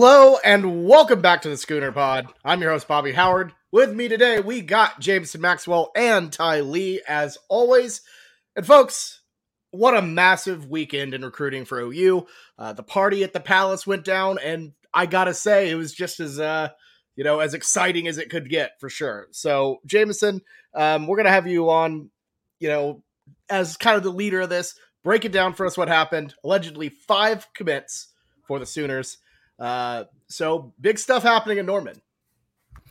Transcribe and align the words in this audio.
Hello 0.00 0.38
and 0.44 0.86
welcome 0.86 1.20
back 1.20 1.42
to 1.42 1.48
the 1.48 1.56
Schooner 1.56 1.90
Pod. 1.90 2.28
I'm 2.44 2.60
your 2.62 2.70
host, 2.70 2.86
Bobby 2.86 3.10
Howard. 3.10 3.52
With 3.72 3.92
me 3.92 4.06
today, 4.06 4.38
we 4.38 4.60
got 4.60 5.00
Jameson 5.00 5.40
Maxwell 5.40 5.90
and 5.96 6.32
Ty 6.32 6.60
Lee, 6.60 7.02
as 7.08 7.36
always. 7.48 8.02
And 8.54 8.64
folks, 8.64 9.22
what 9.72 9.96
a 9.96 10.00
massive 10.00 10.70
weekend 10.70 11.14
in 11.14 11.24
recruiting 11.24 11.64
for 11.64 11.80
OU. 11.80 12.28
Uh, 12.56 12.74
the 12.74 12.84
party 12.84 13.24
at 13.24 13.32
the 13.32 13.40
Palace 13.40 13.88
went 13.88 14.04
down, 14.04 14.38
and 14.38 14.70
I 14.94 15.06
gotta 15.06 15.34
say, 15.34 15.68
it 15.68 15.74
was 15.74 15.92
just 15.92 16.20
as 16.20 16.38
uh, 16.38 16.68
you 17.16 17.24
know, 17.24 17.40
as 17.40 17.52
exciting 17.52 18.06
as 18.06 18.18
it 18.18 18.30
could 18.30 18.48
get 18.48 18.78
for 18.78 18.88
sure. 18.88 19.26
So, 19.32 19.78
Jameson, 19.84 20.42
um, 20.74 21.08
we're 21.08 21.16
gonna 21.16 21.30
have 21.30 21.48
you 21.48 21.70
on, 21.70 22.10
you 22.60 22.68
know, 22.68 23.02
as 23.50 23.76
kind 23.76 23.96
of 23.96 24.04
the 24.04 24.10
leader 24.10 24.42
of 24.42 24.48
this. 24.48 24.76
Break 25.02 25.24
it 25.24 25.32
down 25.32 25.54
for 25.54 25.66
us 25.66 25.76
what 25.76 25.88
happened. 25.88 26.34
Allegedly, 26.44 26.88
five 26.88 27.48
commits 27.52 28.10
for 28.46 28.60
the 28.60 28.66
Sooners. 28.66 29.18
Uh, 29.58 30.04
so 30.28 30.72
big 30.80 30.98
stuff 30.98 31.22
happening 31.22 31.58
in 31.58 31.66
Norman. 31.66 32.00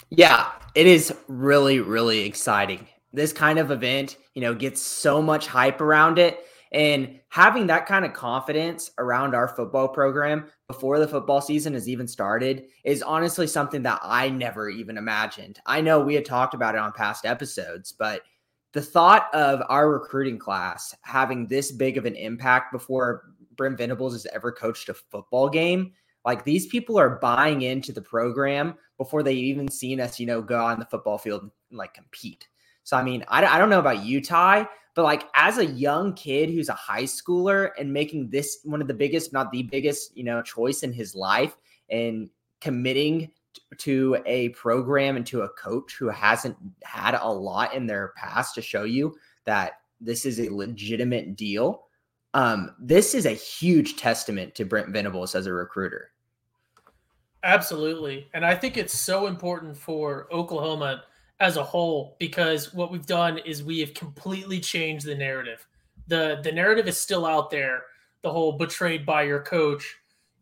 Yeah, 0.09 0.51
it 0.75 0.87
is 0.87 1.13
really, 1.27 1.79
really 1.79 2.25
exciting. 2.25 2.87
This 3.13 3.33
kind 3.33 3.59
of 3.59 3.71
event, 3.71 4.17
you 4.33 4.41
know, 4.41 4.53
gets 4.53 4.81
so 4.81 5.21
much 5.21 5.47
hype 5.47 5.81
around 5.81 6.19
it. 6.19 6.45
And 6.71 7.19
having 7.29 7.67
that 7.67 7.85
kind 7.85 8.03
of 8.03 8.13
confidence 8.13 8.91
around 8.97 9.33
our 9.33 9.47
football 9.47 9.87
program 9.87 10.47
before 10.67 10.99
the 10.99 11.07
football 11.07 11.39
season 11.39 11.73
has 11.73 11.87
even 11.87 12.07
started 12.07 12.65
is 12.83 13.01
honestly 13.01 13.47
something 13.47 13.81
that 13.83 13.99
I 14.03 14.29
never 14.29 14.69
even 14.69 14.97
imagined. 14.97 15.59
I 15.65 15.79
know 15.79 16.01
we 16.01 16.15
had 16.15 16.25
talked 16.25 16.53
about 16.53 16.75
it 16.75 16.81
on 16.81 16.91
past 16.91 17.25
episodes, 17.25 17.93
but 17.93 18.21
the 18.73 18.81
thought 18.81 19.33
of 19.33 19.61
our 19.69 19.89
recruiting 19.89 20.37
class 20.37 20.93
having 21.01 21.47
this 21.47 21.71
big 21.71 21.97
of 21.97 22.05
an 22.05 22.15
impact 22.15 22.73
before 22.73 23.23
Brent 23.55 23.77
Venables 23.77 24.13
has 24.13 24.27
ever 24.33 24.51
coached 24.51 24.89
a 24.89 24.93
football 24.93 25.49
game 25.49 25.93
like 26.27 26.43
these 26.43 26.67
people 26.67 26.99
are 26.99 27.17
buying 27.19 27.61
into 27.61 27.93
the 27.93 28.01
program 28.01 28.75
before 28.97 29.23
they 29.23 29.33
even 29.33 29.71
seen 29.71 30.01
us, 30.01 30.19
you 30.19 30.25
know, 30.25 30.41
go 30.41 30.59
on 30.61 30.77
the 30.77 30.85
football 30.85 31.17
field 31.17 31.43
and 31.43 31.51
like 31.71 31.93
compete. 31.93 32.49
So, 32.83 32.97
I 32.97 33.01
mean, 33.01 33.23
I, 33.29 33.45
I 33.45 33.57
don't 33.57 33.69
know 33.69 33.79
about 33.79 34.03
you, 34.03 34.21
Ty, 34.21 34.67
but 34.93 35.03
like 35.03 35.23
as 35.35 35.57
a 35.57 35.65
young 35.65 36.13
kid 36.15 36.49
who's 36.49 36.67
a 36.67 36.73
high 36.73 37.03
schooler 37.03 37.69
and 37.79 37.93
making 37.93 38.29
this 38.29 38.59
one 38.65 38.81
of 38.81 38.89
the 38.89 38.93
biggest, 38.93 39.31
not 39.31 39.53
the 39.53 39.63
biggest, 39.63 40.17
you 40.17 40.25
know, 40.25 40.41
choice 40.41 40.83
in 40.83 40.91
his 40.91 41.15
life 41.15 41.55
and 41.89 42.29
committing 42.59 43.31
to 43.77 44.21
a 44.25 44.49
program 44.49 45.15
and 45.15 45.25
to 45.27 45.43
a 45.43 45.49
coach 45.49 45.95
who 45.97 46.09
hasn't 46.09 46.57
had 46.83 47.15
a 47.15 47.31
lot 47.31 47.73
in 47.73 47.87
their 47.87 48.09
past 48.17 48.53
to 48.55 48.61
show 48.61 48.83
you 48.83 49.15
that 49.45 49.79
this 50.01 50.25
is 50.25 50.41
a 50.41 50.53
legitimate 50.53 51.37
deal. 51.37 51.85
Um, 52.33 52.75
this 52.81 53.15
is 53.15 53.25
a 53.25 53.31
huge 53.31 53.95
testament 53.95 54.55
to 54.55 54.65
Brent 54.65 54.89
Venables 54.89 55.33
as 55.33 55.45
a 55.45 55.53
recruiter. 55.53 56.11
Absolutely. 57.47 58.27
And 58.33 58.45
I 58.45 58.53
think 58.53 58.75
it's 58.75 58.93
so 58.93 59.27
important 59.27 59.77
for 59.77 60.27
Oklahoma 60.33 61.05
as 61.39 61.55
a 61.55 61.63
whole 61.63 62.17
because 62.19 62.73
what 62.73 62.91
we've 62.91 63.05
done 63.05 63.37
is 63.37 63.63
we 63.63 63.79
have 63.79 63.93
completely 63.93 64.59
changed 64.59 65.05
the 65.05 65.15
narrative. 65.15 65.65
The 66.07 66.41
the 66.43 66.51
narrative 66.51 66.89
is 66.89 66.99
still 66.99 67.25
out 67.25 67.49
there, 67.49 67.83
the 68.21 68.29
whole 68.29 68.51
betrayed 68.57 69.05
by 69.05 69.23
your 69.23 69.41
coach, 69.41 69.95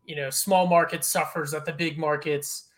you 0.03 0.15
know, 0.15 0.31
small 0.31 0.65
market 0.65 1.05
suffers 1.05 1.53
at 1.53 1.63
the 1.63 1.73
big 1.73 1.99
markets, 1.99 2.69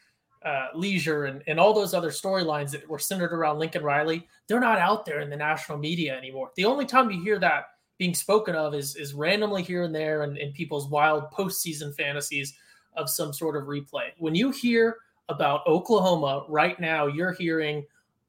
uh, 0.44 0.68
leisure 0.76 1.26
and, 1.26 1.42
and 1.48 1.58
all 1.58 1.74
those 1.74 1.94
other 1.94 2.10
storylines 2.12 2.72
that 2.72 2.88
were 2.90 3.00
centered 3.00 3.32
around 3.32 3.60
Lincoln 3.60 3.84
Riley, 3.84 4.28
they're 4.48 4.60
not 4.60 4.78
out 4.78 5.06
there 5.06 5.22
in 5.22 5.30
the 5.30 5.38
national 5.38 5.78
media 5.78 6.18
anymore. 6.18 6.52
The 6.58 6.66
only 6.66 6.86
time 6.86 7.10
you 7.12 7.22
hear 7.24 7.40
that 7.40 7.68
being 7.98 8.14
spoken 8.14 8.56
of 8.56 8.74
is 8.76 8.98
is 8.98 9.14
randomly 9.14 9.64
here 9.64 9.84
and 9.84 9.96
there 9.96 10.24
and 10.24 10.38
in 10.38 10.52
people's 10.52 10.90
wild 10.90 11.32
postseason 11.32 11.96
fantasies 11.96 12.54
of 12.98 13.10
some 13.10 13.32
sort 13.32 13.56
of 13.56 13.64
replay. 13.64 14.10
When 14.18 14.36
you 14.36 14.52
hear 14.52 14.98
about 15.30 15.66
Oklahoma 15.68 16.46
right 16.50 16.80
now, 16.80 17.08
you're 17.08 17.34
hearing, 17.34 17.86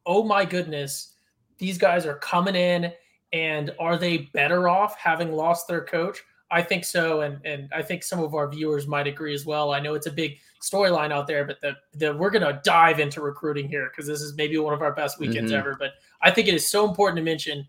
oh 0.07 0.23
my 0.23 0.45
goodness, 0.45 1.15
these 1.59 1.79
guys 1.79 2.07
are 2.07 2.19
coming 2.19 2.55
in 2.55 2.93
and 3.33 3.73
are 3.79 3.97
they 3.97 4.29
better 4.33 4.69
off 4.69 4.97
having 4.97 5.33
lost 5.33 5.69
their 5.69 5.85
coach? 5.85 6.23
I 6.51 6.63
think 6.63 6.85
so, 6.85 7.21
and 7.21 7.45
and 7.45 7.69
I 7.75 7.83
think 7.83 8.03
some 8.03 8.21
of 8.21 8.35
our 8.35 8.49
viewers 8.49 8.87
might 8.87 9.07
agree 9.07 9.35
as 9.35 9.45
well. 9.45 9.73
I 9.73 9.81
know 9.81 9.95
it's 9.95 10.07
a 10.07 10.11
big 10.11 10.39
storyline 10.63 11.13
out 11.13 11.27
there, 11.27 11.45
but 11.45 11.61
the, 11.61 11.77
the 11.95 12.17
we're 12.17 12.31
gonna 12.31 12.61
dive 12.65 13.01
into 13.01 13.21
recruiting 13.21 13.69
here 13.69 13.91
because 13.91 14.07
this 14.07 14.23
is 14.23 14.35
maybe 14.35 14.57
one 14.57 14.73
of 14.73 14.81
our 14.81 14.95
best 14.95 15.21
weekends 15.21 15.51
mm-hmm. 15.51 15.61
ever. 15.61 15.77
But 15.79 15.93
I 16.23 16.31
think 16.31 16.49
it 16.49 16.55
is 16.55 16.67
so 16.67 16.89
important 16.89 17.19
to 17.19 17.23
mention 17.23 17.67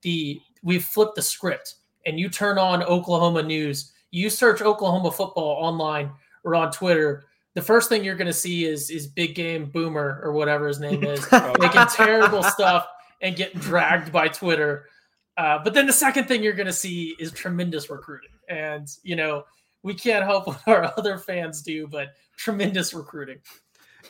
the 0.00 0.40
we've 0.62 0.84
flipped 0.84 1.16
the 1.16 1.22
script, 1.22 1.74
and 2.06 2.18
you 2.18 2.30
turn 2.30 2.56
on 2.56 2.82
Oklahoma 2.82 3.42
news, 3.42 3.92
you 4.12 4.30
search 4.30 4.62
Oklahoma 4.62 5.12
football 5.12 5.62
online, 5.62 6.10
or 6.44 6.54
on 6.54 6.70
Twitter, 6.70 7.24
the 7.54 7.62
first 7.62 7.88
thing 7.88 8.04
you're 8.04 8.16
going 8.16 8.26
to 8.26 8.32
see 8.32 8.64
is 8.64 8.90
is 8.90 9.06
Big 9.06 9.34
Game 9.34 9.66
Boomer 9.66 10.20
or 10.22 10.32
whatever 10.32 10.68
his 10.68 10.80
name 10.80 11.04
is 11.04 11.30
making 11.58 11.86
terrible 11.94 12.42
stuff 12.42 12.86
and 13.20 13.36
getting 13.36 13.60
dragged 13.60 14.12
by 14.12 14.28
Twitter. 14.28 14.86
Uh, 15.36 15.58
but 15.62 15.74
then 15.74 15.86
the 15.86 15.92
second 15.92 16.26
thing 16.26 16.42
you're 16.42 16.52
going 16.52 16.66
to 16.66 16.72
see 16.72 17.14
is 17.18 17.32
tremendous 17.32 17.90
recruiting, 17.90 18.30
and 18.48 18.88
you 19.02 19.16
know 19.16 19.44
we 19.82 19.94
can't 19.94 20.24
help 20.24 20.46
what 20.46 20.62
our 20.66 20.92
other 20.96 21.18
fans 21.18 21.62
do, 21.62 21.86
but 21.86 22.08
tremendous 22.36 22.94
recruiting. 22.94 23.38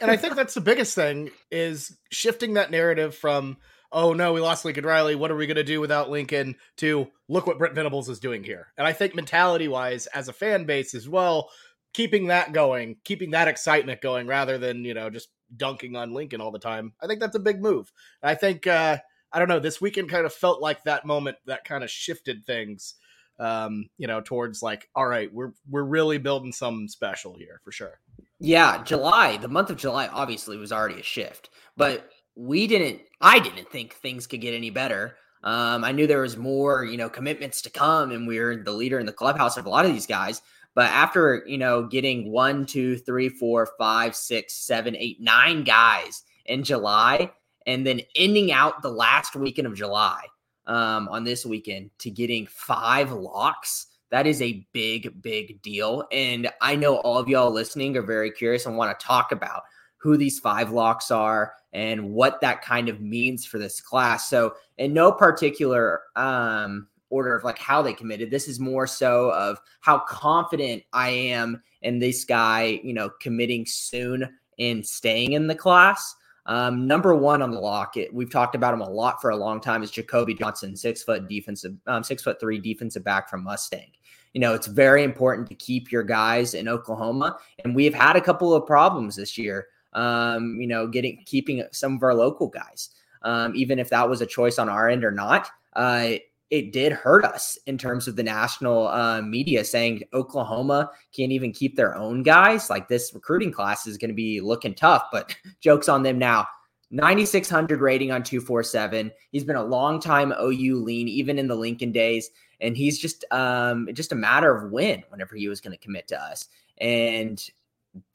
And 0.01 0.11
I 0.11 0.17
think 0.17 0.35
that's 0.35 0.55
the 0.55 0.61
biggest 0.61 0.95
thing 0.95 1.31
is 1.51 1.97
shifting 2.11 2.55
that 2.55 2.71
narrative 2.71 3.15
from 3.15 3.59
oh 3.93 4.15
no, 4.15 4.33
we 4.33 4.41
lost 4.41 4.65
Lincoln 4.65 4.87
Riley. 4.87 5.15
What 5.15 5.31
are 5.31 5.37
we 5.37 5.47
going 5.47 5.57
to 5.57 5.65
do 5.65 5.81
without 5.81 6.11
Lincoln? 6.11 6.57
To 6.79 7.09
look 7.29 7.47
what 7.47 7.59
Brent 7.59 7.75
Venables 7.75 8.09
is 8.09 8.21
doing 8.21 8.43
here. 8.43 8.69
And 8.79 8.87
I 8.87 8.93
think 8.93 9.15
mentality 9.15 9.69
wise, 9.69 10.07
as 10.07 10.29
a 10.29 10.33
fan 10.33 10.65
base 10.65 10.95
as 10.95 11.09
well, 11.09 11.51
keeping 11.93 12.27
that 12.29 12.53
going, 12.53 12.97
keeping 13.05 13.31
that 13.31 13.49
excitement 13.49 14.01
going 14.01 14.27
rather 14.27 14.59
than, 14.59 14.85
you 14.85 14.95
know, 14.95 15.11
just 15.11 15.29
dunking 15.57 15.97
on 15.97 16.15
Lincoln 16.15 16.41
all 16.41 16.51
the 16.51 16.59
time. 16.59 16.93
I 17.03 17.07
think 17.07 17.21
that's 17.21 17.37
a 17.37 17.41
big 17.41 17.61
move. 17.61 17.93
I 18.23 18.35
think 18.35 18.67
uh 18.67 18.99
I 19.35 19.39
don't 19.39 19.49
know, 19.49 19.61
this 19.61 19.81
weekend 19.81 20.11
kind 20.11 20.27
of 20.27 20.33
felt 20.33 20.61
like 20.61 20.85
that 20.85 21.07
moment 21.07 21.39
that 21.47 21.65
kind 21.65 21.83
of 21.83 21.91
shifted 21.91 22.45
things 22.45 22.97
um, 23.39 23.87
you 23.99 24.07
know, 24.07 24.21
towards 24.21 24.63
like, 24.63 24.89
all 24.95 25.07
right, 25.07 25.33
we're 25.33 25.53
we're 25.69 25.83
really 25.83 26.19
building 26.19 26.53
something 26.53 26.89
special 26.89 27.37
here 27.37 27.61
for 27.65 27.73
sure. 27.73 28.01
Yeah, 28.39 28.83
July, 28.85 29.37
the 29.37 29.49
month 29.49 29.71
of 29.71 29.77
July 29.77 30.09
obviously 30.09 30.57
was 30.57 30.73
already 30.73 31.01
a 31.01 31.03
shift, 31.03 31.51
but 31.77 32.11
we 32.37 32.67
didn't 32.67 33.01
I 33.21 33.41
didn't 33.41 33.69
think 33.71 33.95
things 33.95 34.27
could 34.27 34.41
get 34.41 34.55
any 34.55 34.71
better. 34.71 35.17
Um, 35.45 35.83
I 35.83 35.91
knew 35.91 36.07
there 36.07 36.23
was 36.23 36.37
more, 36.37 36.85
you 36.85 36.97
know, 36.97 37.09
commitments 37.09 37.63
to 37.63 37.71
come, 37.71 38.13
and 38.13 38.29
we 38.29 38.39
are 38.39 38.63
the 38.63 38.73
leader 38.73 39.01
in 39.01 39.07
the 39.07 39.13
clubhouse 39.13 39.57
of 39.57 39.67
a 39.67 39.71
lot 39.71 39.85
of 39.85 39.93
these 39.93 40.07
guys. 40.07 40.41
But 40.75 40.91
after, 40.91 41.45
you 41.47 41.59
know, 41.59 41.87
getting 41.87 42.31
one, 42.31 42.65
two, 42.65 42.97
three, 42.97 43.29
four, 43.29 43.69
five, 43.79 44.17
six, 44.17 44.55
seven, 44.55 44.97
eight, 44.97 45.21
nine 45.21 45.65
guys 45.65 46.23
in 46.47 46.65
July, 46.65 47.31
and 47.67 47.87
then 47.87 48.01
ending 48.17 48.53
out 48.53 48.83
the 48.83 48.91
last 48.91 49.37
weekend 49.37 49.67
of 49.67 49.75
July 49.75 50.25
um, 50.67 51.09
on 51.09 51.25
this 51.25 51.45
weekend 51.45 51.91
to 51.99 52.11
getting 52.11 52.47
five 52.47 53.13
locks, 53.13 53.89
that 54.11 54.27
is 54.27 54.43
a 54.43 54.67
big, 54.73 55.23
big 55.23 55.61
deal. 55.63 56.05
And 56.13 56.51
I 56.61 56.77
know 56.77 56.97
all 56.97 57.19
of 57.19 57.29
y'all 57.29 57.51
listening 57.51 57.97
are 57.97 58.03
very 58.03 58.31
curious 58.31 58.67
and 58.67 58.77
want 58.77 58.99
to 58.99 59.07
talk 59.07 59.33
about 59.33 59.63
who 59.97 60.17
these 60.17 60.41
five 60.41 60.73
locks 60.73 61.11
are 61.11 61.55
and 61.73 62.13
what 62.13 62.41
that 62.41 62.63
kind 62.63 62.89
of 62.89 63.01
means 63.01 63.47
for 63.47 63.59
this 63.59 63.81
class. 63.81 64.29
So, 64.29 64.55
in 64.79 64.93
no 64.93 65.13
particular 65.13 66.03
um, 66.17 66.89
order 67.13 67.37
of 67.37 67.45
like 67.45 67.59
how 67.59 67.83
they 67.83 67.93
committed. 67.93 68.31
This 68.31 68.49
is 68.49 68.59
more 68.59 68.87
so 68.87 69.31
of 69.33 69.59
how 69.81 69.99
confident 70.01 70.83
I 70.93 71.11
am 71.11 71.63
in 71.83 71.99
this 71.99 72.25
guy, 72.25 72.81
you 72.83 72.95
know, 72.95 73.11
committing 73.21 73.67
soon 73.67 74.29
and 74.59 74.85
staying 74.85 75.33
in 75.35 75.47
the 75.47 75.55
class. 75.55 76.17
Um, 76.47 76.89
number 76.89 77.15
one 77.15 77.41
on 77.43 77.53
the 77.53 77.61
lock, 77.61 77.97
it, 77.97 78.13
we've 78.13 78.31
talked 78.31 78.57
about 78.57 78.75
him 78.75 78.81
a 78.81 78.91
lot 78.91 79.21
for 79.21 79.31
a 79.31 79.37
long 79.37 79.61
time, 79.61 79.83
is 79.83 79.93
Jacoby 79.93 80.35
Johnson, 80.35 80.75
six 80.75 81.03
foot 81.05 81.29
defensive, 81.29 81.75
um, 81.87 82.03
six 82.03 82.23
foot 82.23 82.41
three 82.41 82.59
defensive 82.59 83.05
back 83.05 83.29
from 83.31 83.45
Mustang. 83.45 83.93
You 84.35 84.41
know, 84.41 84.55
it's 84.55 84.67
very 84.67 85.05
important 85.05 85.49
to 85.49 85.55
keep 85.55 85.93
your 85.93 86.03
guys 86.03 86.55
in 86.55 86.67
Oklahoma, 86.67 87.39
and 87.63 87.77
we've 87.77 87.95
had 87.95 88.17
a 88.17 88.21
couple 88.21 88.55
of 88.55 88.67
problems 88.67 89.15
this 89.15 89.39
year. 89.39 89.69
Um, 89.93 90.59
you 90.59 90.67
know, 90.67 90.87
getting 90.89 91.23
keeping 91.27 91.63
some 91.71 91.95
of 91.97 92.03
our 92.03 92.15
local 92.15 92.49
guys, 92.49 92.91
um, 93.23 93.53
even 93.55 93.79
if 93.79 93.91
that 93.91 94.09
was 94.09 94.21
a 94.21 94.27
choice 94.27 94.59
on 94.59 94.69
our 94.69 94.89
end 94.89 95.05
or 95.05 95.13
not. 95.13 95.49
Uh, 95.75 96.15
it 96.53 96.71
did 96.71 96.93
hurt 96.93 97.25
us 97.25 97.59
in 97.67 97.79
terms 97.79 98.07
of 98.07 98.15
the 98.15 98.23
national 98.23 98.89
uh, 98.89 99.23
media 99.23 99.65
saying 99.65 100.03
Oklahoma 100.13 100.91
can't 101.17 101.33
even 101.33 101.51
keep 101.51 101.77
their 101.77 101.97
own 101.97 102.23
guys. 102.23 102.69
Like 102.69 102.89
this 102.89 103.15
recruiting 103.15 103.51
class 103.51 103.87
is 103.87 103.97
going 103.97 104.11
to 104.11 104.15
be 104.15 104.39
looking 104.43 104.75
tough, 104.75 105.05
but 105.11 105.35
jokes 105.63 105.89
on 105.89 106.03
them 106.03 106.19
now. 106.19 106.47
9,600 106.91 107.81
rating 107.81 108.13
on 108.13 108.23
247. 108.23 109.11
He's 109.31 109.45
been 109.45 109.57
a 109.57 109.65
long 109.65 109.99
time 109.99 110.35
OU 110.39 110.77
lean, 110.77 111.09
even 111.09 111.39
in 111.39 111.49
the 111.49 111.57
Lincoln 111.57 111.91
days. 111.91 112.29
And 112.61 112.77
he's 112.77 112.99
just 112.99 113.25
um, 113.31 113.89
just 113.95 114.13
a 114.13 114.15
matter 114.15 114.55
of 114.55 114.71
when, 114.71 115.03
whenever 115.09 115.35
he 115.35 115.49
was 115.49 115.63
going 115.63 115.75
to 115.75 115.83
commit 115.83 116.07
to 116.09 116.21
us. 116.21 116.51
And 116.77 117.43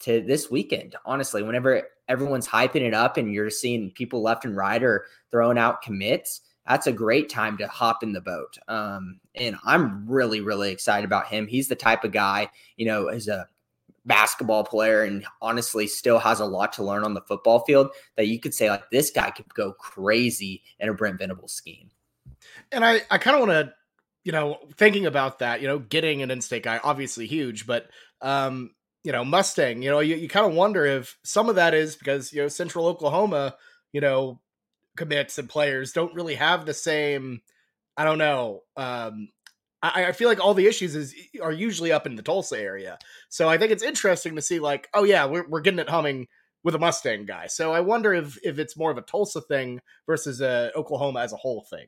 to 0.01 0.22
this 0.22 0.51
weekend, 0.51 0.95
honestly, 1.06 1.42
whenever 1.42 1.88
everyone's 2.07 2.48
hyping 2.48 2.81
it 2.81 2.94
up 2.94 3.18
and 3.18 3.34
you're 3.34 3.50
seeing 3.50 3.89
people 3.89 4.22
left 4.22 4.45
and 4.45 4.56
right 4.56 4.84
are 4.84 5.06
throwing 5.31 5.57
out 5.57 5.81
commits, 5.81 6.42
that's 6.68 6.88
a 6.88 6.92
great 6.92 7.30
time 7.30 7.58
to 7.58 7.68
hop 7.68 8.04
in 8.04 8.14
the 8.14 8.22
boat. 8.22 8.58
Um, 8.68 9.19
and 9.36 9.56
I'm 9.64 10.08
really, 10.08 10.42
really 10.42 10.72
excited 10.72 11.06
about 11.06 11.28
him. 11.28 11.48
He's 11.48 11.68
the 11.68 11.75
type 11.75 12.04
of 12.04 12.12
guy, 12.12 12.50
you 12.75 12.86
know, 12.86 13.08
as 13.08 13.28
a 13.28 13.48
basketball 14.06 14.64
player 14.64 15.04
and 15.04 15.25
honestly 15.42 15.86
still 15.86 16.18
has 16.19 16.40
a 16.40 16.46
lot 16.46 16.74
to 16.74 16.84
learn 16.84 17.04
on 17.04 17.14
the 17.14 17.22
football 17.22 17.60
field 17.66 17.90
that 18.16 18.28
you 18.28 18.40
could 18.40 18.54
say 18.54 18.69
like 18.69 18.90
this 18.90 19.12
guy 19.12 19.30
could 19.31 19.54
go 19.54 19.74
crazy 19.74 20.64
in 20.80 20.90
a 20.90 20.94
Brent 20.94 21.19
Venable 21.19 21.48
scheme. 21.48 21.90
And 22.72 22.86
I, 22.86 23.02
I 23.12 23.18
kind 23.18 23.36
of 23.36 23.48
want 23.48 23.52
to, 23.52 23.74
you 24.24 24.31
know, 24.31 24.60
thinking 24.75 25.06
about 25.06 25.40
that, 25.40 25.62
you 25.62 25.68
know, 25.68 25.80
getting 25.80 26.22
an 26.22 26.31
in-state 26.31 26.63
guy, 26.63 26.80
obviously 26.84 27.28
huge, 27.28 27.68
but 27.68 27.88
um, 28.22 28.72
you 29.04 29.12
know, 29.12 29.24
Mustang, 29.24 29.81
you 29.81 29.90
know, 29.90 30.00
you, 30.00 30.16
you 30.16 30.28
kind 30.28 30.46
of 30.46 30.54
wonder 30.54 30.86
if 30.86 31.18
some 31.24 31.48
of 31.48 31.56
that 31.56 31.74
is 31.74 31.96
because, 31.96 32.34
you 32.34 32.42
know, 32.42 32.50
central 32.50 32.88
Oklahoma, 32.88 33.56
you 33.94 34.02
know, 34.02 34.42
commits 34.98 35.38
and 35.38 35.48
players 35.48 35.94
don't 35.94 36.14
really 36.14 36.36
have 36.36 36.66
the 36.66 36.74
same, 36.74 37.42
I 37.96 38.04
don't 38.04 38.18
know, 38.18 38.64
um, 38.76 39.30
I, 39.82 40.06
I 40.06 40.12
feel 40.12 40.28
like 40.28 40.44
all 40.44 40.54
the 40.54 40.68
issues 40.68 40.96
is 40.96 41.14
are 41.42 41.52
usually 41.52 41.92
up 41.92 42.08
in 42.08 42.16
the 42.16 42.24
Tulsa 42.24 42.60
area. 42.60 42.98
So 43.30 43.48
I 43.48 43.58
think 43.58 43.72
it's 43.72 43.84
interesting 43.84 44.36
to 44.36 44.42
see 44.42 44.60
like, 44.60 44.90
oh 44.94 45.04
yeah, 45.04 45.26
we're 45.26 45.48
we're 45.48 45.62
getting 45.62 45.80
it 45.80 45.90
humming 45.90 46.28
with 46.64 46.76
a 46.76 46.80
Mustang 46.80 47.26
guy. 47.26 47.48
So 47.48 47.72
I 47.72 47.82
wonder 47.82 48.14
if 48.14 48.38
if 48.44 48.60
it's 48.60 48.78
more 48.78 48.92
of 48.92 48.98
a 48.98 49.04
Tulsa 49.04 49.42
thing 49.42 49.80
versus 50.06 50.42
a 50.42 50.72
Oklahoma 50.76 51.22
as 51.22 51.34
a 51.34 51.38
whole 51.38 51.66
thing. 51.70 51.88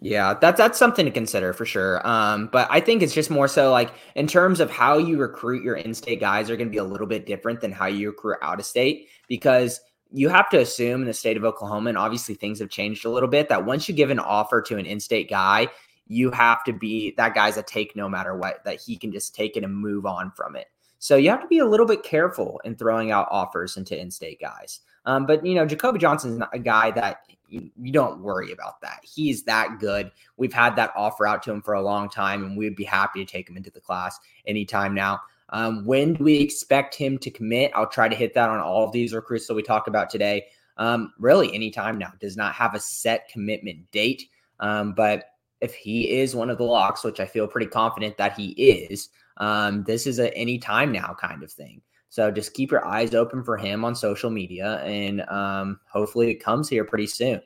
Yeah, 0.00 0.34
that's 0.34 0.58
that's 0.58 0.78
something 0.78 1.06
to 1.06 1.10
consider 1.10 1.52
for 1.52 1.64
sure. 1.64 2.06
Um, 2.06 2.50
but 2.52 2.68
I 2.70 2.80
think 2.80 3.02
it's 3.02 3.14
just 3.14 3.30
more 3.30 3.48
so 3.48 3.70
like 3.70 3.92
in 4.14 4.26
terms 4.26 4.60
of 4.60 4.70
how 4.70 4.98
you 4.98 5.18
recruit 5.18 5.62
your 5.62 5.76
in-state 5.76 6.20
guys 6.20 6.50
are 6.50 6.56
going 6.56 6.68
to 6.68 6.72
be 6.72 6.78
a 6.78 6.84
little 6.84 7.06
bit 7.06 7.26
different 7.26 7.60
than 7.60 7.72
how 7.72 7.86
you 7.86 8.08
recruit 8.08 8.36
out 8.42 8.60
of 8.60 8.66
state 8.66 9.08
because 9.28 9.80
you 10.12 10.28
have 10.28 10.48
to 10.50 10.60
assume 10.60 11.02
in 11.02 11.06
the 11.06 11.14
state 11.14 11.36
of 11.36 11.44
Oklahoma, 11.44 11.88
and 11.88 11.98
obviously 11.98 12.34
things 12.34 12.58
have 12.60 12.70
changed 12.70 13.04
a 13.04 13.10
little 13.10 13.28
bit, 13.28 13.48
that 13.48 13.64
once 13.64 13.88
you 13.88 13.94
give 13.94 14.10
an 14.10 14.18
offer 14.18 14.62
to 14.62 14.76
an 14.76 14.86
in-state 14.86 15.28
guy, 15.28 15.68
you 16.08 16.30
have 16.30 16.62
to 16.64 16.72
be 16.72 17.12
that 17.16 17.34
guy's 17.34 17.56
a 17.56 17.62
take 17.62 17.96
no 17.96 18.08
matter 18.08 18.36
what, 18.36 18.64
that 18.64 18.80
he 18.80 18.96
can 18.96 19.10
just 19.10 19.34
take 19.34 19.56
it 19.56 19.64
and 19.64 19.74
move 19.74 20.06
on 20.06 20.30
from 20.30 20.56
it. 20.56 20.66
So 20.98 21.16
you 21.16 21.30
have 21.30 21.42
to 21.42 21.48
be 21.48 21.58
a 21.58 21.66
little 21.66 21.86
bit 21.86 22.02
careful 22.02 22.60
in 22.64 22.76
throwing 22.76 23.10
out 23.10 23.28
offers 23.30 23.76
into 23.76 23.98
in-state 23.98 24.40
guys. 24.40 24.80
Um, 25.04 25.26
but 25.26 25.44
you 25.44 25.54
know, 25.54 25.66
Jacoby 25.66 25.98
Johnson's 25.98 26.42
a 26.52 26.58
guy 26.58 26.90
that 26.92 27.20
you, 27.48 27.70
you, 27.80 27.92
don't 27.92 28.20
worry 28.20 28.50
about 28.50 28.80
that. 28.80 29.00
He's 29.04 29.44
that 29.44 29.78
good. 29.78 30.10
We've 30.36 30.52
had 30.52 30.74
that 30.76 30.92
offer 30.96 31.26
out 31.26 31.44
to 31.44 31.52
him 31.52 31.62
for 31.62 31.74
a 31.74 31.82
long 31.82 32.08
time, 32.08 32.44
and 32.44 32.56
we'd 32.56 32.74
be 32.74 32.84
happy 32.84 33.24
to 33.24 33.30
take 33.30 33.48
him 33.48 33.56
into 33.56 33.70
the 33.70 33.80
class 33.80 34.18
anytime 34.46 34.94
now. 34.94 35.20
Um, 35.50 35.84
when 35.84 36.14
do 36.14 36.24
we 36.24 36.34
expect 36.34 36.94
him 36.94 37.18
to 37.18 37.30
commit? 37.30 37.72
I'll 37.74 37.88
try 37.88 38.08
to 38.08 38.16
hit 38.16 38.34
that 38.34 38.48
on 38.48 38.58
all 38.58 38.84
of 38.84 38.92
these 38.92 39.14
recruits 39.14 39.46
that 39.46 39.54
we 39.54 39.62
talked 39.62 39.88
about 39.88 40.10
today. 40.10 40.46
Um, 40.76 41.12
really, 41.18 41.54
anytime 41.54 41.98
now. 41.98 42.12
Does 42.20 42.36
not 42.36 42.54
have 42.54 42.74
a 42.74 42.80
set 42.80 43.28
commitment 43.28 43.90
date, 43.92 44.24
um, 44.60 44.92
but 44.92 45.24
if 45.60 45.74
he 45.74 46.18
is 46.18 46.34
one 46.34 46.50
of 46.50 46.58
the 46.58 46.64
locks, 46.64 47.04
which 47.04 47.20
I 47.20 47.26
feel 47.26 47.46
pretty 47.46 47.68
confident 47.68 48.16
that 48.18 48.38
he 48.38 48.50
is, 48.50 49.08
um, 49.38 49.84
this 49.84 50.06
is 50.06 50.18
a 50.18 50.34
any 50.36 50.58
time 50.58 50.92
now 50.92 51.16
kind 51.18 51.42
of 51.42 51.50
thing. 51.50 51.80
So 52.08 52.30
just 52.30 52.54
keep 52.54 52.70
your 52.70 52.84
eyes 52.84 53.14
open 53.14 53.42
for 53.42 53.56
him 53.56 53.84
on 53.84 53.94
social 53.94 54.30
media, 54.30 54.76
and 54.84 55.22
um, 55.28 55.80
hopefully 55.88 56.30
it 56.30 56.42
comes 56.42 56.68
here 56.68 56.84
pretty 56.84 57.06
soon. 57.06 57.40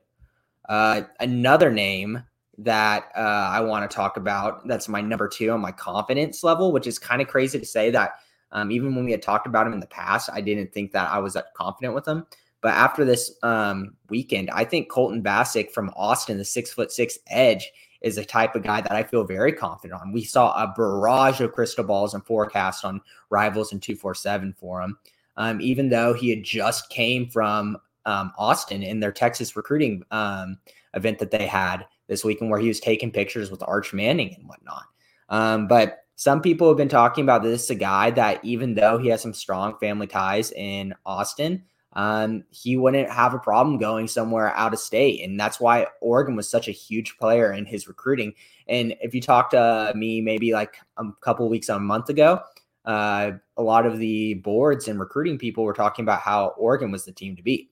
Uh, 0.69 1.03
another 1.19 1.70
name 1.70 2.23
that 2.65 3.11
uh, 3.17 3.21
I 3.53 3.61
want 3.61 3.91
to 3.91 3.95
talk 3.95 4.17
about 4.17 4.67
that's 4.67 4.89
my 4.89 5.01
number 5.01 5.29
two 5.29 5.51
on 5.51 5.61
my 5.61 5.73
confidence 5.73 6.45
level, 6.45 6.73
which 6.73 6.87
is 6.87 6.99
kind 6.99 7.23
of 7.23 7.29
crazy 7.29 7.59
to 7.59 7.67
say 7.67 7.91
that 7.91 8.21
um, 8.53 8.71
even 8.71 8.95
when 8.95 9.05
we 9.05 9.12
had 9.12 9.23
talked 9.23 9.47
about 9.47 9.67
him 9.67 9.73
in 9.73 9.81
the 9.81 9.87
past, 9.87 10.29
I 10.33 10.41
didn't 10.41 10.73
think 10.73 10.93
that 10.93 11.11
I 11.11 11.19
was 11.19 11.35
that 11.35 11.55
confident 11.55 11.95
with 11.95 12.07
him. 12.07 12.27
But 12.61 12.75
after 12.75 13.05
this 13.05 13.33
um, 13.43 13.95
weekend, 14.11 14.51
I 14.51 14.65
think 14.65 14.91
Colton 14.91 15.23
Vasek 15.23 15.71
from 15.71 15.91
Austin, 15.97 16.37
the 16.37 16.45
six 16.45 16.73
foot 16.73 16.93
six 16.93 17.19
edge, 17.29 17.73
is 18.03 18.19
a 18.19 18.25
type 18.25 18.55
of 18.55 18.63
guy 18.63 18.81
that 18.81 18.93
I 18.93 19.03
feel 19.03 19.25
very 19.25 19.53
confident 19.53 20.01
on. 20.01 20.13
We 20.13 20.25
saw 20.25 20.53
a 20.53 20.73
barrage 20.77 21.41
of 21.41 21.53
crystal 21.53 21.85
balls 21.85 22.15
and 22.15 22.25
forecasts 22.25 22.85
on 22.85 23.01
rivals 23.31 23.73
and 23.73 23.83
247 23.83 24.55
for 24.59 24.83
him. 24.83 24.99
Um, 25.37 25.61
even 25.61 25.89
though 25.89 26.13
he 26.13 26.31
had 26.31 26.43
just 26.43 26.91
came 26.91 27.29
from 27.29 27.79
um, 28.05 28.33
Austin 28.37 28.83
in 28.83 29.01
their 29.01 29.13
Texas 29.13 29.56
recruiting 29.56 30.03
um, 30.11 30.59
event 30.95 31.19
that 31.19 31.31
they 31.31 31.47
had 31.47 31.87
this 32.11 32.25
weekend, 32.25 32.51
where 32.51 32.61
he 32.61 32.69
was 32.69 32.81
taking 32.81 33.11
pictures 33.11 33.51
with 33.51 33.62
Arch 33.62 33.95
Manning 33.95 34.35
and 34.35 34.47
whatnot. 34.47 34.85
Um, 35.31 35.69
but 35.69 36.01
some 36.17 36.43
people 36.43 36.69
have 36.69 36.77
been 36.77 36.89
talking 36.89 37.25
about 37.25 37.43
this 37.43 37.71
a 37.71 37.75
guy 37.75 38.11
that 38.11 38.45
even 38.45 38.75
though 38.75 38.99
he 38.99 39.09
has 39.09 39.23
some 39.23 39.33
strong 39.33 39.79
family 39.79 40.07
ties 40.07 40.53
in 40.53 40.93
Austin, 41.07 41.62
um, 41.95 42.45
he 42.51 42.77
wouldn't 42.77 43.11
have 43.11 43.33
a 43.33 43.39
problem 43.39 43.79
going 43.79 44.07
somewhere 44.07 44.55
out 44.55 44.75
of 44.75 44.79
state. 44.81 45.25
And 45.25 45.41
that's 45.41 45.59
why 45.59 45.87
Oregon 46.01 46.37
was 46.37 46.49
such 46.49 46.69
a 46.69 46.73
huge 46.73 47.17
player 47.17 47.53
in 47.53 47.65
his 47.65 47.89
recruiting. 47.89 48.35
And 48.69 48.95
if 49.01 49.15
you 49.15 49.21
talk 49.21 49.51
to 49.51 49.93
me 49.97 50.21
maybe 50.21 50.53
like 50.53 50.77
a 50.99 51.05
couple 51.23 51.49
weeks, 51.49 51.69
a 51.69 51.81
month 51.81 52.11
ago, 52.11 52.41
uh, 52.85 53.33
a 53.56 53.63
lot 53.63 53.87
of 53.87 53.99
the 53.99 54.35
boards 54.35 54.89
and 54.89 55.01
recruiting 55.01 55.39
people 55.39 55.65
were 55.65 55.73
talking 55.73 56.05
about 56.05 56.21
how 56.21 56.49
Oregon 56.59 56.91
was 56.91 57.05
the 57.05 57.13
team 57.13 57.35
to 57.37 57.43
beat. 57.43 57.71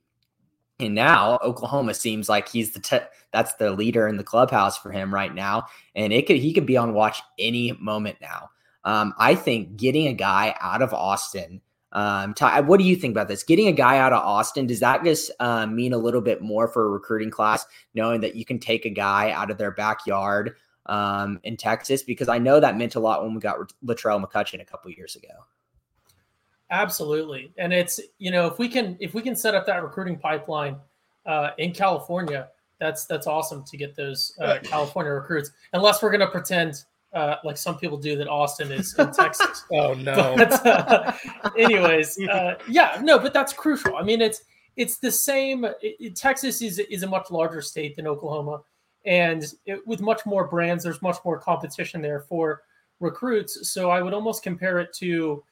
And 0.80 0.94
now 0.94 1.38
Oklahoma 1.42 1.94
seems 1.94 2.28
like 2.28 2.48
he's 2.48 2.72
the 2.72 2.80
te- 2.80 2.98
that's 3.32 3.54
the 3.54 3.72
leader 3.72 4.06
in 4.06 4.16
the 4.16 4.24
clubhouse 4.24 4.78
for 4.78 4.92
him 4.92 5.12
right 5.12 5.34
now, 5.34 5.66
and 5.94 6.12
it 6.12 6.26
could 6.26 6.36
he 6.36 6.52
could 6.52 6.66
be 6.66 6.76
on 6.76 6.94
watch 6.94 7.20
any 7.38 7.72
moment 7.80 8.18
now. 8.20 8.50
Um, 8.84 9.12
I 9.18 9.34
think 9.34 9.76
getting 9.76 10.06
a 10.06 10.12
guy 10.12 10.54
out 10.60 10.82
of 10.82 10.94
Austin 10.94 11.60
um, 11.92 12.34
Ty, 12.34 12.60
what 12.60 12.78
do 12.78 12.84
you 12.84 12.96
think 12.96 13.12
about 13.12 13.28
this? 13.28 13.42
Getting 13.42 13.68
a 13.68 13.72
guy 13.72 13.98
out 13.98 14.12
of 14.12 14.22
Austin, 14.22 14.66
does 14.66 14.80
that 14.80 15.02
just 15.04 15.30
uh, 15.40 15.66
mean 15.66 15.92
a 15.92 15.98
little 15.98 16.20
bit 16.20 16.42
more 16.42 16.68
for 16.68 16.84
a 16.84 16.88
recruiting 16.88 17.30
class, 17.30 17.64
knowing 17.94 18.20
that 18.20 18.36
you 18.36 18.44
can 18.44 18.58
take 18.58 18.84
a 18.84 18.90
guy 18.90 19.30
out 19.30 19.50
of 19.50 19.58
their 19.58 19.70
backyard 19.70 20.56
um, 20.86 21.40
in 21.44 21.56
Texas? 21.56 22.02
Because 22.02 22.28
I 22.28 22.38
know 22.38 22.60
that 22.60 22.76
meant 22.76 22.94
a 22.94 23.00
lot 23.00 23.22
when 23.22 23.34
we 23.34 23.40
got 23.40 23.72
Latrell 23.84 24.22
McCutchin 24.22 24.60
a 24.60 24.66
couple 24.66 24.90
years 24.90 25.16
ago. 25.16 25.28
Absolutely, 26.70 27.52
and 27.56 27.72
it's 27.72 27.98
you 28.18 28.30
know 28.30 28.46
if 28.46 28.58
we 28.58 28.68
can 28.68 28.96
if 29.00 29.14
we 29.14 29.22
can 29.22 29.34
set 29.34 29.54
up 29.54 29.66
that 29.66 29.82
recruiting 29.82 30.18
pipeline 30.18 30.76
uh, 31.24 31.50
in 31.58 31.72
California, 31.72 32.48
that's 32.78 33.06
that's 33.06 33.26
awesome 33.26 33.64
to 33.64 33.76
get 33.76 33.96
those 33.96 34.36
uh, 34.40 34.58
California 34.62 35.12
recruits. 35.12 35.50
Unless 35.72 36.02
we're 36.02 36.10
going 36.10 36.20
to 36.20 36.28
pretend 36.28 36.84
uh, 37.12 37.36
like 37.44 37.56
some 37.56 37.78
people 37.78 37.96
do 37.96 38.16
that 38.16 38.28
Austin 38.28 38.70
is 38.70 38.94
in 38.98 39.10
Texas. 39.12 39.64
oh 39.72 39.94
no. 39.94 40.34
But, 40.36 40.66
uh, 40.66 41.12
anyways, 41.56 42.18
uh, 42.30 42.56
yeah, 42.68 43.00
no, 43.02 43.18
but 43.18 43.32
that's 43.32 43.52
crucial. 43.52 43.96
I 43.96 44.02
mean, 44.02 44.20
it's 44.20 44.42
it's 44.76 44.98
the 44.98 45.10
same. 45.10 45.64
It, 45.64 45.76
it, 45.82 46.16
Texas 46.16 46.60
is 46.62 46.78
is 46.78 47.02
a 47.02 47.06
much 47.06 47.30
larger 47.30 47.62
state 47.62 47.96
than 47.96 48.06
Oklahoma, 48.06 48.60
and 49.06 49.44
it, 49.64 49.86
with 49.86 50.00
much 50.00 50.26
more 50.26 50.46
brands, 50.46 50.84
there's 50.84 51.02
much 51.02 51.16
more 51.24 51.38
competition 51.38 52.02
there 52.02 52.20
for 52.20 52.62
recruits. 53.00 53.70
So 53.70 53.90
I 53.90 54.02
would 54.02 54.12
almost 54.12 54.42
compare 54.42 54.78
it 54.78 54.92
to 54.96 55.42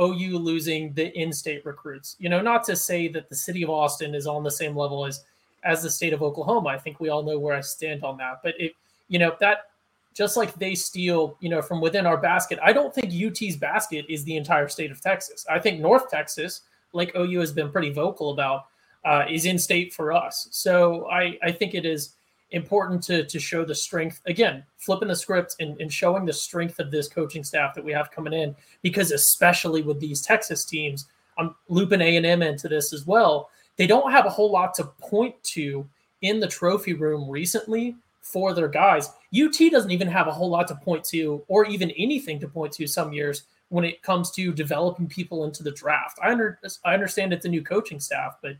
OU 0.00 0.38
losing 0.38 0.92
the 0.94 1.16
in-state 1.18 1.64
recruits. 1.64 2.16
You 2.18 2.28
know, 2.28 2.40
not 2.40 2.64
to 2.64 2.76
say 2.76 3.08
that 3.08 3.28
the 3.28 3.34
city 3.34 3.62
of 3.62 3.70
Austin 3.70 4.14
is 4.14 4.26
on 4.26 4.42
the 4.42 4.50
same 4.50 4.76
level 4.76 5.04
as 5.04 5.24
as 5.62 5.82
the 5.82 5.90
state 5.90 6.12
of 6.12 6.22
Oklahoma. 6.22 6.70
I 6.70 6.78
think 6.78 7.00
we 7.00 7.10
all 7.10 7.22
know 7.22 7.38
where 7.38 7.54
I 7.54 7.60
stand 7.60 8.02
on 8.02 8.16
that. 8.16 8.40
But 8.42 8.58
it, 8.58 8.72
you 9.08 9.18
know, 9.18 9.36
that 9.40 9.66
just 10.14 10.36
like 10.36 10.54
they 10.54 10.74
steal, 10.74 11.36
you 11.40 11.48
know, 11.48 11.62
from 11.62 11.80
within 11.80 12.06
our 12.06 12.16
basket. 12.16 12.58
I 12.62 12.72
don't 12.72 12.94
think 12.94 13.12
UT's 13.12 13.56
basket 13.56 14.06
is 14.08 14.24
the 14.24 14.36
entire 14.36 14.68
state 14.68 14.90
of 14.90 15.00
Texas. 15.00 15.46
I 15.50 15.58
think 15.58 15.80
North 15.80 16.10
Texas, 16.10 16.62
like 16.92 17.14
OU 17.16 17.40
has 17.40 17.52
been 17.52 17.70
pretty 17.70 17.90
vocal 17.90 18.32
about, 18.32 18.66
uh, 19.04 19.24
is 19.30 19.44
in 19.44 19.58
state 19.58 19.92
for 19.92 20.12
us. 20.12 20.48
So 20.50 21.08
I, 21.10 21.38
I 21.42 21.52
think 21.52 21.74
it 21.74 21.86
is 21.86 22.14
important 22.52 23.02
to 23.04 23.24
to 23.24 23.38
show 23.38 23.64
the 23.64 23.74
strength 23.74 24.20
again, 24.26 24.64
flipping 24.76 25.08
the 25.08 25.16
script 25.16 25.56
and, 25.60 25.80
and 25.80 25.92
showing 25.92 26.24
the 26.24 26.32
strength 26.32 26.78
of 26.78 26.90
this 26.90 27.08
coaching 27.08 27.44
staff 27.44 27.74
that 27.74 27.84
we 27.84 27.92
have 27.92 28.10
coming 28.10 28.32
in. 28.32 28.54
Because 28.82 29.12
especially 29.12 29.82
with 29.82 30.00
these 30.00 30.22
Texas 30.22 30.64
teams, 30.64 31.06
I'm 31.38 31.54
looping 31.68 32.00
A 32.00 32.16
and 32.16 32.26
M 32.26 32.42
into 32.42 32.68
this 32.68 32.92
as 32.92 33.06
well. 33.06 33.50
They 33.76 33.86
don't 33.86 34.12
have 34.12 34.26
a 34.26 34.30
whole 34.30 34.50
lot 34.50 34.74
to 34.74 34.84
point 34.84 35.42
to 35.44 35.88
in 36.22 36.40
the 36.40 36.48
trophy 36.48 36.92
room 36.92 37.28
recently 37.30 37.96
for 38.20 38.52
their 38.52 38.68
guys. 38.68 39.08
UT 39.34 39.58
doesn't 39.70 39.90
even 39.90 40.08
have 40.08 40.26
a 40.26 40.32
whole 40.32 40.50
lot 40.50 40.68
to 40.68 40.74
point 40.74 41.04
to, 41.04 41.42
or 41.48 41.64
even 41.66 41.90
anything 41.92 42.38
to 42.40 42.48
point 42.48 42.72
to 42.74 42.86
some 42.86 43.12
years 43.12 43.44
when 43.70 43.84
it 43.84 44.02
comes 44.02 44.30
to 44.32 44.52
developing 44.52 45.06
people 45.06 45.44
into 45.44 45.62
the 45.62 45.70
draft. 45.70 46.18
I, 46.22 46.30
under, 46.30 46.58
I 46.84 46.94
understand 46.94 47.32
it's 47.32 47.46
a 47.46 47.48
new 47.48 47.62
coaching 47.62 48.00
staff, 48.00 48.36
but 48.42 48.56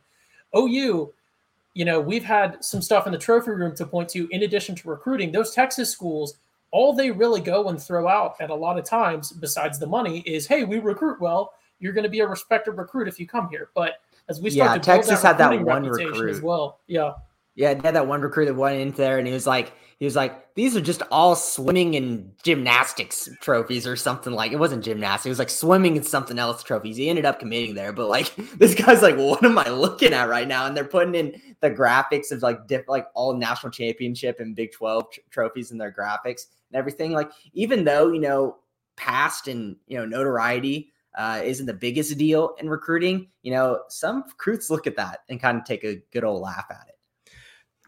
OU, 0.56 1.12
you 1.74 1.84
know, 1.84 2.00
we've 2.00 2.24
had 2.24 2.64
some 2.64 2.82
stuff 2.82 3.06
in 3.06 3.12
the 3.12 3.18
trophy 3.18 3.52
room 3.52 3.74
to 3.76 3.86
point 3.86 4.08
to 4.10 4.28
in 4.30 4.42
addition 4.42 4.74
to 4.76 4.88
recruiting. 4.88 5.30
Those 5.30 5.54
Texas 5.54 5.90
schools, 5.90 6.34
all 6.70 6.92
they 6.92 7.10
really 7.10 7.40
go 7.40 7.68
and 7.68 7.80
throw 7.80 8.08
out 8.08 8.36
at 8.40 8.50
a 8.50 8.54
lot 8.54 8.78
of 8.78 8.84
times, 8.84 9.32
besides 9.32 9.78
the 9.78 9.86
money, 9.86 10.20
is 10.20 10.46
hey, 10.46 10.64
we 10.64 10.78
recruit 10.78 11.20
well. 11.20 11.54
You're 11.78 11.92
going 11.92 12.04
to 12.04 12.10
be 12.10 12.20
a 12.20 12.26
respected 12.26 12.72
recruit 12.72 13.08
if 13.08 13.18
you 13.18 13.26
come 13.26 13.48
here. 13.48 13.70
But 13.74 14.00
as 14.28 14.40
we 14.40 14.50
start 14.50 14.70
yeah, 14.70 14.74
to 14.74 14.80
Texas 14.80 15.22
that 15.22 15.38
had 15.38 15.38
that 15.38 15.64
one 15.64 15.84
recruit 15.84 16.30
as 16.30 16.40
well. 16.40 16.80
Yeah. 16.86 17.12
Yeah, 17.54 17.74
he 17.74 17.80
had 17.82 17.94
that 17.94 18.06
one 18.06 18.20
recruit 18.20 18.46
that 18.46 18.54
went 18.54 18.80
into 18.80 18.98
there 18.98 19.18
and 19.18 19.26
he 19.26 19.32
was 19.32 19.46
like, 19.46 19.72
he 19.98 20.06
was 20.06 20.16
like, 20.16 20.54
these 20.54 20.74
are 20.76 20.80
just 20.80 21.02
all 21.10 21.36
swimming 21.36 21.94
and 21.94 22.32
gymnastics 22.42 23.28
trophies 23.42 23.86
or 23.86 23.96
something 23.96 24.32
like 24.32 24.50
it 24.50 24.58
wasn't 24.58 24.82
gymnastics, 24.82 25.26
it 25.26 25.30
was 25.30 25.38
like 25.38 25.50
swimming 25.50 25.96
and 25.98 26.06
something 26.06 26.38
else 26.38 26.62
trophies. 26.62 26.96
He 26.96 27.10
ended 27.10 27.26
up 27.26 27.38
committing 27.38 27.74
there, 27.74 27.92
but 27.92 28.08
like 28.08 28.34
this 28.56 28.74
guy's 28.74 29.02
like, 29.02 29.16
what 29.16 29.44
am 29.44 29.58
I 29.58 29.68
looking 29.68 30.14
at 30.14 30.28
right 30.28 30.48
now? 30.48 30.66
And 30.66 30.74
they're 30.76 30.84
putting 30.84 31.14
in 31.14 31.40
the 31.60 31.70
graphics 31.70 32.32
of 32.32 32.42
like 32.42 32.66
different 32.66 32.88
like 32.88 33.06
all 33.14 33.36
national 33.36 33.72
championship 33.72 34.40
and 34.40 34.56
Big 34.56 34.72
12 34.72 35.10
tr- 35.10 35.20
trophies 35.30 35.70
in 35.70 35.76
their 35.76 35.92
graphics 35.92 36.46
and 36.70 36.78
everything. 36.78 37.12
Like, 37.12 37.30
even 37.52 37.84
though, 37.84 38.10
you 38.10 38.20
know, 38.20 38.56
past 38.96 39.48
and 39.48 39.76
you 39.86 39.98
know, 39.98 40.06
notoriety 40.06 40.92
uh, 41.16 41.40
isn't 41.44 41.66
the 41.66 41.74
biggest 41.74 42.16
deal 42.16 42.54
in 42.58 42.68
recruiting, 42.68 43.28
you 43.42 43.52
know, 43.52 43.82
some 43.88 44.22
recruits 44.26 44.70
look 44.70 44.86
at 44.86 44.96
that 44.96 45.20
and 45.28 45.40
kind 45.40 45.58
of 45.58 45.64
take 45.64 45.84
a 45.84 46.02
good 46.12 46.24
old 46.24 46.40
laugh 46.40 46.66
at 46.70 46.86
it. 46.88 46.89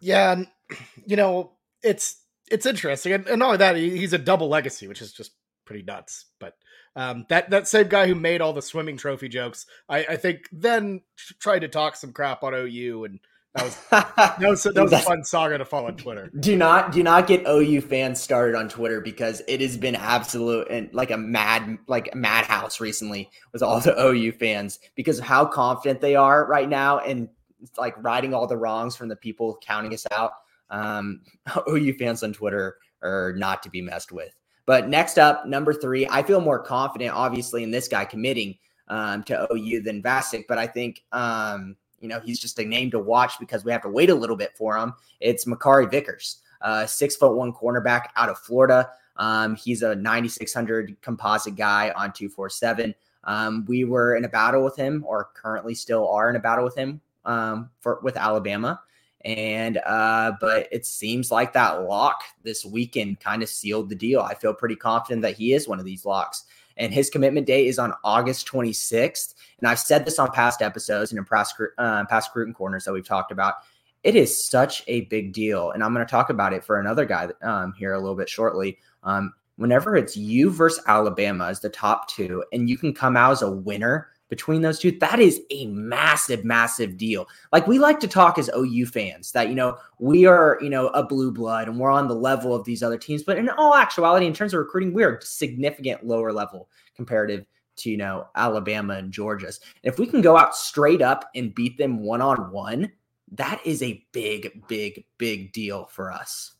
Yeah, 0.03 0.33
and 0.33 0.49
you 1.07 1.17
know, 1.17 1.53
it's 1.83 2.17
it's 2.51 2.67
interesting, 2.67 3.13
and, 3.13 3.27
and 3.27 3.39
not 3.39 3.47
only 3.47 3.59
that, 3.59 3.77
he, 3.77 3.97
he's 3.97 4.13
a 4.13 4.19
double 4.19 4.49
legacy, 4.49 4.87
which 4.87 5.01
is 5.01 5.13
just 5.13 5.33
pretty 5.65 5.85
nuts. 5.85 6.27
But 6.39 6.55
um, 6.97 7.25
that 7.31 7.51
that 7.51 7.69
same 7.69 7.89
guy 7.89 8.07
who 8.07 8.15
made 8.15 8.43
all 8.43 8.53
the 8.53 8.61
swimming 8.61 8.99
trophy 8.99 9.29
jokes, 9.29 9.65
I, 9.89 10.05
I 10.05 10.17
think, 10.17 10.49
then 10.53 11.01
tried 11.41 11.61
to 11.61 11.69
talk 11.69 11.97
some 11.97 12.13
crap 12.13 12.43
on 12.43 12.53
OU, 12.53 13.05
and 13.05 13.21
that 13.55 13.65
was 13.65 13.77
that 13.91 14.39
was, 14.41 14.63
that 14.65 14.83
was 14.83 14.93
a 14.93 14.99
fun 14.99 15.25
saga 15.25 15.59
to 15.59 15.65
follow 15.65 15.87
on 15.87 15.97
Twitter. 15.97 16.31
Do 16.41 16.57
not 16.57 16.91
do 16.91 17.03
not 17.03 17.27
get 17.29 17.47
OU 17.47 17.83
fans 17.83 18.21
started 18.21 18.57
on 18.57 18.69
Twitter 18.69 19.01
because 19.01 19.41
it 19.47 19.61
has 19.61 19.77
been 19.77 19.95
absolute 19.95 20.67
and 20.69 20.93
like 20.93 21.13
a 21.13 21.17
mad 21.17 21.79
like 21.87 22.11
a 22.13 22.17
madhouse 22.17 22.81
recently 22.81 23.31
with 23.53 23.63
all 23.63 23.79
the 23.81 23.99
OU 23.99 24.33
fans 24.33 24.81
because 24.97 25.21
of 25.21 25.25
how 25.25 25.47
confident 25.47 26.01
they 26.01 26.17
are 26.17 26.47
right 26.47 26.69
now 26.69 26.99
and 26.99 27.29
like 27.77 27.95
righting 28.03 28.35
all 28.35 28.47
the 28.47 28.57
wrongs 28.57 28.97
from 28.97 29.09
the 29.09 29.17
people 29.17 29.59
counting 29.63 29.93
us 29.95 30.07
out. 30.11 30.33
Um, 30.71 31.21
OU 31.69 31.95
fans 31.95 32.23
on 32.23 32.33
Twitter 32.33 32.79
are 33.03 33.35
not 33.37 33.63
to 33.63 33.71
be 33.71 33.83
messed 33.83 34.13
with. 34.13 34.33
But 34.65 34.89
next 34.89 35.19
up, 35.19 35.47
number 35.47 35.73
three, 35.73 36.07
I 36.09 36.23
feel 36.23 36.41
more 36.41 36.61
confident, 36.61 37.13
obviously, 37.13 37.63
in 37.65 37.71
this 37.71 37.89
guy 37.89 38.05
committing 38.05 38.57
um, 38.89 39.23
to 39.25 39.49
OU 39.53 39.83
than 39.83 40.03
Vasek, 40.03 40.45
but 40.49 40.59
I 40.59 40.67
think 40.67 41.03
um, 41.13 41.77
you 42.01 42.09
know 42.09 42.21
he's 42.21 42.39
just 42.39 42.59
a 42.59 42.65
name 42.65 42.91
to 42.91 42.99
watch 42.99 43.39
because 43.41 43.65
we 43.65 43.73
have 43.73 43.83
to 43.83 43.89
wait 43.89 44.11
a 44.11 44.15
little 44.15 44.37
bit 44.37 44.51
for 44.57 44.77
him. 44.77 44.93
It's 45.21 45.47
Makari 45.47 45.91
Vickers, 45.91 46.43
uh, 46.61 46.87
six 46.87 47.17
foot 47.17 47.35
one 47.35 47.53
cornerback 47.53 48.07
out 48.17 48.29
of 48.29 48.39
Florida. 48.39 48.91
Um, 49.17 49.57
he's 49.57 49.83
a 49.83 49.95
9600 49.95 51.01
composite 51.03 51.55
guy 51.57 51.91
on 51.91 52.13
247. 52.13 52.95
Um, 53.25 53.65
we 53.69 53.85
were 53.85 54.17
in 54.17 54.25
a 54.25 54.29
battle 54.29 54.65
with 54.65 54.77
him, 54.77 55.05
or 55.07 55.31
currently 55.35 55.75
still 55.75 56.09
are 56.09 56.31
in 56.31 56.37
a 56.37 56.41
battle 56.41 56.65
with 56.65 56.77
him 56.77 57.01
um, 57.25 57.71
for 57.81 58.01
with 58.03 58.17
Alabama. 58.17 58.81
And 59.25 59.79
uh, 59.87 60.33
but 60.41 60.69
it 60.73 60.85
seems 60.85 61.31
like 61.31 61.53
that 61.53 61.83
lock 61.83 62.23
this 62.43 62.65
weekend 62.65 63.21
kind 63.21 63.43
of 63.43 63.49
sealed 63.49 63.89
the 63.89 63.95
deal. 63.95 64.21
I 64.21 64.35
feel 64.35 64.53
pretty 64.53 64.77
confident 64.77 65.23
that 65.23 65.37
he 65.37 65.53
is 65.53 65.69
one 65.69 65.79
of 65.79 65.85
these 65.85 66.05
locks. 66.05 66.45
And 66.77 66.93
his 66.93 67.11
commitment 67.11 67.47
date 67.47 67.67
is 67.67 67.79
on 67.79 67.95
August 68.03 68.49
26th. 68.49 69.35
And 69.59 69.69
I've 69.69 69.79
said 69.79 70.05
this 70.05 70.19
on 70.19 70.31
past 70.31 70.63
episodes 70.63 71.13
and 71.13 71.19
in 71.19 71.25
past, 71.25 71.55
uh, 71.79 72.05
past 72.07 72.31
Scruton 72.31 72.55
Corners 72.55 72.85
that 72.85 72.93
we've 72.93 73.07
talked 73.07 73.31
about. 73.31 73.55
It 74.03 74.17
is 74.17 74.49
such 74.49 74.83
a 74.89 75.03
big 75.03 75.33
deal. 75.33 75.71
And 75.71 75.85
I'm 75.85 75.95
going 75.95 76.05
to 76.05 76.11
talk 76.11 76.31
about 76.31 76.53
it 76.53 76.65
for 76.65 76.81
another 76.81 77.05
guy 77.05 77.29
um, 77.43 77.73
here 77.75 77.93
a 77.93 78.01
little 78.01 78.17
bit 78.17 78.29
shortly. 78.29 78.79
Um, 79.05 79.33
whenever 79.57 79.97
it's 79.97 80.17
you 80.17 80.51
versus 80.51 80.83
Alabama 80.87 81.47
as 81.47 81.61
the 81.61 81.69
top 81.69 82.09
two, 82.09 82.43
and 82.53 82.69
you 82.69 82.77
can 82.77 82.93
come 82.93 83.17
out 83.17 83.33
as 83.33 83.43
a 83.43 83.51
winner 83.51 84.09
between 84.33 84.63
those 84.63 84.79
two, 84.79 84.91
that 84.93 85.21
is 85.21 85.43
a 85.51 85.67
massive, 85.67 86.43
massive 86.43 86.97
deal. 86.97 87.29
Like 87.53 87.67
we 87.67 87.79
like 87.79 88.01
to 88.01 88.09
talk 88.09 88.39
as 88.39 88.49
OU 88.57 88.87
fans 88.87 89.31
that, 89.33 89.51
you 89.51 89.55
know, 89.55 89.77
we 89.99 90.25
are, 90.25 90.59
you 90.63 90.71
know, 90.71 90.87
a 90.89 91.05
blue 91.05 91.31
blood 91.31 91.69
and 91.69 91.79
we're 91.79 91.91
on 91.91 92.09
the 92.09 92.15
level 92.15 92.55
of 92.55 92.65
these 92.65 92.83
other 92.83 92.97
teams. 92.97 93.23
But 93.23 93.37
in 93.37 93.51
all 93.51 93.75
actuality, 93.75 94.25
in 94.25 94.33
terms 94.33 94.55
of 94.55 94.61
recruiting, 94.61 94.95
we're 94.95 95.17
a 95.17 95.21
significant 95.21 96.07
lower 96.07 96.33
level 96.33 96.71
comparative 96.97 97.45
to, 97.77 97.91
you 97.91 97.99
know, 97.99 98.27
Alabama 98.35 98.95
and 98.95 99.13
Georgia's. 99.13 99.61
And 99.85 99.93
if 99.93 99.99
we 99.99 100.07
can 100.07 100.23
go 100.23 100.39
out 100.39 100.57
straight 100.57 101.03
up 101.03 101.29
and 101.35 101.55
beat 101.55 101.77
them 101.77 101.99
one 101.99 102.23
on 102.23 102.51
one, 102.51 102.91
that 103.33 103.61
is 103.67 103.83
a 103.83 104.03
big, 104.13 104.67
big, 104.67 105.05
big 105.19 105.53
deal 105.53 105.85
for 105.93 106.11
us. 106.11 106.53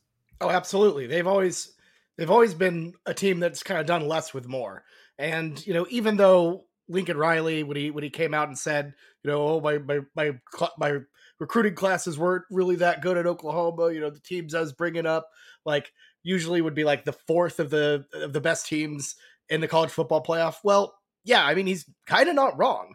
Oh, 0.43 0.51
absolutely. 0.51 1.07
They've 1.07 1.27
always 1.27 1.73
they've 2.19 2.31
always 2.31 2.53
been 2.53 2.93
a 3.07 3.15
team 3.15 3.41
that's 3.41 3.63
kind 3.63 3.81
of 3.81 3.87
done 3.87 4.07
less 4.07 4.35
with 4.35 4.47
more. 4.47 4.85
And, 5.19 5.67
you 5.67 5.73
know, 5.73 5.87
even 5.89 6.19
though 6.19 6.67
Lincoln 6.93 7.17
Riley 7.17 7.63
when 7.63 7.77
he 7.77 7.91
when 7.91 8.05
he 8.05 8.11
came 8.11 8.35
out 8.35 8.49
and 8.49 8.59
said, 8.59 8.95
you 9.23 9.31
know, 9.31 9.43
oh 9.43 9.61
my 9.61 9.79
my 9.79 10.01
my 10.15 10.33
my 10.79 10.99
recruiting 11.41 11.75
classes 11.75 12.19
weren't 12.19 12.45
really 12.51 12.77
that 12.77 13.03
good 13.03 13.17
at 13.17 13.27
Oklahoma. 13.27 13.93
You 13.93 14.01
know, 14.01 14.11
the 14.11 14.21
teams 14.21 14.55
I 14.55 14.61
was 14.61 14.73
bringing 14.73 15.07
up 15.07 15.29
like 15.65 15.91
usually 16.23 16.61
would 16.61 16.75
be 16.75 16.85
like 16.85 17.05
the 17.05 17.13
fourth 17.27 17.59
of 17.59 17.71
the 17.71 18.05
of 18.15 18.33
the 18.33 18.41
best 18.41 18.67
teams 18.67 19.17
in 19.49 19.61
the 19.61 19.69
college 19.69 19.91
football 19.91 20.23
playoff. 20.23 20.57
Well, 20.63 20.95
yeah, 21.25 21.45
I 21.45 21.55
mean 21.55 21.67
he's 21.67 21.89
kind 22.07 22.29
of 22.29 22.35
not 22.35 22.59
wrong. 22.59 22.95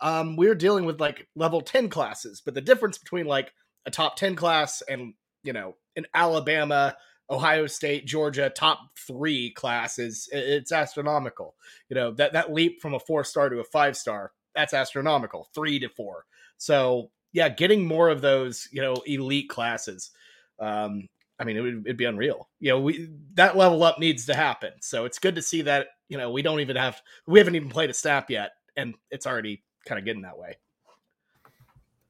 Um, 0.00 0.36
we're 0.36 0.54
dealing 0.54 0.84
with 0.84 1.00
like 1.00 1.26
level 1.34 1.60
ten 1.60 1.88
classes, 1.88 2.42
but 2.44 2.54
the 2.54 2.60
difference 2.60 2.98
between 2.98 3.26
like 3.26 3.52
a 3.86 3.90
top 3.90 4.16
ten 4.16 4.36
class 4.36 4.82
and 4.88 5.14
you 5.42 5.52
know 5.52 5.76
an 5.96 6.06
Alabama 6.14 6.96
Ohio 7.30 7.66
State, 7.66 8.06
Georgia, 8.06 8.50
top 8.50 8.96
three 8.96 9.50
classes, 9.50 10.28
it's 10.32 10.72
astronomical. 10.72 11.54
You 11.88 11.96
know, 11.96 12.10
that, 12.12 12.32
that 12.32 12.52
leap 12.52 12.80
from 12.80 12.94
a 12.94 13.00
four 13.00 13.24
star 13.24 13.48
to 13.48 13.60
a 13.60 13.64
five 13.64 13.96
star, 13.96 14.32
that's 14.54 14.74
astronomical, 14.74 15.48
three 15.54 15.78
to 15.80 15.88
four. 15.88 16.24
So, 16.56 17.10
yeah, 17.32 17.48
getting 17.48 17.86
more 17.86 18.08
of 18.08 18.20
those, 18.20 18.68
you 18.72 18.80
know, 18.80 18.94
elite 19.06 19.48
classes, 19.48 20.10
um, 20.58 21.08
I 21.38 21.44
mean, 21.44 21.56
it 21.56 21.60
would 21.60 21.82
it'd 21.86 21.96
be 21.96 22.06
unreal. 22.06 22.48
You 22.58 22.70
know, 22.70 22.80
we 22.80 23.10
that 23.34 23.56
level 23.56 23.84
up 23.84 23.98
needs 23.98 24.26
to 24.26 24.34
happen. 24.34 24.72
So 24.80 25.04
it's 25.04 25.18
good 25.18 25.36
to 25.36 25.42
see 25.42 25.62
that, 25.62 25.88
you 26.08 26.18
know, 26.18 26.30
we 26.30 26.42
don't 26.42 26.60
even 26.60 26.76
have, 26.76 27.00
we 27.26 27.38
haven't 27.38 27.54
even 27.54 27.68
played 27.68 27.90
a 27.90 27.94
snap 27.94 28.30
yet, 28.30 28.52
and 28.76 28.94
it's 29.10 29.26
already 29.26 29.62
kind 29.86 29.98
of 29.98 30.04
getting 30.04 30.22
that 30.22 30.38
way. 30.38 30.56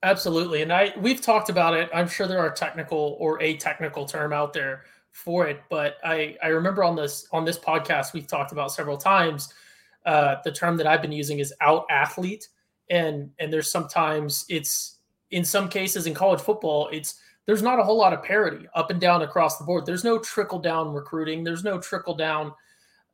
Absolutely. 0.03 0.63
And 0.63 0.73
I 0.73 0.95
we've 0.99 1.21
talked 1.21 1.51
about 1.51 1.75
it. 1.75 1.91
I'm 1.93 2.09
sure 2.09 2.27
there 2.27 2.39
are 2.39 2.51
technical 2.51 3.17
or 3.19 3.43
a 3.43 3.57
technical 3.57 4.07
term 4.07 4.33
out 4.33 4.53
there 4.53 4.85
for 5.13 5.47
it. 5.47 5.61
But 5.69 5.97
I 6.05 6.37
I 6.43 6.49
remember 6.49 6.85
on 6.85 6.97
this 6.97 7.27
on 7.33 7.45
this 7.45 7.59
podcast 7.59 8.13
we've 8.13 8.27
talked 8.27 8.53
about 8.53 8.73
several 8.73 8.97
times. 8.97 9.53
Uh, 10.07 10.37
the 10.45 10.53
term 10.53 10.77
that 10.77 10.87
I've 10.87 11.03
been 11.03 11.13
using 11.13 11.39
is 11.39 11.53
out 11.61 11.85
athlete, 11.91 12.49
and 12.91 13.31
and 13.39 13.53
there's 13.53 13.71
sometimes 13.71 14.45
it's 14.49 14.99
in 15.31 15.45
some 15.45 15.69
cases 15.69 16.07
in 16.07 16.15
college 16.15 16.41
football 16.41 16.89
it's 16.91 17.21
there's 17.49 17.63
not 17.63 17.79
a 17.79 17.83
whole 17.83 17.97
lot 17.97 18.13
of 18.13 18.23
parity 18.23 18.67
up 18.75 18.91
and 18.91 19.01
down 19.01 19.23
across 19.23 19.57
the 19.57 19.65
board. 19.65 19.87
There's 19.87 20.05
no 20.05 20.19
trickle 20.19 20.59
down 20.59 20.93
recruiting. 20.93 21.43
There's 21.43 21.65
no 21.65 21.79
trickle 21.79 22.15
down 22.15 22.53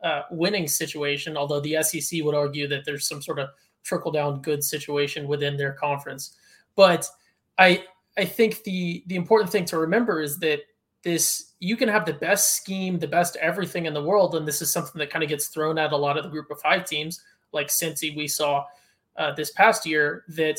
uh, 0.02 0.22
winning 0.32 0.66
situation. 0.66 1.36
Although 1.36 1.60
the 1.60 1.80
SEC 1.82 2.20
would 2.24 2.34
argue 2.34 2.66
that 2.66 2.84
there's 2.84 3.06
some 3.06 3.22
sort 3.22 3.38
of 3.38 3.48
trickle 3.84 4.10
down 4.10 4.42
good 4.42 4.64
situation 4.64 5.28
within 5.28 5.56
their 5.56 5.72
conference, 5.72 6.36
but 6.74 7.08
I 7.58 7.84
I 8.18 8.24
think 8.24 8.64
the 8.64 9.04
the 9.06 9.14
important 9.14 9.50
thing 9.52 9.66
to 9.66 9.78
remember 9.78 10.20
is 10.20 10.38
that 10.40 10.60
this 11.04 11.52
you 11.60 11.76
can 11.76 11.88
have 11.88 12.04
the 12.04 12.14
best 12.14 12.56
scheme, 12.56 12.98
the 12.98 13.06
best 13.06 13.36
everything 13.36 13.86
in 13.86 13.94
the 13.94 14.02
world, 14.02 14.34
and 14.34 14.48
this 14.48 14.60
is 14.60 14.72
something 14.72 14.98
that 14.98 15.10
kind 15.10 15.22
of 15.22 15.28
gets 15.28 15.46
thrown 15.48 15.78
at 15.78 15.92
a 15.92 15.96
lot 15.96 16.16
of 16.16 16.24
the 16.24 16.30
group 16.30 16.50
of 16.50 16.60
five 16.60 16.84
teams, 16.84 17.22
like 17.52 17.68
Cincy 17.68 18.16
we 18.16 18.26
saw 18.26 18.64
uh, 19.16 19.32
this 19.32 19.52
past 19.52 19.86
year. 19.86 20.24
That 20.28 20.58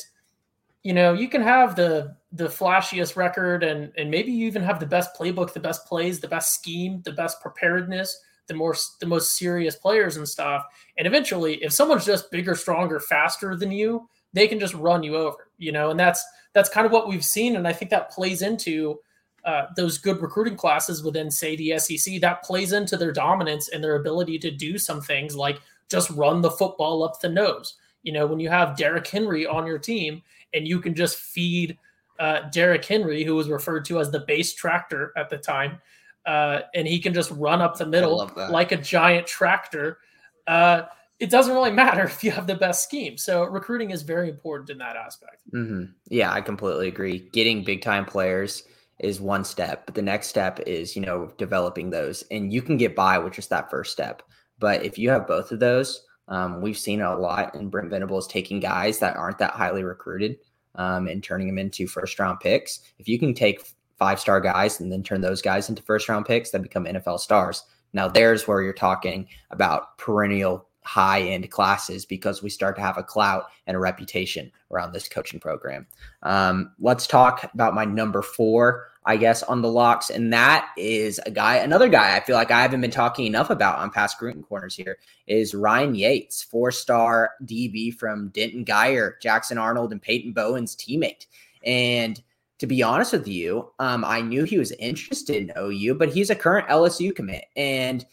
you 0.83 0.93
know 0.93 1.13
you 1.13 1.27
can 1.27 1.41
have 1.41 1.75
the 1.75 2.15
the 2.31 2.47
flashiest 2.47 3.15
record, 3.15 3.63
and 3.63 3.91
and 3.97 4.09
maybe 4.09 4.31
you 4.31 4.47
even 4.47 4.63
have 4.63 4.79
the 4.79 4.85
best 4.85 5.15
playbook, 5.19 5.51
the 5.51 5.59
best 5.59 5.85
plays, 5.85 6.19
the 6.19 6.27
best 6.27 6.53
scheme, 6.53 7.01
the 7.03 7.11
best 7.11 7.41
preparedness, 7.41 8.21
the 8.47 8.53
more 8.53 8.75
the 8.99 9.05
most 9.05 9.35
serious 9.35 9.75
players 9.75 10.17
and 10.17 10.27
stuff. 10.27 10.63
And 10.97 11.07
eventually, 11.07 11.55
if 11.63 11.73
someone's 11.73 12.05
just 12.05 12.31
bigger, 12.31 12.55
stronger, 12.55 12.99
faster 12.99 13.55
than 13.55 13.71
you, 13.71 14.07
they 14.33 14.47
can 14.47 14.59
just 14.59 14.75
run 14.75 15.03
you 15.03 15.17
over. 15.17 15.49
You 15.57 15.71
know, 15.71 15.89
and 15.89 15.99
that's 15.99 16.23
that's 16.53 16.69
kind 16.69 16.85
of 16.85 16.91
what 16.91 17.07
we've 17.07 17.25
seen, 17.25 17.55
and 17.55 17.67
I 17.67 17.73
think 17.73 17.91
that 17.91 18.11
plays 18.11 18.41
into 18.41 18.99
uh, 19.45 19.67
those 19.75 19.99
good 19.99 20.21
recruiting 20.21 20.57
classes 20.57 21.03
within, 21.03 21.29
say, 21.29 21.55
the 21.55 21.77
SEC, 21.77 22.19
that 22.19 22.43
plays 22.43 22.73
into 22.73 22.97
their 22.97 23.11
dominance 23.11 23.69
and 23.69 23.83
their 23.83 23.95
ability 23.95 24.39
to 24.39 24.49
do 24.49 24.77
some 24.77 25.01
things 25.01 25.35
like 25.35 25.59
just 25.89 26.09
run 26.11 26.41
the 26.41 26.49
football 26.49 27.03
up 27.03 27.19
the 27.21 27.29
nose. 27.29 27.75
You 28.01 28.11
know, 28.13 28.25
when 28.25 28.39
you 28.39 28.49
have 28.49 28.75
Derrick 28.75 29.07
Henry 29.07 29.45
on 29.45 29.67
your 29.67 29.77
team 29.77 30.23
and 30.53 30.67
you 30.67 30.79
can 30.79 30.95
just 30.95 31.17
feed 31.17 31.77
uh, 32.19 32.49
Derrick 32.51 32.85
Henry, 32.85 33.23
who 33.23 33.35
was 33.35 33.47
referred 33.47 33.85
to 33.85 33.99
as 33.99 34.09
the 34.09 34.21
base 34.21 34.53
tractor 34.53 35.13
at 35.15 35.29
the 35.29 35.37
time, 35.37 35.79
uh, 36.25 36.61
and 36.73 36.87
he 36.87 36.99
can 36.99 37.13
just 37.13 37.29
run 37.31 37.61
up 37.61 37.77
the 37.77 37.85
middle 37.85 38.31
like 38.49 38.71
a 38.71 38.77
giant 38.77 39.27
tractor. 39.27 39.99
Uh, 40.47 40.83
it 41.19 41.29
doesn't 41.29 41.53
really 41.53 41.71
matter 41.71 42.03
if 42.05 42.23
you 42.23 42.31
have 42.31 42.47
the 42.47 42.55
best 42.55 42.83
scheme. 42.83 43.15
So 43.15 43.43
recruiting 43.43 43.91
is 43.91 44.01
very 44.01 44.29
important 44.29 44.71
in 44.71 44.79
that 44.79 44.95
aspect. 44.95 45.43
Mm-hmm. 45.53 45.91
Yeah, 46.09 46.33
I 46.33 46.41
completely 46.41 46.87
agree. 46.87 47.29
Getting 47.31 47.63
big 47.63 47.83
time 47.83 48.05
players 48.05 48.63
is 48.99 49.19
one 49.19 49.43
step, 49.43 49.85
but 49.85 49.95
the 49.95 50.01
next 50.01 50.27
step 50.27 50.59
is, 50.65 50.95
you 50.95 51.01
know, 51.01 51.31
developing 51.37 51.89
those. 51.89 52.23
And 52.31 52.51
you 52.53 52.61
can 52.61 52.77
get 52.77 52.95
by 52.95 53.17
with 53.17 53.33
just 53.33 53.49
that 53.49 53.69
first 53.69 53.91
step. 53.91 54.21
But 54.57 54.83
if 54.83 54.97
you 54.97 55.09
have 55.09 55.27
both 55.27 55.51
of 55.51 55.59
those, 55.59 56.01
um, 56.27 56.61
we've 56.61 56.77
seen 56.77 57.01
a 57.01 57.17
lot, 57.17 57.53
and 57.55 57.69
Brent 57.69 57.89
Venables 57.89 58.27
taking 58.27 58.59
guys 58.59 58.99
that 58.99 59.17
aren't 59.17 59.37
that 59.39 59.51
highly 59.51 59.83
recruited 59.83 60.37
um, 60.75 61.07
and 61.07 61.23
turning 61.23 61.47
them 61.47 61.57
into 61.57 61.87
first 61.87 62.17
round 62.19 62.39
picks. 62.39 62.79
If 62.97 63.07
you 63.07 63.19
can 63.19 63.33
take 63.33 63.65
five 63.97 64.19
star 64.19 64.41
guys 64.41 64.79
and 64.79 64.91
then 64.91 65.03
turn 65.03 65.21
those 65.21 65.41
guys 65.41 65.69
into 65.69 65.83
first 65.83 66.09
round 66.09 66.25
picks 66.25 66.51
that 66.51 66.63
become 66.63 66.85
NFL 66.85 67.19
stars, 67.19 67.63
now 67.93 68.07
there's 68.07 68.47
where 68.47 68.61
you're 68.61 68.73
talking 68.73 69.27
about 69.51 69.97
perennial 69.97 70.64
high 70.85 71.21
end 71.21 71.49
classes 71.51 72.05
because 72.05 72.41
we 72.41 72.49
start 72.49 72.75
to 72.75 72.81
have 72.81 72.97
a 72.97 73.03
clout 73.03 73.45
and 73.67 73.75
a 73.75 73.79
reputation 73.79 74.51
around 74.71 74.93
this 74.93 75.09
coaching 75.09 75.39
program. 75.39 75.87
Um, 76.23 76.71
let's 76.79 77.07
talk 77.07 77.49
about 77.53 77.73
my 77.73 77.85
number 77.85 78.21
four 78.21 78.87
I 79.05 79.17
guess, 79.17 79.43
on 79.43 79.61
the 79.61 79.69
locks. 79.69 80.09
And 80.09 80.33
that 80.33 80.69
is 80.77 81.19
a 81.25 81.31
guy, 81.31 81.57
another 81.57 81.87
guy 81.87 82.17
I 82.17 82.21
feel 82.21 82.35
like 82.35 82.49
I 82.49 82.61
haven't 82.61 82.81
been 82.81 82.91
talking 82.91 83.27
enough 83.27 83.51
about 83.51 83.77
on 83.77 83.91
past 83.91 84.19
Gruden 84.19 84.43
corners 84.43 84.75
here 84.75 84.97
is 85.27 85.53
Ryan 85.53 85.93
Yates, 85.93 86.41
four 86.41 86.71
star 86.71 87.31
DB 87.43 87.93
from 87.93 88.29
Denton 88.29 88.65
Guyer, 88.65 89.13
Jackson 89.21 89.59
Arnold, 89.59 89.91
and 89.91 90.01
Peyton 90.01 90.33
Bowen's 90.33 90.75
teammate. 90.75 91.27
And 91.63 92.21
to 92.57 92.67
be 92.67 92.81
honest 92.81 93.13
with 93.13 93.27
you, 93.27 93.71
um, 93.77 94.03
I 94.03 94.21
knew 94.21 94.43
he 94.43 94.57
was 94.57 94.71
interested 94.73 95.35
in 95.35 95.53
OU, 95.55 95.95
but 95.95 96.09
he's 96.09 96.31
a 96.31 96.35
current 96.35 96.67
LSU 96.67 97.15
commit. 97.15 97.45
And 97.55 98.03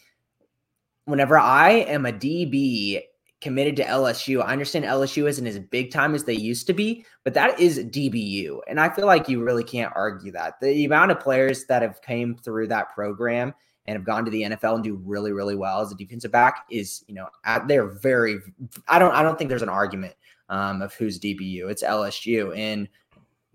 whenever 1.05 1.37
I 1.37 1.71
am 1.71 2.05
a 2.05 2.11
DB 2.11 3.01
committed 3.43 3.75
to 3.75 3.83
LSU. 3.83 4.41
I 4.41 4.53
understand 4.53 4.85
LSU 4.85 5.27
isn't 5.27 5.45
as 5.45 5.59
big 5.59 5.91
time 5.91 6.15
as 6.15 6.23
they 6.23 6.33
used 6.33 6.65
to 6.67 6.73
be, 6.73 7.05
but 7.25 7.33
that 7.33 7.59
is 7.59 7.77
DBU. 7.77 8.61
And 8.69 8.79
I 8.79 8.89
feel 8.89 9.05
like 9.05 9.27
you 9.27 9.43
really 9.43 9.65
can't 9.65 9.91
argue 9.95 10.31
that. 10.31 10.61
The 10.61 10.85
amount 10.85 11.11
of 11.11 11.19
players 11.19 11.65
that 11.65 11.81
have 11.81 12.01
came 12.01 12.37
through 12.37 12.69
that 12.69 12.93
program 12.95 13.53
and 13.85 13.97
have 13.97 14.05
gone 14.05 14.23
to 14.23 14.31
the 14.31 14.43
NFL 14.43 14.75
and 14.75 14.83
do 14.83 14.95
really, 15.03 15.33
really 15.33 15.55
well 15.55 15.81
as 15.81 15.91
a 15.91 15.95
defensive 15.95 16.31
back 16.31 16.65
is, 16.71 17.03
you 17.07 17.15
know, 17.15 17.27
they're 17.67 17.87
very 17.87 18.39
I 18.87 18.97
don't 18.97 19.13
I 19.13 19.21
don't 19.21 19.37
think 19.37 19.49
there's 19.49 19.61
an 19.61 19.67
argument 19.67 20.15
um, 20.47 20.81
of 20.81 20.93
who's 20.93 21.19
DBU. 21.19 21.69
It's 21.69 21.83
LSU. 21.83 22.57
And 22.57 22.87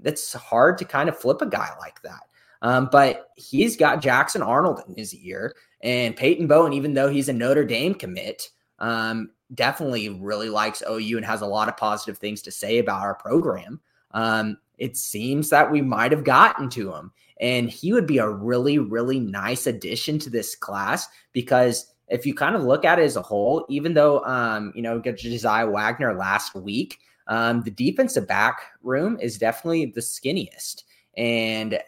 it's 0.05 0.35
hard 0.35 0.77
to 0.79 0.85
kind 0.85 1.09
of 1.09 1.19
flip 1.19 1.41
a 1.41 1.47
guy 1.47 1.71
like 1.81 2.03
that. 2.03 2.21
Um, 2.61 2.89
but 2.93 3.31
he's 3.37 3.77
got 3.77 4.03
Jackson 4.03 4.43
Arnold 4.43 4.83
in 4.87 4.97
his 4.97 5.15
ear 5.15 5.55
and 5.81 6.17
Peyton 6.17 6.47
Bowen, 6.47 6.73
even 6.73 6.95
though 6.95 7.09
he's 7.09 7.29
a 7.29 7.33
Notre 7.33 7.65
Dame 7.65 7.95
commit, 7.95 8.51
um, 8.79 9.31
definitely 9.55 10.09
really 10.09 10.51
likes 10.51 10.83
OU 10.89 11.17
and 11.17 11.27
has 11.27 11.41
a 11.41 11.47
lot 11.47 11.69
of 11.69 11.77
positive 11.77 12.19
things 12.19 12.43
to 12.43 12.51
say 12.51 12.79
about 12.79 13.01
our 13.01 13.15
program. 13.15 13.81
Um, 14.13 14.59
it 14.79 14.97
seems 14.97 15.51
that 15.51 15.71
we 15.71 15.83
might 15.83 16.13
have 16.13 16.25
gotten 16.25 16.69
to 16.71 16.93
him, 16.93 17.13
and 17.41 17.69
he 17.69 17.93
would 17.93 18.07
be 18.07 18.19
a 18.19 18.29
really, 18.29 18.79
really 18.79 19.21
nice 19.21 19.67
addition 19.67 20.19
to 20.21 20.31
this 20.31 20.55
class 20.55 21.09
because 21.33 21.93
if 22.09 22.25
you 22.25 22.35
kind 22.35 22.57
of 22.57 22.63
look 22.63 22.85
at 22.85 22.99
it 22.99 23.03
as 23.03 23.17
a 23.17 23.23
whole, 23.23 23.67
even 23.69 23.95
though 23.95 24.25
um, 24.25 24.73
you 24.75 24.83
know, 24.83 25.01
Josiah 25.01 25.69
Wagner 25.69 26.15
last 26.15 26.55
week, 26.55 26.99
um, 27.27 27.63
the 27.63 27.71
defensive 27.71 28.27
back 28.27 28.61
room 28.83 29.19
is 29.21 29.39
definitely 29.39 29.87
the 29.87 30.01
skinniest, 30.01 30.85
and 31.17 31.79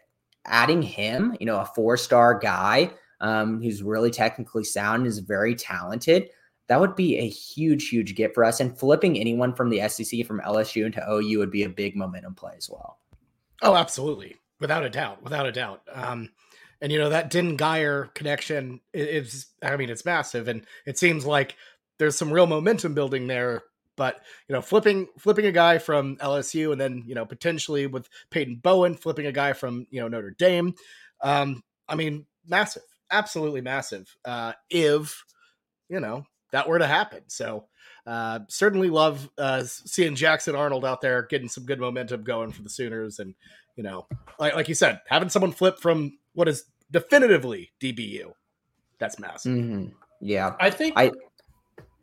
adding 0.46 0.82
him, 0.82 1.36
you 1.40 1.46
know, 1.46 1.60
a 1.60 1.66
four-star 1.66 2.38
guy 2.38 2.90
um, 3.20 3.62
who's 3.62 3.82
really 3.82 4.10
technically 4.10 4.64
sound, 4.64 5.06
is 5.06 5.18
very 5.18 5.54
talented 5.54 6.30
that 6.70 6.78
would 6.78 6.94
be 6.94 7.18
a 7.18 7.28
huge, 7.28 7.88
huge 7.88 8.14
get 8.14 8.32
for 8.32 8.44
us. 8.44 8.60
And 8.60 8.78
flipping 8.78 9.18
anyone 9.18 9.52
from 9.56 9.70
the 9.70 9.88
SEC 9.88 10.24
from 10.24 10.40
LSU 10.42 10.86
into 10.86 11.04
OU 11.04 11.40
would 11.40 11.50
be 11.50 11.64
a 11.64 11.68
big 11.68 11.96
momentum 11.96 12.36
play 12.36 12.52
as 12.56 12.70
well. 12.70 13.00
Oh, 13.60 13.74
absolutely. 13.74 14.36
Without 14.60 14.84
a 14.84 14.88
doubt. 14.88 15.20
Without 15.20 15.46
a 15.46 15.52
doubt. 15.52 15.82
Um, 15.92 16.28
and, 16.80 16.92
you 16.92 17.00
know, 17.00 17.08
that 17.08 17.28
Din 17.28 17.56
Guyer 17.56 18.14
connection 18.14 18.80
is, 18.94 19.48
I 19.60 19.76
mean, 19.76 19.90
it's 19.90 20.04
massive. 20.04 20.46
And 20.46 20.64
it 20.86 20.96
seems 20.96 21.26
like 21.26 21.56
there's 21.98 22.16
some 22.16 22.32
real 22.32 22.46
momentum 22.46 22.94
building 22.94 23.26
there. 23.26 23.64
But, 23.96 24.20
you 24.46 24.54
know, 24.54 24.62
flipping 24.62 25.08
flipping 25.18 25.46
a 25.46 25.52
guy 25.52 25.78
from 25.78 26.18
LSU 26.18 26.70
and 26.70 26.80
then, 26.80 27.02
you 27.04 27.16
know, 27.16 27.26
potentially 27.26 27.88
with 27.88 28.08
Peyton 28.30 28.60
Bowen, 28.62 28.94
flipping 28.94 29.26
a 29.26 29.32
guy 29.32 29.54
from, 29.54 29.88
you 29.90 30.00
know, 30.00 30.06
Notre 30.06 30.36
Dame. 30.38 30.76
Um, 31.20 31.64
I 31.88 31.96
mean, 31.96 32.26
massive. 32.46 32.84
Absolutely 33.10 33.60
massive. 33.60 34.14
Uh, 34.24 34.52
if, 34.68 35.24
you 35.88 36.00
know, 36.00 36.24
that 36.52 36.68
were 36.68 36.78
to 36.78 36.86
happen. 36.86 37.22
So 37.28 37.66
uh, 38.06 38.40
certainly 38.48 38.90
love 38.90 39.28
uh, 39.38 39.62
seeing 39.64 40.14
Jackson 40.14 40.56
Arnold 40.56 40.84
out 40.84 41.00
there 41.00 41.22
getting 41.22 41.48
some 41.48 41.64
good 41.64 41.80
momentum 41.80 42.22
going 42.22 42.52
for 42.52 42.62
the 42.62 42.70
Sooners, 42.70 43.18
and 43.18 43.34
you 43.76 43.82
know, 43.82 44.06
like 44.38 44.54
like 44.54 44.68
you 44.68 44.74
said, 44.74 45.00
having 45.06 45.28
someone 45.28 45.52
flip 45.52 45.78
from 45.78 46.18
what 46.34 46.48
is 46.48 46.64
definitively 46.90 47.70
DBU, 47.80 48.32
that's 48.98 49.18
massive. 49.18 49.52
Mm-hmm. 49.52 49.86
Yeah, 50.20 50.54
I 50.60 50.70
think 50.70 50.94
I 50.96 51.12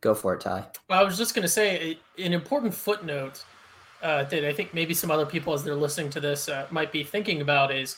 go 0.01 0.13
for 0.13 0.35
it, 0.35 0.41
Ty. 0.41 0.67
I 0.89 1.03
was 1.03 1.17
just 1.17 1.35
going 1.35 1.43
to 1.43 1.49
say 1.49 1.97
an 2.17 2.33
important 2.33 2.73
footnote 2.73 3.43
uh, 4.01 4.23
that 4.25 4.45
I 4.45 4.53
think 4.53 4.73
maybe 4.73 4.93
some 4.93 5.11
other 5.11 5.25
people, 5.25 5.53
as 5.53 5.63
they're 5.63 5.75
listening 5.75 6.09
to 6.11 6.19
this, 6.19 6.49
uh, 6.49 6.67
might 6.71 6.91
be 6.91 7.03
thinking 7.03 7.41
about 7.41 7.71
is 7.73 7.97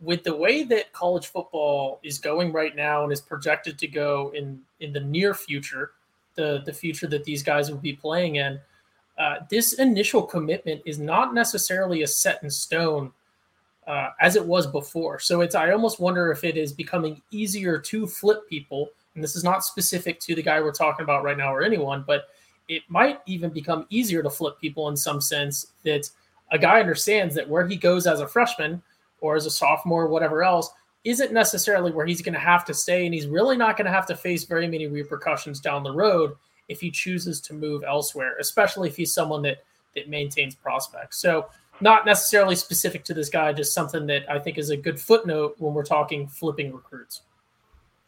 with 0.00 0.22
the 0.24 0.34
way 0.34 0.64
that 0.64 0.92
college 0.92 1.26
football 1.26 2.00
is 2.02 2.18
going 2.18 2.52
right 2.52 2.74
now 2.74 3.04
and 3.04 3.12
is 3.12 3.20
projected 3.20 3.78
to 3.78 3.86
go 3.86 4.32
in 4.34 4.60
in 4.80 4.92
the 4.92 5.00
near 5.00 5.34
future, 5.34 5.92
the 6.34 6.62
the 6.66 6.72
future 6.72 7.06
that 7.06 7.24
these 7.24 7.42
guys 7.42 7.70
will 7.70 7.78
be 7.78 7.92
playing 7.92 8.36
in, 8.36 8.60
uh, 9.18 9.36
this 9.48 9.74
initial 9.74 10.22
commitment 10.22 10.82
is 10.84 10.98
not 10.98 11.34
necessarily 11.34 12.02
a 12.02 12.06
set 12.06 12.42
in 12.42 12.50
stone 12.50 13.12
uh, 13.86 14.10
as 14.20 14.36
it 14.36 14.44
was 14.44 14.66
before. 14.66 15.18
So 15.18 15.40
it's 15.40 15.54
I 15.54 15.70
almost 15.70 16.00
wonder 16.00 16.32
if 16.32 16.44
it 16.44 16.56
is 16.56 16.72
becoming 16.72 17.22
easier 17.30 17.78
to 17.78 18.06
flip 18.06 18.48
people. 18.48 18.88
And 19.14 19.22
this 19.22 19.36
is 19.36 19.44
not 19.44 19.64
specific 19.64 20.18
to 20.20 20.34
the 20.34 20.42
guy 20.42 20.60
we're 20.60 20.72
talking 20.72 21.04
about 21.04 21.22
right 21.22 21.38
now 21.38 21.54
or 21.54 21.62
anyone, 21.62 22.04
but 22.06 22.24
it 22.68 22.82
might 22.88 23.20
even 23.26 23.50
become 23.50 23.86
easier 23.90 24.22
to 24.22 24.30
flip 24.30 24.58
people 24.60 24.88
in 24.88 24.96
some 24.96 25.20
sense 25.20 25.72
that 25.84 26.10
a 26.50 26.58
guy 26.58 26.80
understands 26.80 27.34
that 27.34 27.48
where 27.48 27.66
he 27.66 27.76
goes 27.76 28.06
as 28.06 28.20
a 28.20 28.26
freshman 28.26 28.82
or 29.24 29.36
as 29.36 29.46
a 29.46 29.50
sophomore, 29.50 30.06
whatever 30.06 30.42
else, 30.42 30.70
isn't 31.04 31.32
necessarily 31.32 31.90
where 31.90 32.04
he's 32.04 32.22
going 32.22 32.34
to 32.34 32.38
have 32.38 32.64
to 32.66 32.74
stay. 32.74 33.06
And 33.06 33.14
he's 33.14 33.26
really 33.26 33.56
not 33.56 33.76
going 33.76 33.86
to 33.86 33.92
have 33.92 34.06
to 34.06 34.16
face 34.16 34.44
very 34.44 34.68
many 34.68 34.86
repercussions 34.86 35.60
down 35.60 35.82
the 35.82 35.92
road 35.92 36.32
if 36.68 36.80
he 36.80 36.90
chooses 36.90 37.40
to 37.42 37.54
move 37.54 37.84
elsewhere, 37.84 38.36
especially 38.38 38.88
if 38.88 38.96
he's 38.96 39.12
someone 39.12 39.42
that 39.42 39.64
that 39.94 40.08
maintains 40.08 40.54
prospects. 40.54 41.18
So 41.18 41.46
not 41.80 42.04
necessarily 42.04 42.56
specific 42.56 43.04
to 43.04 43.14
this 43.14 43.28
guy, 43.28 43.52
just 43.52 43.72
something 43.72 44.06
that 44.06 44.30
I 44.30 44.38
think 44.38 44.58
is 44.58 44.70
a 44.70 44.76
good 44.76 45.00
footnote 45.00 45.56
when 45.58 45.72
we're 45.72 45.84
talking 45.84 46.26
flipping 46.26 46.72
recruits. 46.72 47.22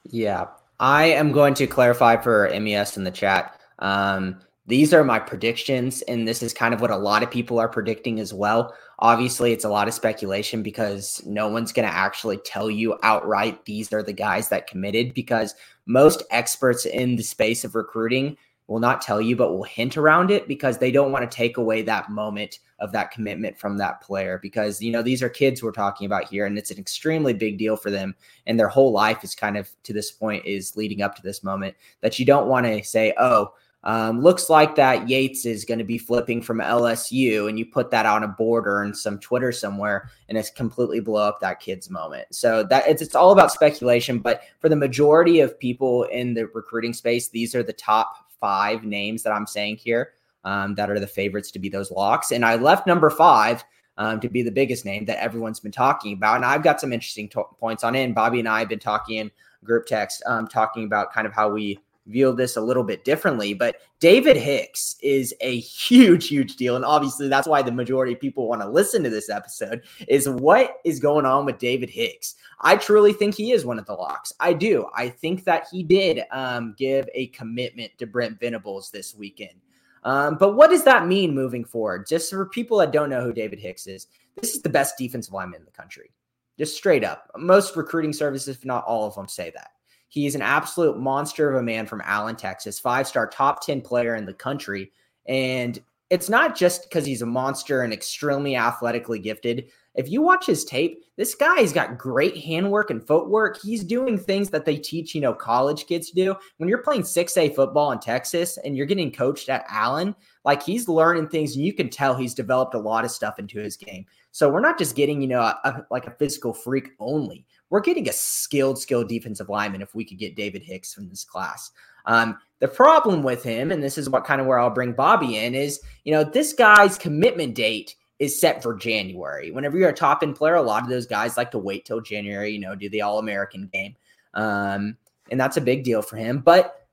Yeah. 0.04 0.48
I 0.78 1.06
am 1.06 1.32
going 1.32 1.54
to 1.54 1.66
clarify 1.66 2.16
for 2.16 2.50
MES 2.60 2.96
in 2.96 3.04
the 3.04 3.10
chat. 3.10 3.58
Um, 3.78 4.40
these 4.66 4.92
are 4.92 5.04
my 5.04 5.18
predictions, 5.18 6.02
and 6.02 6.26
this 6.26 6.42
is 6.42 6.52
kind 6.52 6.74
of 6.74 6.80
what 6.80 6.90
a 6.90 6.96
lot 6.96 7.22
of 7.22 7.30
people 7.30 7.58
are 7.58 7.68
predicting 7.68 8.18
as 8.18 8.34
well. 8.34 8.74
Obviously, 9.00 9.52
it's 9.52 9.64
a 9.64 9.68
lot 9.68 9.88
of 9.88 9.94
speculation 9.94 10.62
because 10.62 11.22
no 11.26 11.48
one's 11.48 11.72
going 11.72 11.86
to 11.86 11.94
actually 11.94 12.38
tell 12.38 12.70
you 12.70 12.98
outright 13.02 13.64
these 13.66 13.92
are 13.92 14.02
the 14.02 14.12
guys 14.12 14.48
that 14.48 14.66
committed 14.66 15.12
because 15.12 15.54
most 15.84 16.22
experts 16.30 16.86
in 16.86 17.16
the 17.16 17.22
space 17.22 17.62
of 17.64 17.74
recruiting 17.74 18.36
will 18.68 18.80
not 18.80 19.00
tell 19.00 19.20
you, 19.20 19.36
but 19.36 19.52
will 19.52 19.62
hint 19.62 19.96
around 19.96 20.30
it 20.30 20.48
because 20.48 20.78
they 20.78 20.90
don't 20.90 21.12
want 21.12 21.30
to 21.30 21.36
take 21.36 21.56
away 21.56 21.82
that 21.82 22.10
moment 22.10 22.58
of 22.78 22.92
that 22.92 23.10
commitment 23.10 23.56
from 23.58 23.76
that 23.78 24.00
player. 24.00 24.38
Because, 24.42 24.82
you 24.82 24.90
know, 24.90 25.02
these 25.02 25.22
are 25.22 25.28
kids 25.28 25.62
we're 25.62 25.72
talking 25.72 26.06
about 26.06 26.28
here, 26.28 26.46
and 26.46 26.58
it's 26.58 26.70
an 26.70 26.78
extremely 26.78 27.32
big 27.32 27.58
deal 27.58 27.76
for 27.76 27.90
them. 27.90 28.14
And 28.46 28.58
their 28.58 28.68
whole 28.68 28.92
life 28.92 29.22
is 29.22 29.34
kind 29.34 29.56
of 29.56 29.70
to 29.84 29.92
this 29.92 30.10
point 30.10 30.44
is 30.44 30.76
leading 30.76 31.02
up 31.02 31.14
to 31.16 31.22
this 31.22 31.44
moment 31.44 31.76
that 32.00 32.18
you 32.18 32.26
don't 32.26 32.48
want 32.48 32.66
to 32.66 32.82
say, 32.82 33.14
oh, 33.18 33.52
um, 33.86 34.20
looks 34.20 34.50
like 34.50 34.74
that 34.74 35.08
Yates 35.08 35.46
is 35.46 35.64
going 35.64 35.78
to 35.78 35.84
be 35.84 35.96
flipping 35.96 36.42
from 36.42 36.58
LSU, 36.58 37.48
and 37.48 37.56
you 37.56 37.64
put 37.64 37.88
that 37.92 38.04
on 38.04 38.24
a 38.24 38.28
border 38.28 38.82
and 38.82 38.96
some 38.96 39.16
Twitter 39.20 39.52
somewhere, 39.52 40.10
and 40.28 40.36
it's 40.36 40.50
completely 40.50 40.98
blow 40.98 41.22
up 41.22 41.38
that 41.40 41.60
kid's 41.60 41.88
moment. 41.88 42.26
So 42.34 42.64
that 42.64 42.88
it's 42.88 43.00
it's 43.00 43.14
all 43.14 43.30
about 43.30 43.52
speculation. 43.52 44.18
But 44.18 44.42
for 44.58 44.68
the 44.68 44.74
majority 44.74 45.38
of 45.38 45.56
people 45.56 46.02
in 46.04 46.34
the 46.34 46.48
recruiting 46.48 46.94
space, 46.94 47.28
these 47.28 47.54
are 47.54 47.62
the 47.62 47.72
top 47.72 48.26
five 48.40 48.82
names 48.82 49.22
that 49.22 49.32
I'm 49.32 49.46
saying 49.46 49.76
here 49.76 50.14
um, 50.42 50.74
that 50.74 50.90
are 50.90 50.98
the 50.98 51.06
favorites 51.06 51.52
to 51.52 51.60
be 51.60 51.68
those 51.68 51.92
locks. 51.92 52.32
And 52.32 52.44
I 52.44 52.56
left 52.56 52.88
number 52.88 53.08
five 53.08 53.64
um, 53.98 54.18
to 54.18 54.28
be 54.28 54.42
the 54.42 54.50
biggest 54.50 54.84
name 54.84 55.04
that 55.04 55.22
everyone's 55.22 55.60
been 55.60 55.70
talking 55.70 56.12
about. 56.12 56.34
And 56.34 56.44
I've 56.44 56.64
got 56.64 56.80
some 56.80 56.92
interesting 56.92 57.28
to- 57.28 57.44
points 57.60 57.84
on 57.84 57.94
it. 57.94 58.02
And 58.02 58.16
Bobby 58.16 58.40
and 58.40 58.48
I 58.48 58.58
have 58.58 58.68
been 58.68 58.80
talking 58.80 59.18
in 59.18 59.30
group 59.62 59.86
text, 59.86 60.24
um, 60.26 60.48
talking 60.48 60.84
about 60.84 61.12
kind 61.12 61.26
of 61.26 61.32
how 61.32 61.50
we 61.50 61.78
view 62.06 62.32
this 62.32 62.56
a 62.56 62.60
little 62.60 62.84
bit 62.84 63.04
differently. 63.04 63.54
But 63.54 63.76
David 64.00 64.36
Hicks 64.36 64.96
is 65.02 65.34
a 65.40 65.58
huge, 65.58 66.28
huge 66.28 66.56
deal. 66.56 66.76
And 66.76 66.84
obviously, 66.84 67.28
that's 67.28 67.48
why 67.48 67.62
the 67.62 67.72
majority 67.72 68.12
of 68.12 68.20
people 68.20 68.48
want 68.48 68.62
to 68.62 68.68
listen 68.68 69.02
to 69.02 69.10
this 69.10 69.28
episode 69.28 69.82
is 70.08 70.28
what 70.28 70.76
is 70.84 71.00
going 71.00 71.26
on 71.26 71.44
with 71.44 71.58
David 71.58 71.90
Hicks. 71.90 72.36
I 72.60 72.76
truly 72.76 73.12
think 73.12 73.34
he 73.34 73.52
is 73.52 73.64
one 73.64 73.78
of 73.78 73.86
the 73.86 73.94
locks. 73.94 74.32
I 74.40 74.52
do. 74.52 74.86
I 74.94 75.08
think 75.08 75.44
that 75.44 75.66
he 75.70 75.82
did 75.82 76.22
um, 76.30 76.74
give 76.78 77.08
a 77.14 77.28
commitment 77.28 77.92
to 77.98 78.06
Brent 78.06 78.40
Venables 78.40 78.90
this 78.90 79.14
weekend. 79.14 79.60
Um, 80.04 80.36
but 80.38 80.54
what 80.54 80.70
does 80.70 80.84
that 80.84 81.08
mean 81.08 81.34
moving 81.34 81.64
forward? 81.64 82.06
Just 82.06 82.30
for 82.30 82.46
people 82.46 82.78
that 82.78 82.92
don't 82.92 83.10
know 83.10 83.22
who 83.22 83.32
David 83.32 83.58
Hicks 83.58 83.86
is, 83.88 84.06
this 84.36 84.54
is 84.54 84.62
the 84.62 84.68
best 84.68 84.96
defensive 84.96 85.34
lineman 85.34 85.60
in 85.60 85.64
the 85.64 85.72
country. 85.72 86.12
Just 86.58 86.76
straight 86.76 87.04
up. 87.04 87.30
Most 87.36 87.76
recruiting 87.76 88.12
services, 88.12 88.56
if 88.56 88.64
not 88.64 88.84
all 88.84 89.06
of 89.06 89.14
them, 89.14 89.28
say 89.28 89.50
that. 89.54 89.72
He's 90.16 90.34
an 90.34 90.40
absolute 90.40 90.98
monster 90.98 91.50
of 91.50 91.56
a 91.56 91.62
man 91.62 91.84
from 91.84 92.00
Allen, 92.02 92.36
Texas, 92.36 92.78
five 92.78 93.06
star 93.06 93.28
top 93.28 93.62
10 93.62 93.82
player 93.82 94.14
in 94.14 94.24
the 94.24 94.32
country. 94.32 94.90
And 95.28 95.78
it's 96.08 96.30
not 96.30 96.56
just 96.56 96.84
because 96.84 97.04
he's 97.04 97.20
a 97.20 97.26
monster 97.26 97.82
and 97.82 97.92
extremely 97.92 98.56
athletically 98.56 99.18
gifted. 99.18 99.70
If 99.94 100.10
you 100.10 100.22
watch 100.22 100.46
his 100.46 100.64
tape, 100.64 101.04
this 101.16 101.34
guy's 101.34 101.70
got 101.70 101.98
great 101.98 102.38
handwork 102.38 102.88
and 102.88 103.06
footwork. 103.06 103.60
He's 103.60 103.84
doing 103.84 104.18
things 104.18 104.48
that 104.50 104.64
they 104.64 104.78
teach, 104.78 105.14
you 105.14 105.20
know, 105.20 105.34
college 105.34 105.86
kids 105.86 106.08
to 106.08 106.14
do. 106.14 106.34
When 106.56 106.68
you're 106.70 106.82
playing 106.82 107.02
6A 107.02 107.54
football 107.54 107.92
in 107.92 107.98
Texas 107.98 108.56
and 108.64 108.74
you're 108.74 108.86
getting 108.86 109.12
coached 109.12 109.50
at 109.50 109.66
Allen, 109.68 110.14
like 110.46 110.62
he's 110.62 110.88
learning 110.88 111.28
things 111.28 111.56
and 111.56 111.64
you 111.64 111.74
can 111.74 111.90
tell 111.90 112.14
he's 112.14 112.34
developed 112.34 112.74
a 112.74 112.78
lot 112.78 113.04
of 113.04 113.10
stuff 113.10 113.38
into 113.38 113.58
his 113.58 113.76
game. 113.76 114.06
So 114.32 114.48
we're 114.48 114.60
not 114.60 114.78
just 114.78 114.96
getting, 114.96 115.20
you 115.20 115.28
know, 115.28 115.40
a, 115.40 115.58
a, 115.64 115.86
like 115.90 116.06
a 116.06 116.12
physical 116.12 116.54
freak 116.54 116.92
only. 117.00 117.44
We're 117.70 117.80
getting 117.80 118.08
a 118.08 118.12
skilled, 118.12 118.78
skilled 118.78 119.08
defensive 119.08 119.48
lineman 119.48 119.82
if 119.82 119.94
we 119.94 120.04
could 120.04 120.18
get 120.18 120.36
David 120.36 120.62
Hicks 120.62 120.94
from 120.94 121.08
this 121.08 121.24
class. 121.24 121.70
Um, 122.06 122.38
the 122.60 122.68
problem 122.68 123.22
with 123.22 123.42
him, 123.42 123.72
and 123.72 123.82
this 123.82 123.98
is 123.98 124.08
what 124.08 124.24
kind 124.24 124.40
of 124.40 124.46
where 124.46 124.58
I'll 124.58 124.70
bring 124.70 124.92
Bobby 124.92 125.38
in, 125.38 125.54
is 125.54 125.80
you 126.04 126.12
know 126.12 126.24
this 126.24 126.52
guy's 126.52 126.96
commitment 126.96 127.54
date 127.54 127.96
is 128.18 128.40
set 128.40 128.62
for 128.62 128.74
January. 128.74 129.50
Whenever 129.50 129.76
you're 129.76 129.90
a 129.90 129.94
top 129.94 130.22
end 130.22 130.36
player, 130.36 130.54
a 130.54 130.62
lot 130.62 130.82
of 130.82 130.88
those 130.88 131.06
guys 131.06 131.36
like 131.36 131.50
to 131.50 131.58
wait 131.58 131.84
till 131.84 132.00
January, 132.00 132.52
you 132.52 132.60
know, 132.60 132.74
do 132.74 132.88
the 132.88 133.02
All 133.02 133.18
American 133.18 133.68
game, 133.72 133.96
um, 134.34 134.96
and 135.30 135.38
that's 135.38 135.56
a 135.56 135.60
big 135.60 135.84
deal 135.84 136.02
for 136.02 136.16
him. 136.16 136.38
But 136.38 136.86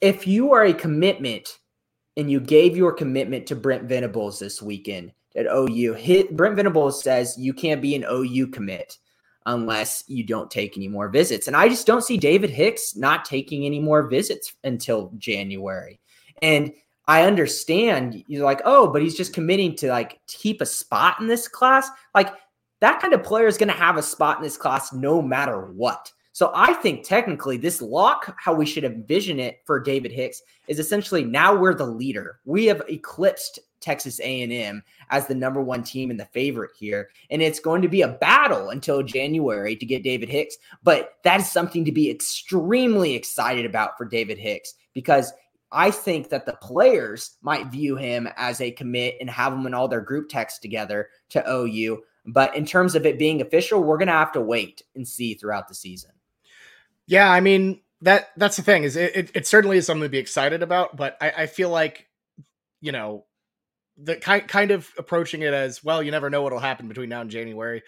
if 0.00 0.26
you 0.26 0.52
are 0.52 0.64
a 0.64 0.74
commitment 0.74 1.60
and 2.16 2.30
you 2.30 2.38
gave 2.38 2.76
your 2.76 2.92
commitment 2.92 3.46
to 3.46 3.56
Brent 3.56 3.84
Venables 3.84 4.38
this 4.38 4.60
weekend 4.60 5.12
at 5.34 5.46
OU, 5.46 5.94
hit 5.94 6.36
Brent 6.36 6.56
Venables 6.56 7.02
says 7.02 7.36
you 7.38 7.54
can't 7.54 7.82
be 7.82 7.94
an 7.94 8.04
OU 8.08 8.48
commit 8.48 8.98
unless 9.46 10.04
you 10.06 10.24
don't 10.24 10.50
take 10.50 10.76
any 10.76 10.88
more 10.88 11.08
visits. 11.08 11.46
And 11.46 11.56
I 11.56 11.68
just 11.68 11.86
don't 11.86 12.04
see 12.04 12.16
David 12.16 12.50
Hicks 12.50 12.96
not 12.96 13.24
taking 13.24 13.64
any 13.64 13.78
more 13.78 14.08
visits 14.08 14.54
until 14.64 15.12
January. 15.18 16.00
And 16.42 16.72
I 17.06 17.22
understand 17.22 18.24
you're 18.26 18.44
like, 18.44 18.62
oh, 18.64 18.88
but 18.88 19.02
he's 19.02 19.16
just 19.16 19.34
committing 19.34 19.76
to 19.76 19.88
like 19.88 20.20
keep 20.26 20.60
a 20.60 20.66
spot 20.66 21.20
in 21.20 21.26
this 21.26 21.48
class. 21.48 21.88
Like 22.14 22.32
that 22.80 23.00
kind 23.00 23.12
of 23.12 23.22
player 23.22 23.46
is 23.46 23.58
going 23.58 23.68
to 23.68 23.78
have 23.78 23.96
a 23.96 24.02
spot 24.02 24.38
in 24.38 24.42
this 24.42 24.56
class 24.56 24.92
no 24.92 25.20
matter 25.20 25.66
what. 25.72 26.10
So 26.32 26.50
I 26.52 26.72
think 26.72 27.06
technically 27.06 27.56
this 27.58 27.80
lock, 27.80 28.34
how 28.40 28.54
we 28.54 28.66
should 28.66 28.82
envision 28.82 29.38
it 29.38 29.60
for 29.64 29.78
David 29.78 30.10
Hicks, 30.10 30.42
is 30.66 30.80
essentially 30.80 31.22
now 31.22 31.54
we're 31.54 31.74
the 31.74 31.86
leader. 31.86 32.40
We 32.44 32.64
have 32.66 32.82
eclipsed 32.88 33.60
Texas 33.80 34.18
A&M 34.18 34.82
as 35.10 35.26
the 35.26 35.34
number 35.34 35.60
one 35.60 35.82
team 35.82 36.10
and 36.10 36.18
the 36.18 36.26
favorite 36.26 36.72
here, 36.78 37.10
and 37.30 37.42
it's 37.42 37.60
going 37.60 37.82
to 37.82 37.88
be 37.88 38.02
a 38.02 38.08
battle 38.08 38.70
until 38.70 39.02
January 39.02 39.76
to 39.76 39.86
get 39.86 40.02
David 40.02 40.28
Hicks. 40.28 40.56
But 40.82 41.14
that 41.24 41.40
is 41.40 41.50
something 41.50 41.84
to 41.84 41.92
be 41.92 42.10
extremely 42.10 43.14
excited 43.14 43.66
about 43.66 43.96
for 43.96 44.04
David 44.04 44.38
Hicks 44.38 44.74
because 44.92 45.32
I 45.72 45.90
think 45.90 46.28
that 46.28 46.46
the 46.46 46.56
players 46.62 47.36
might 47.42 47.66
view 47.66 47.96
him 47.96 48.28
as 48.36 48.60
a 48.60 48.70
commit 48.70 49.16
and 49.20 49.28
have 49.28 49.52
him 49.52 49.66
in 49.66 49.74
all 49.74 49.88
their 49.88 50.00
group 50.00 50.28
texts 50.28 50.60
together 50.60 51.08
to 51.30 51.44
OU. 51.50 52.02
But 52.26 52.54
in 52.54 52.64
terms 52.64 52.94
of 52.94 53.04
it 53.04 53.18
being 53.18 53.40
official, 53.40 53.82
we're 53.82 53.98
going 53.98 54.08
to 54.08 54.14
have 54.14 54.32
to 54.32 54.40
wait 54.40 54.82
and 54.94 55.06
see 55.06 55.34
throughout 55.34 55.68
the 55.68 55.74
season. 55.74 56.12
Yeah, 57.06 57.30
I 57.30 57.40
mean 57.40 57.80
that 58.00 58.30
that's 58.36 58.56
the 58.56 58.62
thing 58.62 58.84
is 58.84 58.96
it, 58.96 59.16
it, 59.16 59.30
it 59.34 59.46
certainly 59.46 59.76
is 59.78 59.86
something 59.86 60.02
to 60.02 60.08
be 60.08 60.18
excited 60.18 60.62
about, 60.62 60.96
but 60.96 61.16
I, 61.20 61.30
I 61.38 61.46
feel 61.46 61.70
like 61.70 62.06
you 62.80 62.92
know 62.92 63.24
the 63.96 64.16
kind 64.16 64.46
kind 64.48 64.70
of 64.70 64.90
approaching 64.98 65.42
it 65.42 65.54
as 65.54 65.84
well. 65.84 66.02
You 66.02 66.10
never 66.10 66.30
know 66.30 66.42
what'll 66.42 66.58
happen 66.58 66.88
between 66.88 67.08
now 67.08 67.20
and 67.20 67.30
January, 67.30 67.82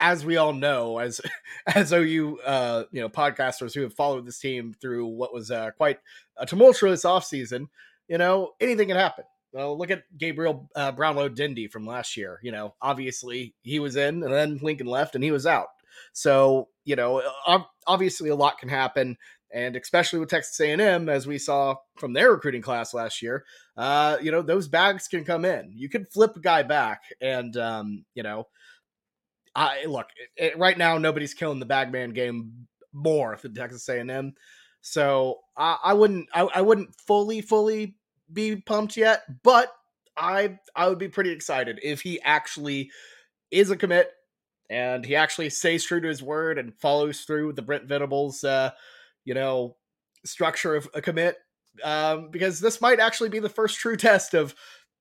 as 0.00 0.24
we 0.24 0.36
all 0.36 0.52
know, 0.52 0.98
as 0.98 1.20
as 1.66 1.92
OU 1.92 2.40
uh, 2.44 2.84
you 2.90 3.00
know 3.00 3.08
podcasters 3.08 3.74
who 3.74 3.82
have 3.82 3.94
followed 3.94 4.26
this 4.26 4.38
team 4.38 4.74
through 4.80 5.06
what 5.06 5.32
was 5.32 5.50
uh, 5.50 5.70
quite 5.72 5.98
a 6.36 6.46
tumultuous 6.46 7.04
offseason, 7.04 7.68
You 8.08 8.18
know 8.18 8.52
anything 8.60 8.88
can 8.88 8.96
happen. 8.96 9.24
Well, 9.52 9.78
look 9.78 9.92
at 9.92 10.02
Gabriel 10.18 10.68
uh, 10.74 10.90
Brownlow 10.90 11.28
Dindy 11.28 11.68
from 11.68 11.86
last 11.86 12.16
year. 12.16 12.40
You 12.42 12.50
know, 12.50 12.74
obviously 12.82 13.54
he 13.62 13.78
was 13.78 13.94
in, 13.94 14.24
and 14.24 14.32
then 14.32 14.58
Lincoln 14.60 14.88
left, 14.88 15.14
and 15.14 15.22
he 15.22 15.30
was 15.30 15.46
out. 15.46 15.68
So 16.12 16.68
you 16.84 16.96
know, 16.96 17.22
obviously 17.86 18.28
a 18.28 18.34
lot 18.34 18.58
can 18.58 18.68
happen, 18.68 19.16
and 19.54 19.76
especially 19.76 20.18
with 20.18 20.28
Texas 20.28 20.58
A&M, 20.58 21.08
as 21.08 21.28
we 21.28 21.38
saw 21.38 21.76
from 21.96 22.12
their 22.12 22.32
recruiting 22.32 22.60
class 22.60 22.92
last 22.92 23.22
year, 23.22 23.44
uh, 23.76 24.16
you 24.20 24.32
know, 24.32 24.42
those 24.42 24.66
bags 24.66 25.06
can 25.06 25.24
come 25.24 25.44
in. 25.44 25.70
You 25.72 25.88
can 25.88 26.04
flip 26.06 26.36
a 26.36 26.40
guy 26.40 26.64
back, 26.64 27.02
and 27.20 27.56
um, 27.56 28.04
you 28.14 28.24
know, 28.24 28.48
I 29.54 29.84
look 29.86 30.08
it, 30.36 30.52
it, 30.52 30.58
right 30.58 30.76
now 30.76 30.98
nobody's 30.98 31.34
killing 31.34 31.60
the 31.60 31.66
bagman 31.66 32.12
game 32.12 32.66
more 32.92 33.38
than 33.40 33.54
Texas 33.54 33.88
A&M. 33.88 34.34
So 34.80 35.38
I, 35.56 35.78
I 35.84 35.94
wouldn't 35.94 36.28
I, 36.34 36.42
I 36.56 36.60
wouldn't 36.60 36.94
fully 37.06 37.40
fully 37.40 37.96
be 38.32 38.56
pumped 38.56 38.96
yet, 38.96 39.22
but 39.44 39.68
I 40.16 40.58
I 40.74 40.88
would 40.88 40.98
be 40.98 41.08
pretty 41.08 41.30
excited 41.30 41.78
if 41.82 42.00
he 42.00 42.20
actually 42.22 42.90
is 43.52 43.70
a 43.70 43.76
commit 43.76 44.10
and 44.68 45.04
he 45.04 45.14
actually 45.14 45.50
stays 45.50 45.84
true 45.84 46.00
to 46.00 46.08
his 46.08 46.22
word 46.22 46.58
and 46.58 46.74
follows 46.74 47.20
through 47.20 47.48
with 47.48 47.56
the 47.56 47.62
Brent 47.62 47.84
Venables, 47.84 48.42
uh, 48.42 48.70
you 49.24 49.34
know, 49.34 49.76
structure 50.24 50.74
of 50.74 50.88
a 50.94 51.00
commit. 51.00 51.36
Um, 51.82 52.30
because 52.30 52.60
this 52.60 52.80
might 52.80 53.00
actually 53.00 53.30
be 53.30 53.40
the 53.40 53.48
first 53.48 53.78
true 53.78 53.96
test 53.98 54.34
of, 54.34 54.54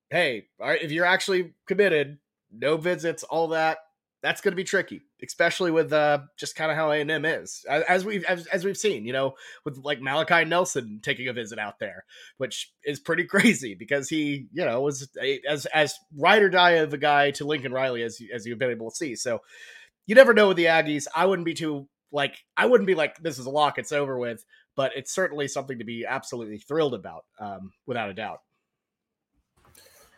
hey, 0.09 0.47
if 0.59 0.91
you're 0.91 1.05
actually 1.05 1.53
committed, 1.67 2.17
no 2.51 2.77
visits, 2.77 3.23
all 3.23 3.49
that, 3.49 3.77
that's 4.23 4.39
going 4.39 4.53
to 4.53 4.57
be 4.57 4.63
tricky, 4.63 5.01
especially 5.21 5.69
with 5.69 5.91
uh, 5.91 6.19
just 6.38 6.55
kind 6.55 6.71
of 6.71 6.77
how 6.77 6.91
A 6.91 7.01
and 7.01 7.12
M 7.12 7.25
is, 7.25 7.65
as 7.67 8.05
we've 8.05 8.23
as, 8.23 8.47
as, 8.47 8.63
we've 8.63 8.77
seen, 8.77 9.05
you 9.05 9.12
know, 9.12 9.33
with 9.65 9.77
like 9.83 10.01
Malachi 10.01 10.45
Nelson 10.45 11.01
taking 11.03 11.27
a 11.27 11.33
visit 11.33 11.59
out 11.59 11.77
there, 11.77 12.05
which 12.38 12.71
is 12.86 13.01
pretty 13.01 13.25
crazy 13.27 13.75
because 13.75 14.07
he, 14.07 14.47
you 14.53 14.63
know, 14.63 14.79
was 14.79 15.09
a, 15.21 15.41
as 15.47 15.65
as 15.67 15.95
ride 16.17 16.41
or 16.41 16.49
die 16.49 16.71
of 16.71 16.93
a 16.93 16.97
guy 16.97 17.31
to 17.31 17.45
Lincoln 17.45 17.73
Riley 17.73 18.01
as 18.01 18.17
as 18.33 18.45
you've 18.45 18.59
been 18.59 18.71
able 18.71 18.89
to 18.89 18.95
see. 18.95 19.15
So 19.15 19.41
you 20.07 20.15
never 20.15 20.33
know 20.33 20.47
with 20.47 20.57
the 20.57 20.65
Aggies. 20.65 21.05
I 21.13 21.25
wouldn't 21.25 21.45
be 21.45 21.53
too 21.53 21.89
like 22.13 22.38
I 22.56 22.65
wouldn't 22.65 22.88
be 22.88 22.95
like 22.95 23.17
this 23.17 23.39
is 23.39 23.47
a 23.47 23.49
lock, 23.49 23.78
it's 23.78 23.91
over 23.91 24.17
with, 24.17 24.45
but 24.76 24.91
it's 24.95 25.13
certainly 25.13 25.47
something 25.47 25.78
to 25.80 25.84
be 25.84 26.06
absolutely 26.06 26.60
thrilled 26.60 26.93
about, 26.93 27.26
um, 27.39 27.73
without 27.86 28.10
a 28.10 28.13
doubt. 28.13 28.41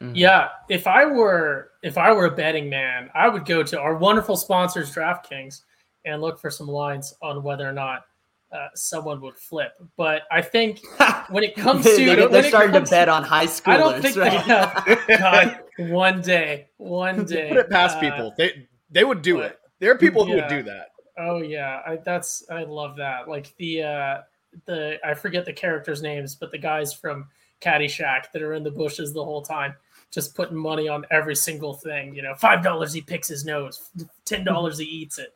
Mm-hmm. 0.01 0.13
Yeah, 0.13 0.49
if 0.69 0.88
I 0.88 1.05
were 1.05 1.71
if 1.81 1.97
I 1.97 2.12
were 2.12 2.25
a 2.25 2.31
betting 2.31 2.69
man, 2.69 3.10
I 3.15 3.29
would 3.29 3.45
go 3.45 3.63
to 3.63 3.79
our 3.79 3.95
wonderful 3.95 4.36
sponsors 4.36 4.93
DraftKings 4.93 5.62
and 6.03 6.21
look 6.21 6.39
for 6.39 6.51
some 6.51 6.67
lines 6.67 7.13
on 7.23 7.41
whether 7.41 7.67
or 7.67 7.71
not 7.71 8.03
uh, 8.51 8.67
someone 8.75 9.21
would 9.21 9.38
flip. 9.38 9.71
But 9.95 10.23
I 10.31 10.41
think 10.41 10.81
when 11.29 11.45
it 11.45 11.55
comes 11.55 11.86
to 11.86 11.95
they, 11.95 12.39
are 12.39 12.43
starting 12.43 12.73
to 12.73 12.89
bet 12.89 13.08
on 13.08 13.23
high 13.23 13.45
schoolers. 13.45 13.67
I 13.67 13.77
don't 13.77 14.01
think 14.01 14.17
right? 14.17 14.31
they 14.31 14.38
have. 14.38 15.08
God, 15.19 15.60
one 15.89 16.21
day, 16.21 16.67
one 16.75 17.25
day, 17.25 17.47
put 17.47 17.58
it 17.58 17.69
past 17.69 17.97
uh, 17.97 18.01
people. 18.01 18.34
They 18.38 18.67
they 18.91 19.05
would 19.05 19.21
do 19.21 19.38
but, 19.38 19.45
it. 19.45 19.60
There 19.79 19.91
are 19.91 19.97
people 19.97 20.25
who 20.25 20.36
would 20.36 20.49
do 20.49 20.62
that. 20.63 20.89
Oh 21.17 21.41
yeah, 21.41 21.82
I, 21.86 21.97
that's 21.97 22.43
I 22.49 22.63
love 22.63 22.97
that. 22.97 23.28
Like 23.28 23.56
the 23.58 23.84
uh 23.84 24.21
the 24.65 24.97
I 25.06 25.13
forget 25.13 25.45
the 25.45 25.54
characters' 25.54 26.01
names, 26.01 26.36
but 26.36 26.51
the 26.51 26.58
guys 26.58 26.93
from 26.93 27.28
Caddyshack 27.62 28.32
that 28.34 28.41
are 28.41 28.54
in 28.54 28.63
the 28.63 28.71
bushes 28.71 29.13
the 29.13 29.23
whole 29.23 29.41
time 29.41 29.75
just 30.12 30.36
putting 30.36 30.58
money 30.58 30.88
on 30.88 31.06
every 31.12 31.36
single 31.36 31.73
thing. 31.73 32.15
You 32.15 32.21
know, 32.21 32.36
five 32.36 32.63
dollars 32.63 32.93
he 32.93 33.01
picks 33.01 33.28
his 33.28 33.45
nose, 33.45 33.89
ten 34.25 34.43
dollars 34.43 34.78
he 34.78 34.86
eats 34.86 35.19
it. 35.19 35.34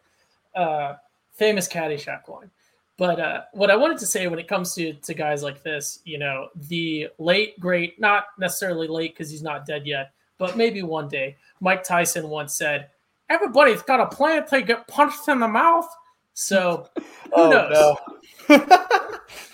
Uh, 0.55 0.95
famous 1.33 1.67
Caddyshack 1.67 2.27
line. 2.27 2.49
But 2.97 3.19
uh, 3.19 3.41
what 3.53 3.71
I 3.71 3.77
wanted 3.77 3.97
to 3.99 4.05
say 4.05 4.27
when 4.27 4.39
it 4.39 4.47
comes 4.47 4.73
to 4.75 4.93
to 4.93 5.13
guys 5.13 5.41
like 5.43 5.63
this, 5.63 5.99
you 6.03 6.17
know, 6.17 6.49
the 6.67 7.07
late 7.17 7.59
great, 7.59 7.99
not 7.99 8.25
necessarily 8.37 8.87
late 8.87 9.13
because 9.13 9.29
he's 9.29 9.43
not 9.43 9.65
dead 9.65 9.87
yet, 9.87 10.11
but 10.37 10.57
maybe 10.57 10.83
one 10.83 11.07
day. 11.07 11.37
Mike 11.61 11.83
Tyson 11.83 12.29
once 12.29 12.53
said, 12.53 12.89
"Everybody's 13.29 13.81
got 13.81 13.99
a 13.99 14.07
plan 14.07 14.45
to 14.47 14.61
get 14.61 14.87
punched 14.87 15.27
in 15.27 15.39
the 15.39 15.47
mouth." 15.47 15.87
So 16.33 16.87
who 16.97 17.03
oh, 17.33 17.49
knows? 17.49 17.97
No. 18.49 18.65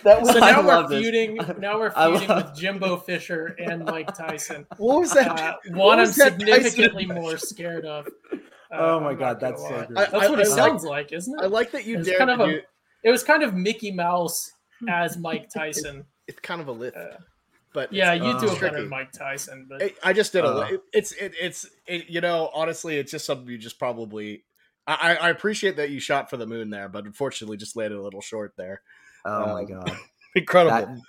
That 0.04 0.22
was, 0.22 0.34
so 0.34 0.40
now 0.40 0.62
we're 0.66 0.88
feuding. 0.88 1.40
Now 1.58 1.80
we're 1.80 1.92
feuding 1.92 2.28
with 2.28 2.56
Jimbo 2.56 2.98
Fisher 2.98 3.56
and 3.60 3.84
Mike 3.84 4.16
Tyson. 4.16 4.68
What 4.78 5.02
was 5.02 5.14
that? 5.14 5.40
Uh, 5.40 5.56
one 5.72 6.00
I'm 6.00 6.06
significantly 6.06 7.08
more 7.08 7.38
scared 7.38 7.86
of. 7.86 8.08
Uh, 8.32 8.38
oh 8.72 9.00
my 9.00 9.16
god, 9.16 9.40
that's 9.40 9.62
so 9.64 9.86
good. 9.88 9.96
That's 9.96 10.14
I, 10.14 10.30
what 10.30 10.40
I, 10.40 10.44
it 10.44 10.48
sounds 10.48 10.84
like, 10.84 11.12
isn't 11.12 11.34
it? 11.40 11.44
I 11.44 11.48
like 11.48 11.72
that 11.72 11.86
you 11.86 12.04
did. 12.04 12.20
Kind 12.20 12.30
of 12.30 12.40
a, 12.40 12.60
it 13.04 13.12
was 13.12 13.24
kind 13.24 13.42
of 13.42 13.56
Mickey 13.56 13.92
Mouse 13.92 14.52
as 14.88 15.18
Mike 15.18 15.50
Tyson. 15.52 16.06
it's 16.28 16.40
kind 16.40 16.62
of 16.62 16.68
a 16.68 16.72
lift. 16.72 16.96
Uh, 16.96 17.18
but 17.76 17.94
yeah, 17.94 18.14
you 18.14 18.24
uh, 18.24 18.40
do 18.40 18.48
it 18.48 18.60
better 18.60 18.80
than 18.80 18.90
Mike 18.90 19.12
Tyson. 19.12 19.68
But 19.70 19.92
I 20.04 20.14
just 20.14 20.32
did 20.32 20.46
a. 20.46 20.48
Uh. 20.48 20.78
it's 20.94 21.12
it, 21.12 21.34
it's 21.40 21.70
it, 21.86 22.10
you 22.10 22.22
know 22.22 22.50
honestly, 22.56 22.98
it's 22.98 23.12
just 23.12 23.26
something 23.26 23.48
you 23.48 23.60
just 23.60 23.78
probably. 23.78 24.44
I, 24.88 25.16
I 25.16 25.30
appreciate 25.30 25.78
that 25.78 25.90
you 25.90 26.00
shot 26.00 26.30
for 26.30 26.38
the 26.38 26.46
moon 26.46 26.70
there, 26.70 26.88
but 26.88 27.06
unfortunately, 27.06 27.58
just 27.58 27.76
landed 27.76 27.98
a 27.98 28.02
little 28.02 28.22
short 28.22 28.54
there. 28.58 28.82
Oh 29.26 29.44
um, 29.44 29.50
my 29.50 29.64
god, 29.66 29.92
incredible! 30.36 31.02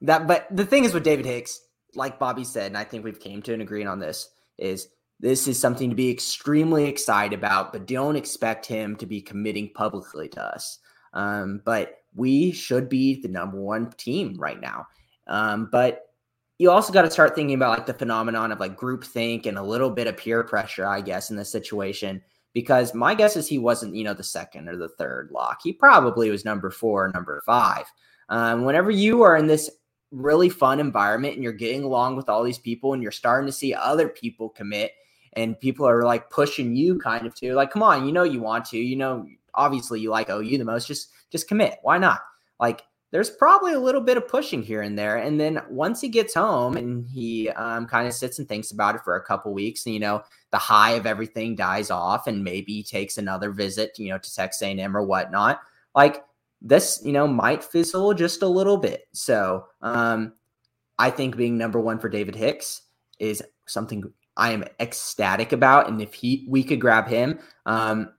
That, 0.00 0.26
that, 0.26 0.26
but 0.28 0.46
the 0.50 0.66
thing 0.66 0.84
is 0.84 0.92
with 0.92 1.04
David 1.04 1.26
Hicks, 1.26 1.60
like 1.94 2.18
Bobby 2.18 2.44
said, 2.44 2.66
and 2.66 2.78
I 2.78 2.84
think 2.84 3.04
we've 3.04 3.18
came 3.18 3.40
to 3.42 3.54
an 3.54 3.60
agreement 3.60 3.88
on 3.88 3.98
this, 3.98 4.28
is 4.58 4.88
this 5.20 5.48
is 5.48 5.58
something 5.58 5.90
to 5.90 5.96
be 5.96 6.10
extremely 6.10 6.86
excited 6.86 7.38
about, 7.38 7.72
but 7.72 7.86
don't 7.86 8.16
expect 8.16 8.66
him 8.66 8.96
to 8.96 9.06
be 9.06 9.20
committing 9.20 9.70
publicly 9.74 10.28
to 10.28 10.42
us. 10.42 10.78
Um, 11.12 11.62
but 11.64 11.98
we 12.14 12.52
should 12.52 12.88
be 12.88 13.20
the 13.20 13.28
number 13.28 13.60
one 13.60 13.92
team 13.92 14.34
right 14.38 14.60
now. 14.60 14.86
Um, 15.26 15.68
but 15.70 16.09
you 16.60 16.70
also 16.70 16.92
got 16.92 17.02
to 17.02 17.10
start 17.10 17.34
thinking 17.34 17.54
about 17.54 17.70
like 17.70 17.86
the 17.86 17.94
phenomenon 17.94 18.52
of 18.52 18.60
like 18.60 18.76
group 18.76 19.02
think 19.02 19.46
and 19.46 19.56
a 19.56 19.62
little 19.62 19.88
bit 19.88 20.06
of 20.06 20.18
peer 20.18 20.44
pressure, 20.44 20.86
I 20.86 21.00
guess, 21.00 21.30
in 21.30 21.36
this 21.36 21.50
situation 21.50 22.20
because 22.52 22.92
my 22.92 23.14
guess 23.14 23.34
is 23.34 23.48
he 23.48 23.56
wasn't, 23.56 23.94
you 23.94 24.04
know, 24.04 24.12
the 24.12 24.22
second 24.22 24.68
or 24.68 24.76
the 24.76 24.90
third 24.90 25.30
lock. 25.32 25.60
He 25.64 25.72
probably 25.72 26.28
was 26.28 26.44
number 26.44 26.70
four 26.70 27.06
or 27.06 27.08
number 27.08 27.42
five. 27.46 27.86
Um, 28.28 28.66
whenever 28.66 28.90
you 28.90 29.22
are 29.22 29.38
in 29.38 29.46
this 29.46 29.70
really 30.10 30.50
fun 30.50 30.80
environment 30.80 31.32
and 31.32 31.42
you're 31.42 31.54
getting 31.54 31.82
along 31.82 32.16
with 32.16 32.28
all 32.28 32.44
these 32.44 32.58
people 32.58 32.92
and 32.92 33.02
you're 33.02 33.10
starting 33.10 33.46
to 33.46 33.52
see 33.52 33.72
other 33.72 34.10
people 34.10 34.50
commit 34.50 34.92
and 35.32 35.58
people 35.60 35.88
are 35.88 36.02
like 36.02 36.28
pushing 36.28 36.76
you 36.76 36.98
kind 36.98 37.26
of 37.26 37.34
to 37.36 37.54
like, 37.54 37.70
come 37.70 37.82
on, 37.82 38.04
you 38.04 38.12
know 38.12 38.24
you 38.24 38.42
want 38.42 38.66
to, 38.66 38.78
you 38.78 38.96
know, 38.96 39.26
obviously 39.54 39.98
you 39.98 40.10
like 40.10 40.28
OU 40.28 40.58
the 40.58 40.64
most, 40.66 40.86
just 40.86 41.08
just 41.30 41.48
commit. 41.48 41.78
Why 41.80 41.96
not? 41.96 42.20
Like 42.58 42.82
there's 43.10 43.30
probably 43.30 43.72
a 43.72 43.80
little 43.80 44.00
bit 44.00 44.16
of 44.16 44.28
pushing 44.28 44.62
here 44.62 44.82
and 44.82 44.98
there. 44.98 45.16
And 45.16 45.40
then 45.40 45.60
once 45.68 46.00
he 46.00 46.08
gets 46.08 46.34
home 46.34 46.76
and 46.76 47.06
he 47.08 47.48
um, 47.50 47.86
kind 47.86 48.06
of 48.06 48.14
sits 48.14 48.38
and 48.38 48.48
thinks 48.48 48.70
about 48.70 48.94
it 48.94 49.02
for 49.02 49.16
a 49.16 49.24
couple 49.24 49.52
weeks, 49.52 49.84
and, 49.84 49.94
you 49.94 50.00
know, 50.00 50.22
the 50.52 50.58
high 50.58 50.92
of 50.92 51.06
everything 51.06 51.56
dies 51.56 51.90
off 51.90 52.26
and 52.26 52.44
maybe 52.44 52.72
he 52.72 52.82
takes 52.82 53.18
another 53.18 53.50
visit, 53.50 53.98
you 53.98 54.10
know, 54.10 54.18
to 54.18 54.34
Texas 54.34 54.62
A&M 54.62 54.96
or 54.96 55.02
whatnot. 55.02 55.60
Like 55.94 56.24
this, 56.62 57.00
you 57.04 57.12
know, 57.12 57.26
might 57.26 57.64
fizzle 57.64 58.14
just 58.14 58.42
a 58.42 58.48
little 58.48 58.76
bit. 58.76 59.08
So 59.12 59.66
um, 59.82 60.34
I 60.98 61.10
think 61.10 61.36
being 61.36 61.58
number 61.58 61.80
one 61.80 61.98
for 61.98 62.08
David 62.08 62.36
Hicks 62.36 62.82
is 63.18 63.42
something 63.66 64.12
I 64.36 64.52
am 64.52 64.64
ecstatic 64.78 65.52
about. 65.52 65.88
And 65.88 66.00
if 66.00 66.14
he 66.14 66.46
we 66.48 66.62
could 66.62 66.80
grab 66.80 67.08
him, 67.08 67.40
um, 67.66 68.12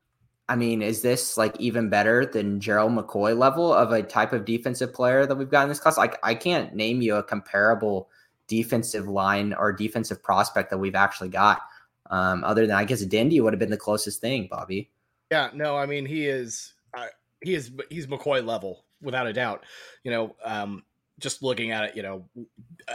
I 0.49 0.55
mean, 0.55 0.81
is 0.81 1.01
this 1.01 1.37
like 1.37 1.57
even 1.59 1.89
better 1.89 2.25
than 2.25 2.59
Gerald 2.59 2.91
McCoy 2.91 3.37
level 3.37 3.73
of 3.73 3.91
a 3.91 4.03
type 4.03 4.33
of 4.33 4.45
defensive 4.45 4.93
player 4.93 5.25
that 5.25 5.35
we've 5.35 5.49
got 5.49 5.63
in 5.63 5.69
this 5.69 5.79
class? 5.79 5.97
Like, 5.97 6.17
I 6.23 6.35
can't 6.35 6.75
name 6.75 7.01
you 7.01 7.15
a 7.15 7.23
comparable 7.23 8.09
defensive 8.47 9.07
line 9.07 9.53
or 9.53 9.71
defensive 9.71 10.21
prospect 10.21 10.69
that 10.69 10.77
we've 10.77 10.95
actually 10.95 11.29
got. 11.29 11.61
Um, 12.09 12.43
other 12.43 12.67
than 12.67 12.75
I 12.75 12.83
guess 12.83 13.05
Dindy 13.05 13.39
would 13.39 13.53
have 13.53 13.59
been 13.59 13.69
the 13.69 13.77
closest 13.77 14.19
thing, 14.19 14.49
Bobby. 14.51 14.89
Yeah, 15.31 15.49
no, 15.53 15.77
I 15.77 15.85
mean 15.85 16.05
he 16.05 16.27
is, 16.27 16.73
uh, 16.93 17.05
he 17.41 17.53
is, 17.53 17.71
he's 17.89 18.07
McCoy 18.07 18.45
level 18.45 18.83
without 19.01 19.27
a 19.27 19.33
doubt. 19.33 19.63
You 20.03 20.11
know, 20.11 20.35
um, 20.43 20.83
just 21.19 21.41
looking 21.41 21.71
at 21.71 21.85
it, 21.85 21.95
you 21.95 22.03
know, 22.03 22.25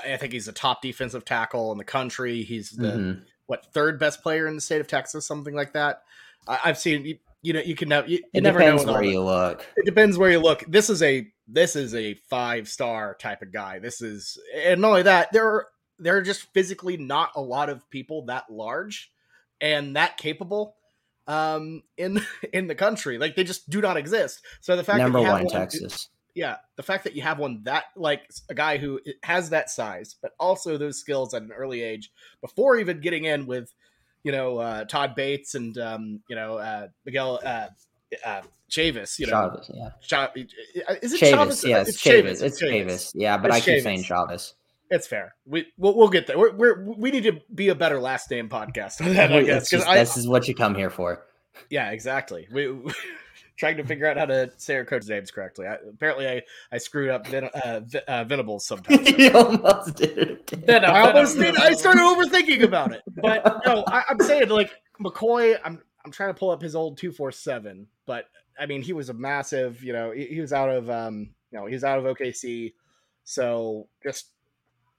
I 0.04 0.18
think 0.18 0.35
he's 0.35 0.48
a 0.48 0.52
top 0.52 0.82
defensive 0.82 1.24
tackle 1.24 1.72
in 1.72 1.78
the 1.78 1.85
country. 1.85 2.42
He's 2.42 2.70
the 2.70 2.88
mm-hmm. 2.88 3.20
what 3.46 3.72
third 3.72 3.98
best 3.98 4.22
player 4.22 4.46
in 4.46 4.56
the 4.56 4.61
state 4.61 4.82
of 4.82 4.88
Texas, 4.88 5.24
something 5.24 5.54
like 5.54 5.72
that. 5.72 6.02
I, 6.46 6.56
have 6.56 6.78
seen 6.78 7.18
you 7.46 7.52
know 7.52 7.61
you 7.61 7.76
can 7.76 7.88
never 7.88 8.09
you, 8.09 8.18
you 8.32 8.40
never 8.40 8.59
know 8.59 8.82
where 8.82 9.04
you 9.04 9.22
look. 9.22 9.64
It 9.76 9.85
depends 9.85 10.18
where 10.18 10.32
you 10.32 10.40
look. 10.40 10.64
This 10.66 10.90
is 10.90 11.00
a 11.00 11.28
this 11.46 11.76
is 11.76 11.94
a 11.94 12.14
five 12.28 12.68
star 12.68 13.14
type 13.14 13.40
of 13.40 13.52
guy. 13.52 13.78
This 13.78 14.02
is 14.02 14.37
and 14.52 14.80
not 14.80 14.88
only 14.88 15.02
that 15.04 15.30
there 15.32 15.46
are 15.46 15.68
there 16.00 16.16
are 16.16 16.22
just 16.22 16.52
physically 16.52 16.96
not 16.96 17.30
a 17.37 17.40
lot 17.40 17.70
of 17.70 17.88
people 17.88 18.26
that 18.26 18.50
large 18.50 19.12
and 19.61 19.94
that 19.94 20.16
capable 20.16 20.74
um 21.28 21.82
in 21.96 22.20
in 22.52 22.66
the 22.66 22.74
country 22.74 23.16
like 23.16 23.37
they 23.37 23.44
just 23.44 23.70
do 23.70 23.80
not 23.80 23.96
exist 23.96 24.42
so 24.61 24.76
the 24.76 24.85
fact 24.85 24.98
number 24.98 25.20
that 25.22 25.32
one 25.32 25.40
in 25.40 25.48
texas 25.48 26.11
yeah 26.35 26.56
the 26.76 26.82
fact 26.82 27.02
that 27.04 27.16
you 27.16 27.22
have 27.22 27.38
one 27.38 27.62
that 27.64 27.85
like 27.96 28.28
a 28.50 28.54
guy 28.54 28.76
who 28.76 29.00
has 29.22 29.50
that 29.50 29.70
size 29.70 30.14
but 30.20 30.32
also 30.38 30.76
those 30.76 31.00
skills 31.00 31.32
at 31.32 31.42
an 31.42 31.50
early 31.52 31.82
age 31.82 32.12
before 32.42 32.76
even 32.76 33.00
getting 33.00 33.24
in 33.24 33.46
with 33.46 33.72
you 34.22 34.33
know 34.33 34.59
uh, 34.59 34.85
Todd 34.85 35.14
Bates 35.14 35.55
and 35.55 35.76
um, 35.79 36.20
you 36.29 36.37
know 36.37 36.59
uh, 36.59 36.88
Miguel 37.05 37.40
uh, 37.44 37.68
uh, 38.24 38.42
Chavis. 38.70 39.18
You 39.18 39.26
know, 39.26 39.33
Chavis, 39.33 39.70
yeah. 39.74 39.90
Chavis, 40.02 41.02
is 41.02 41.12
it 41.12 41.20
Chavis? 41.20 41.64
Chavis? 41.64 41.68
Yeah, 41.68 41.81
it's, 41.81 42.02
Chavis. 42.02 42.42
It's 42.42 42.62
Chavis. 42.62 42.87
Chavis. 42.87 43.12
Yeah, 43.14 43.37
but 43.38 43.50
it's 43.50 43.57
I 43.57 43.61
keep 43.61 43.79
Chavis. 43.79 43.83
saying 43.83 44.02
Chavis. 44.05 44.52
It's 44.90 45.07
fair. 45.07 45.35
We 45.44 45.66
we'll, 45.76 45.96
we'll 45.96 46.09
get 46.09 46.26
there. 46.26 46.38
We're, 46.38 46.55
we're, 46.55 46.85
we 46.85 47.11
need 47.11 47.24
to 47.24 47.40
be 47.52 47.68
a 47.68 47.74
better 47.74 48.00
last 48.00 48.31
name 48.31 48.48
podcast. 48.48 48.98
That, 48.98 49.33
I 49.33 49.42
guess 49.42 49.70
because 49.70 49.85
this 49.87 50.16
is 50.16 50.29
what 50.29 50.46
you 50.46 50.55
come 50.55 50.74
here 50.74 50.90
for. 50.90 51.24
Yeah, 51.70 51.90
exactly. 51.90 52.46
We, 52.52 52.70
we 52.70 52.92
trying 53.57 53.77
to 53.79 53.85
figure 53.85 54.07
out 54.07 54.16
how 54.16 54.27
to 54.27 54.51
say 54.57 54.77
our 54.77 54.85
coach's 54.85 55.09
names 55.09 55.31
correctly. 55.31 55.66
I, 55.66 55.77
apparently, 55.88 56.29
I, 56.29 56.42
I 56.71 56.79
screwed 56.79 57.11
up 57.11 57.27
Ven, 57.27 57.45
uh, 57.45 57.81
uh, 58.07 58.25
Venables 58.25 58.66
sometimes. 58.66 59.11
you 59.19 59.33
almost 59.33 59.97
did. 59.97 60.53
It 60.53 60.85
I 60.85 61.07
almost 61.07 61.38
did. 61.38 61.57
I 61.57 61.73
started 61.73 62.01
overthinking 62.01 62.62
about 62.62 62.92
it. 62.92 63.03
But 63.16 63.64
no, 63.64 63.83
I, 63.87 64.03
I'm 64.11 64.21
saying 64.21 64.51
like 64.51 64.71
McCoy. 65.01 65.59
I'm 65.64 65.83
I'm 66.05 66.12
trying 66.12 66.31
to 66.31 66.38
pull 66.38 66.51
up 66.51 66.61
his 66.62 66.77
old 66.77 66.99
two 66.99 67.11
four 67.11 67.33
seven, 67.33 67.88
but 68.05 68.27
I 68.59 68.66
mean 68.66 68.83
he 68.83 68.92
was 68.92 69.09
a 69.09 69.14
massive. 69.14 69.83
You 69.83 69.95
know, 69.95 70.11
he, 70.11 70.27
he 70.27 70.40
was 70.40 70.53
out 70.53 70.69
of 70.69 70.90
um, 70.90 71.31
you 71.51 71.59
know, 71.59 71.66
he 71.66 71.75
was 71.75 71.83
out 71.83 71.99
of 71.99 72.05
OKC. 72.05 72.75
So 73.25 73.88
just 74.03 74.27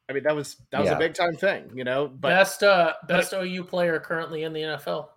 I 0.10 0.14
mean, 0.14 0.24
that 0.24 0.36
was 0.36 0.58
that 0.72 0.80
was 0.80 0.90
yeah. 0.90 0.96
a 0.96 1.00
big 1.00 1.14
time 1.14 1.36
thing, 1.36 1.72
you 1.76 1.84
know. 1.84 2.08
But 2.08 2.30
best 2.30 2.64
uh, 2.64 2.94
best 3.08 3.32
but, 3.32 3.46
OU 3.46 3.66
player 3.66 4.00
currently 4.00 4.44
in 4.44 4.54
the 4.54 4.62
NFL. 4.62 5.10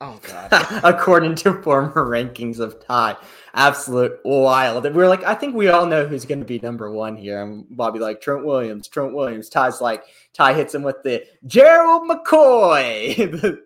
Oh 0.00 0.20
god! 0.22 0.48
According 0.84 1.36
to 1.36 1.62
former 1.62 2.06
rankings 2.06 2.58
of 2.58 2.84
Ty, 2.84 3.16
absolute 3.54 4.20
wild. 4.24 4.84
And 4.84 4.94
we're 4.94 5.08
like, 5.08 5.24
I 5.24 5.34
think 5.34 5.54
we 5.54 5.68
all 5.68 5.86
know 5.86 6.06
who's 6.06 6.26
going 6.26 6.40
to 6.40 6.44
be 6.44 6.58
number 6.58 6.90
one 6.90 7.16
here. 7.16 7.42
And 7.42 7.64
Bobby 7.70 7.98
like 7.98 8.20
Trent 8.20 8.44
Williams, 8.44 8.88
Trent 8.88 9.14
Williams. 9.14 9.48
Ty's 9.48 9.80
like 9.80 10.04
Ty 10.34 10.52
hits 10.52 10.74
him 10.74 10.82
with 10.82 11.02
the 11.02 11.24
Gerald 11.46 12.08
McCoy, 12.08 13.42
oh, 13.44 13.58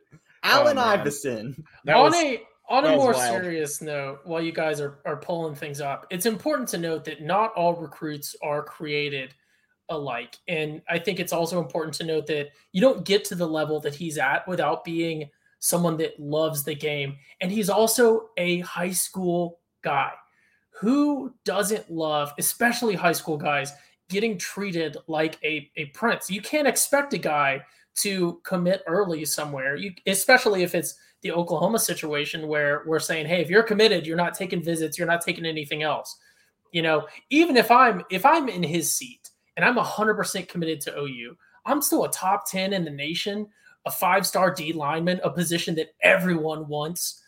Allen 0.45 0.79
oh, 0.79 0.83
Iverson. 0.83 1.65
on 1.89 1.95
was, 1.95 2.15
a 2.15 2.43
on 2.69 2.85
a 2.85 2.97
more 2.97 3.13
wild. 3.13 3.43
serious 3.43 3.83
note, 3.83 4.21
while 4.25 4.41
you 4.41 4.53
guys 4.53 4.81
are 4.81 5.01
are 5.05 5.17
pulling 5.17 5.57
things 5.57 5.81
up, 5.81 6.07
it's 6.11 6.27
important 6.27 6.69
to 6.69 6.79
note 6.79 7.05
that 7.07 7.23
not 7.23 7.53
all 7.55 7.75
recruits 7.75 8.37
are 8.41 8.63
created 8.63 9.35
alike, 9.89 10.37
and 10.47 10.81
I 10.89 11.01
think 11.01 11.19
it's 11.19 11.33
also 11.33 11.59
important 11.59 11.95
to 11.95 12.05
note 12.05 12.29
that 12.29 12.51
you 12.71 12.81
don't 12.81 13.05
get 13.05 13.25
to 13.27 13.35
the 13.35 13.49
level 13.49 13.81
that 13.81 13.97
he's 13.97 14.17
at 14.17 14.47
without 14.47 14.85
being 14.85 15.29
someone 15.61 15.97
that 15.99 16.19
loves 16.19 16.65
the 16.65 16.75
game. 16.75 17.17
And 17.41 17.53
he's 17.53 17.71
also 17.71 18.31
a 18.37 18.61
high 18.61 18.91
school 18.91 19.61
guy. 19.83 20.13
Who 20.81 21.33
doesn't 21.45 21.91
love, 21.91 22.33
especially 22.39 22.95
high 22.95 23.13
school 23.13 23.37
guys, 23.37 23.73
getting 24.09 24.39
treated 24.39 24.97
like 25.07 25.39
a, 25.45 25.71
a 25.77 25.87
prince? 25.87 26.31
You 26.31 26.43
can't 26.43 26.67
expect 26.67 27.13
a 27.13 27.19
guy 27.19 27.63
to 27.97 28.41
commit 28.45 28.83
early 28.87 29.25
somewhere, 29.25 29.77
you, 29.77 29.93
especially 30.07 30.63
if 30.63 30.75
it's 30.75 30.95
the 31.23 31.33
Oklahoma 31.33 31.79
situation 31.79 32.49
where 32.49 32.83
we're 32.87 32.99
saying, 32.99 33.27
hey, 33.27 33.43
if 33.43 33.51
you're 33.51 33.63
committed, 33.63 34.07
you're 34.07 34.17
not 34.17 34.35
taking 34.35 34.63
visits, 34.63 34.99
you're 34.99 35.07
not 35.07 35.21
taking 35.21 35.45
anything 35.45 35.83
else. 35.83 36.17
You 36.73 36.83
know, 36.83 37.07
even 37.29 37.57
if 37.57 37.71
I'm 37.71 38.03
if 38.11 38.25
I'm 38.25 38.49
in 38.49 38.63
his 38.63 38.91
seat 38.91 39.31
and 39.57 39.65
I'm 39.65 39.77
100% 39.77 40.49
committed 40.49 40.81
to 40.83 40.99
OU, 40.99 41.37
I'm 41.67 41.83
still 41.83 42.05
a 42.05 42.11
top 42.11 42.49
10 42.49 42.73
in 42.73 42.85
the 42.85 42.91
nation 42.91 43.49
a 43.87 43.91
five 43.91 44.27
star 44.27 44.53
D 44.53 44.73
lineman, 44.73 45.21
a 45.25 45.31
position 45.31 45.75
that 45.77 45.95
everyone 46.03 46.69
wants. 46.69 47.23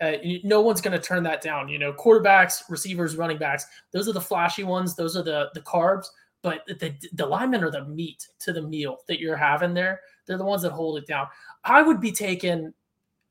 Uh, 0.00 0.16
no 0.42 0.60
one's 0.60 0.80
going 0.80 0.98
to 0.98 1.04
turn 1.04 1.22
that 1.22 1.40
down. 1.40 1.68
You 1.68 1.78
know, 1.78 1.92
quarterbacks, 1.92 2.62
receivers, 2.68 3.16
running 3.16 3.38
backs, 3.38 3.66
those 3.92 4.08
are 4.08 4.12
the 4.12 4.20
flashy 4.20 4.64
ones. 4.64 4.96
Those 4.96 5.16
are 5.16 5.22
the 5.22 5.50
the 5.54 5.60
carbs. 5.60 6.06
But 6.42 6.66
the 6.66 6.94
the 7.14 7.26
linemen 7.26 7.64
are 7.64 7.70
the 7.70 7.86
meat 7.86 8.28
to 8.40 8.52
the 8.52 8.60
meal 8.60 8.98
that 9.08 9.18
you're 9.18 9.36
having 9.36 9.72
there. 9.72 10.00
They're 10.26 10.38
the 10.38 10.44
ones 10.44 10.62
that 10.62 10.72
hold 10.72 10.98
it 10.98 11.06
down. 11.06 11.26
I 11.64 11.80
would 11.80 12.00
be 12.00 12.12
taking 12.12 12.74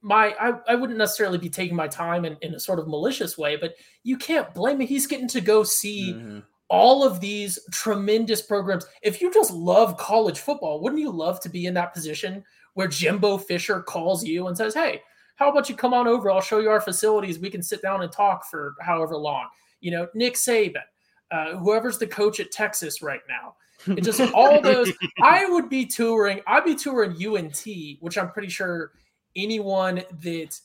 my 0.02 0.36
I, 0.40 0.54
I 0.68 0.76
wouldn't 0.76 0.98
necessarily 0.98 1.38
be 1.38 1.50
taking 1.50 1.76
my 1.76 1.88
time 1.88 2.26
in, 2.26 2.38
in 2.42 2.56
a 2.56 2.60
sort 2.60 2.80
of 2.80 2.88
malicious 2.88 3.38
way, 3.38 3.56
but 3.56 3.76
you 4.04 4.18
can't 4.18 4.54
blame 4.54 4.80
me. 4.80 4.86
He's 4.86 5.08
getting 5.08 5.28
to 5.30 5.42
go 5.42 5.64
see 5.64 6.14
mm-hmm. 6.14 6.40
All 6.70 7.04
of 7.04 7.20
these 7.20 7.60
tremendous 7.72 8.42
programs. 8.42 8.86
If 9.02 9.22
you 9.22 9.32
just 9.34 9.52
love 9.52 9.98
college 9.98 10.40
football, 10.40 10.82
wouldn't 10.82 11.02
you 11.02 11.12
love 11.12 11.40
to 11.42 11.50
be 11.50 11.66
in 11.66 11.74
that 11.76 11.94
position 11.94 12.44
where 12.74 12.88
Jimbo 12.88 13.38
Fisher 13.38 13.82
calls 13.82 14.24
you 14.24 14.48
and 14.48 14.58
says, 14.58 14.74
Hey, 14.74 15.02
how 15.36 15.52
about 15.52 15.70
you 15.70 15.76
come 15.76 15.94
on 15.94 16.08
over? 16.08 16.32
I'll 16.32 16.42
show 16.42 16.60
you 16.60 16.70
our 16.70 16.82
facilities. 16.82 17.40
We 17.40 17.50
can 17.50 17.64
sit 17.64 17.82
down 17.82 18.04
and 18.04 18.12
talk 18.12 18.46
for 18.50 18.76
however 18.82 19.18
long. 19.18 19.48
You 19.82 19.92
know, 19.92 20.08
Nick 20.14 20.36
Saban, 20.36 20.84
uh, 21.32 21.58
whoever's 21.58 21.98
the 21.98 22.08
coach 22.08 22.40
at 22.40 22.52
Texas 22.52 23.02
right 23.02 23.22
now. 23.28 23.56
It 23.96 24.04
just 24.04 24.22
all 24.34 24.62
those. 24.62 24.92
I 25.22 25.46
would 25.46 25.70
be 25.70 25.86
touring. 25.86 26.42
I'd 26.48 26.66
be 26.66 26.76
touring 26.76 27.12
UNT, 27.12 27.66
which 28.00 28.18
I'm 28.18 28.32
pretty 28.32 28.50
sure 28.50 28.92
anyone 29.36 30.04
that 30.22 30.60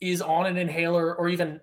is 0.00 0.20
on 0.20 0.46
an 0.46 0.58
inhaler 0.58 1.14
or 1.14 1.28
even 1.28 1.60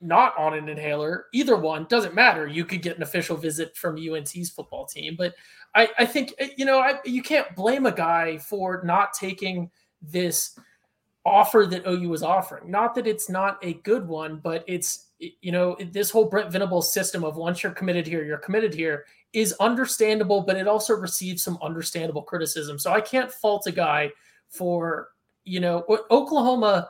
not 0.00 0.36
on 0.36 0.54
an 0.54 0.68
inhaler, 0.68 1.26
either 1.32 1.56
one 1.56 1.86
doesn't 1.88 2.14
matter. 2.14 2.46
You 2.46 2.64
could 2.64 2.82
get 2.82 2.96
an 2.96 3.02
official 3.02 3.36
visit 3.36 3.76
from 3.76 3.96
UNT's 3.96 4.50
football 4.50 4.86
team, 4.86 5.14
but 5.16 5.34
I, 5.74 5.88
I 5.98 6.06
think 6.06 6.34
eh, 6.38 6.50
you 6.56 6.64
know 6.64 6.80
I, 6.80 6.98
you 7.04 7.22
can't 7.22 7.54
blame 7.54 7.86
a 7.86 7.92
guy 7.92 8.38
for 8.38 8.82
not 8.84 9.12
taking 9.14 9.70
this 10.02 10.58
offer 11.24 11.66
that 11.66 11.86
OU 11.86 12.08
was 12.08 12.22
offering. 12.22 12.70
Not 12.70 12.94
that 12.94 13.06
it's 13.06 13.28
not 13.28 13.58
a 13.62 13.74
good 13.74 14.06
one, 14.06 14.40
but 14.42 14.64
it's 14.66 15.08
you 15.18 15.52
know 15.52 15.76
this 15.92 16.10
whole 16.10 16.26
Brent 16.26 16.52
Venables 16.52 16.92
system 16.92 17.24
of 17.24 17.36
once 17.36 17.62
you're 17.62 17.72
committed 17.72 18.06
here, 18.06 18.24
you're 18.24 18.38
committed 18.38 18.74
here 18.74 19.06
is 19.32 19.52
understandable, 19.60 20.40
but 20.40 20.56
it 20.56 20.68
also 20.68 20.94
receives 20.94 21.42
some 21.42 21.58
understandable 21.60 22.22
criticism. 22.22 22.78
So 22.78 22.92
I 22.92 23.00
can't 23.00 23.30
fault 23.30 23.66
a 23.66 23.72
guy 23.72 24.10
for 24.48 25.08
you 25.44 25.60
know 25.60 25.84
Oklahoma 26.10 26.88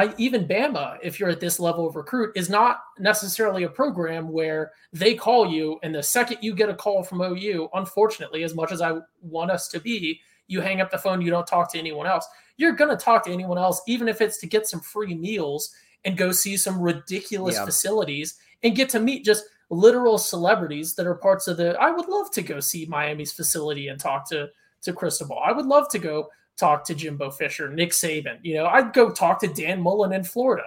I, 0.00 0.14
even 0.16 0.48
Bama, 0.48 0.96
if 1.02 1.20
you're 1.20 1.28
at 1.28 1.40
this 1.40 1.60
level 1.60 1.86
of 1.86 1.94
recruit, 1.94 2.32
is 2.34 2.48
not 2.48 2.84
necessarily 2.98 3.64
a 3.64 3.68
program 3.68 4.32
where 4.32 4.72
they 4.94 5.14
call 5.14 5.46
you, 5.46 5.78
and 5.82 5.94
the 5.94 6.02
second 6.02 6.38
you 6.40 6.54
get 6.54 6.70
a 6.70 6.74
call 6.74 7.02
from 7.02 7.20
OU, 7.20 7.68
unfortunately, 7.74 8.42
as 8.42 8.54
much 8.54 8.72
as 8.72 8.80
I 8.80 8.98
want 9.20 9.50
us 9.50 9.68
to 9.68 9.78
be, 9.78 10.18
you 10.46 10.62
hang 10.62 10.80
up 10.80 10.90
the 10.90 10.96
phone, 10.96 11.20
you 11.20 11.30
don't 11.30 11.46
talk 11.46 11.70
to 11.72 11.78
anyone 11.78 12.06
else. 12.06 12.26
You're 12.56 12.72
going 12.72 12.88
to 12.88 12.96
talk 12.96 13.26
to 13.26 13.30
anyone 13.30 13.58
else, 13.58 13.82
even 13.86 14.08
if 14.08 14.22
it's 14.22 14.38
to 14.38 14.46
get 14.46 14.66
some 14.66 14.80
free 14.80 15.14
meals 15.14 15.70
and 16.06 16.16
go 16.16 16.32
see 16.32 16.56
some 16.56 16.80
ridiculous 16.80 17.56
yeah. 17.56 17.66
facilities 17.66 18.36
and 18.62 18.74
get 18.74 18.88
to 18.90 19.00
meet 19.00 19.22
just 19.22 19.44
literal 19.68 20.16
celebrities 20.16 20.94
that 20.94 21.06
are 21.06 21.14
parts 21.14 21.46
of 21.46 21.58
the. 21.58 21.78
I 21.78 21.90
would 21.90 22.08
love 22.08 22.30
to 22.30 22.42
go 22.42 22.58
see 22.58 22.86
Miami's 22.86 23.32
facility 23.32 23.88
and 23.88 24.00
talk 24.00 24.26
to 24.30 24.48
to 24.80 24.94
Cristobal. 24.94 25.38
I 25.44 25.52
would 25.52 25.66
love 25.66 25.90
to 25.90 25.98
go 25.98 26.30
talk 26.58 26.84
to 26.84 26.94
Jimbo 26.94 27.30
Fisher, 27.30 27.68
Nick 27.68 27.90
Saban. 27.90 28.38
You 28.42 28.54
know, 28.56 28.66
I'd 28.66 28.92
go 28.92 29.10
talk 29.10 29.40
to 29.40 29.48
Dan 29.48 29.80
Mullen 29.80 30.12
in 30.12 30.24
Florida. 30.24 30.64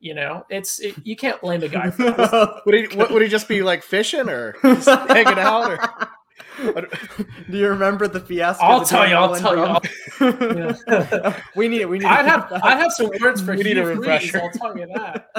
You 0.00 0.14
know, 0.14 0.44
it's 0.50 0.80
it, 0.80 0.94
you 1.02 1.16
can't 1.16 1.40
blame 1.40 1.62
a 1.62 1.68
guy. 1.68 1.90
For 1.90 2.10
this. 2.10 2.30
would 2.66 2.74
he 2.74 2.96
would 2.96 3.22
he 3.22 3.28
just 3.28 3.48
be 3.48 3.62
like 3.62 3.82
fishing 3.82 4.28
or 4.28 4.54
just 4.62 4.88
hanging 5.08 5.38
out 5.38 5.70
or? 5.70 6.08
Do 7.50 7.58
you 7.58 7.68
remember 7.68 8.06
the 8.08 8.20
fiasco? 8.20 8.64
I'll 8.64 8.84
tell 8.84 9.08
you. 9.08 9.14
I'll 9.14 9.34
tell 9.36 9.56
you. 9.56 10.76
Yeah. 10.86 11.40
we 11.56 11.68
need 11.68 11.80
it. 11.80 11.88
We 11.88 11.98
need. 11.98 12.06
I'd 12.06 12.26
have 12.26 12.52
I'd 12.52 12.78
have 12.78 12.92
some 12.92 13.10
words 13.20 13.40
for 13.40 13.56
We 13.56 13.62
need 13.62 13.78
a 13.78 13.86
refresher. 13.86 14.40
I'll 14.40 14.50
tell 14.50 14.76
you 14.76 14.86
that. 14.94 15.30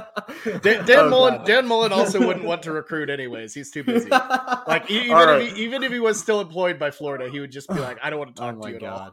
Dan, 0.61 0.85
Dan 0.85 0.99
Oh, 0.99 1.09
Mullen 1.09 1.37
God. 1.37 1.45
Dan 1.45 1.67
Mullen 1.67 1.93
also 1.93 2.25
wouldn't 2.25 2.45
want 2.45 2.63
to 2.63 2.71
recruit 2.71 3.09
anyways. 3.09 3.53
He's 3.53 3.71
too 3.71 3.83
busy. 3.83 4.09
Like 4.09 4.89
even 4.89 5.15
All 5.15 5.29
if 5.29 5.55
he, 5.55 5.63
even 5.63 5.83
if 5.83 5.91
he 5.91 5.99
was 5.99 6.19
still 6.19 6.41
employed 6.41 6.79
by 6.79 6.91
Florida, 6.91 7.29
he 7.29 7.39
would 7.39 7.51
just 7.51 7.69
be 7.69 7.79
like, 7.79 7.97
I 8.01 8.09
don't 8.09 8.19
want 8.19 8.35
to 8.35 8.41
Oh 8.41 8.45
talk 8.47 8.55
to 8.55 8.61
my 8.61 8.69
you 8.69 8.75
at 8.77 8.83
all. 8.83 9.11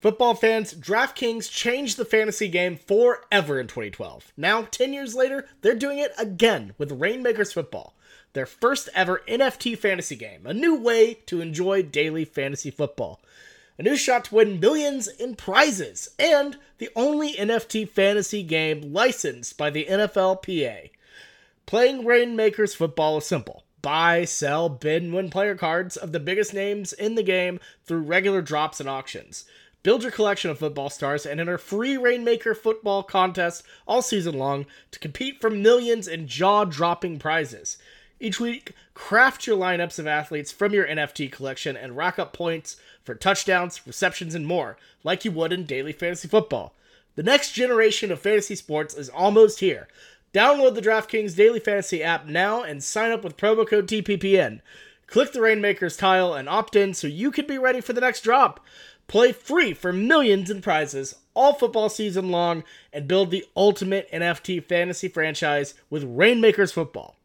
Football 0.00 0.36
fans, 0.36 0.74
DraftKings 0.74 1.50
changed 1.50 1.96
the 1.96 2.04
fantasy 2.04 2.46
game 2.46 2.76
forever 2.76 3.58
in 3.58 3.66
2012. 3.66 4.32
Now, 4.36 4.62
10 4.62 4.92
years 4.92 5.16
later, 5.16 5.48
they're 5.60 5.74
doing 5.74 5.98
it 5.98 6.12
again 6.16 6.72
with 6.78 7.00
Rainmakers 7.00 7.52
Football, 7.52 7.96
their 8.32 8.46
first 8.46 8.88
ever 8.94 9.22
NFT 9.26 9.76
fantasy 9.76 10.14
game, 10.14 10.46
a 10.46 10.54
new 10.54 10.76
way 10.76 11.14
to 11.26 11.40
enjoy 11.40 11.82
daily 11.82 12.24
fantasy 12.24 12.70
football. 12.70 13.20
A 13.76 13.82
new 13.82 13.96
shot 13.96 14.26
to 14.26 14.36
win 14.36 14.60
millions 14.60 15.08
in 15.08 15.34
prizes, 15.34 16.10
and 16.16 16.58
the 16.78 16.90
only 16.94 17.34
NFT 17.34 17.88
fantasy 17.88 18.44
game 18.44 18.92
licensed 18.92 19.58
by 19.58 19.68
the 19.68 19.86
NFLPA. 19.86 20.90
Playing 21.66 22.04
Rainmakers 22.04 22.72
football 22.72 23.18
is 23.18 23.26
simple. 23.26 23.64
Buy, 23.82 24.24
sell, 24.24 24.68
bid, 24.68 25.02
and 25.02 25.12
win 25.12 25.28
player 25.28 25.56
cards 25.56 25.96
of 25.96 26.12
the 26.12 26.20
biggest 26.20 26.54
names 26.54 26.92
in 26.92 27.16
the 27.16 27.22
game 27.22 27.58
through 27.84 28.00
regular 28.00 28.42
drops 28.42 28.78
and 28.78 28.88
auctions. 28.88 29.44
Build 29.88 30.02
your 30.02 30.12
collection 30.12 30.50
of 30.50 30.58
football 30.58 30.90
stars 30.90 31.24
and 31.24 31.40
enter 31.40 31.56
free 31.56 31.96
Rainmaker 31.96 32.54
football 32.54 33.02
contests 33.02 33.62
all 33.86 34.02
season 34.02 34.38
long 34.38 34.66
to 34.90 34.98
compete 34.98 35.40
for 35.40 35.48
millions 35.48 36.06
in 36.06 36.28
jaw 36.28 36.66
dropping 36.66 37.18
prizes. 37.18 37.78
Each 38.20 38.38
week, 38.38 38.74
craft 38.92 39.46
your 39.46 39.56
lineups 39.56 39.98
of 39.98 40.06
athletes 40.06 40.52
from 40.52 40.74
your 40.74 40.86
NFT 40.86 41.32
collection 41.32 41.74
and 41.74 41.96
rack 41.96 42.18
up 42.18 42.34
points 42.34 42.76
for 43.02 43.14
touchdowns, 43.14 43.86
receptions, 43.86 44.34
and 44.34 44.46
more, 44.46 44.76
like 45.04 45.24
you 45.24 45.30
would 45.30 45.54
in 45.54 45.64
daily 45.64 45.94
fantasy 45.94 46.28
football. 46.28 46.74
The 47.16 47.22
next 47.22 47.52
generation 47.52 48.12
of 48.12 48.20
fantasy 48.20 48.56
sports 48.56 48.94
is 48.94 49.08
almost 49.08 49.60
here. 49.60 49.88
Download 50.34 50.74
the 50.74 50.82
DraftKings 50.82 51.34
Daily 51.34 51.60
Fantasy 51.60 52.02
app 52.02 52.26
now 52.26 52.62
and 52.62 52.84
sign 52.84 53.10
up 53.10 53.24
with 53.24 53.38
promo 53.38 53.66
code 53.66 53.88
TPPN. 53.88 54.60
Click 55.06 55.32
the 55.32 55.40
Rainmakers 55.40 55.96
tile 55.96 56.34
and 56.34 56.50
opt 56.50 56.76
in 56.76 56.92
so 56.92 57.06
you 57.06 57.30
can 57.30 57.46
be 57.46 57.56
ready 57.56 57.80
for 57.80 57.94
the 57.94 58.00
next 58.02 58.20
drop. 58.20 58.60
Play 59.08 59.32
free 59.32 59.72
for 59.72 59.92
millions 59.92 60.50
in 60.50 60.60
prizes 60.60 61.14
all 61.34 61.54
football 61.54 61.88
season 61.88 62.30
long 62.30 62.64
and 62.92 63.08
build 63.08 63.30
the 63.30 63.44
ultimate 63.56 64.10
NFT 64.12 64.62
fantasy 64.64 65.08
franchise 65.08 65.74
with 65.88 66.04
Rainmakers 66.04 66.72
Football. 66.72 67.16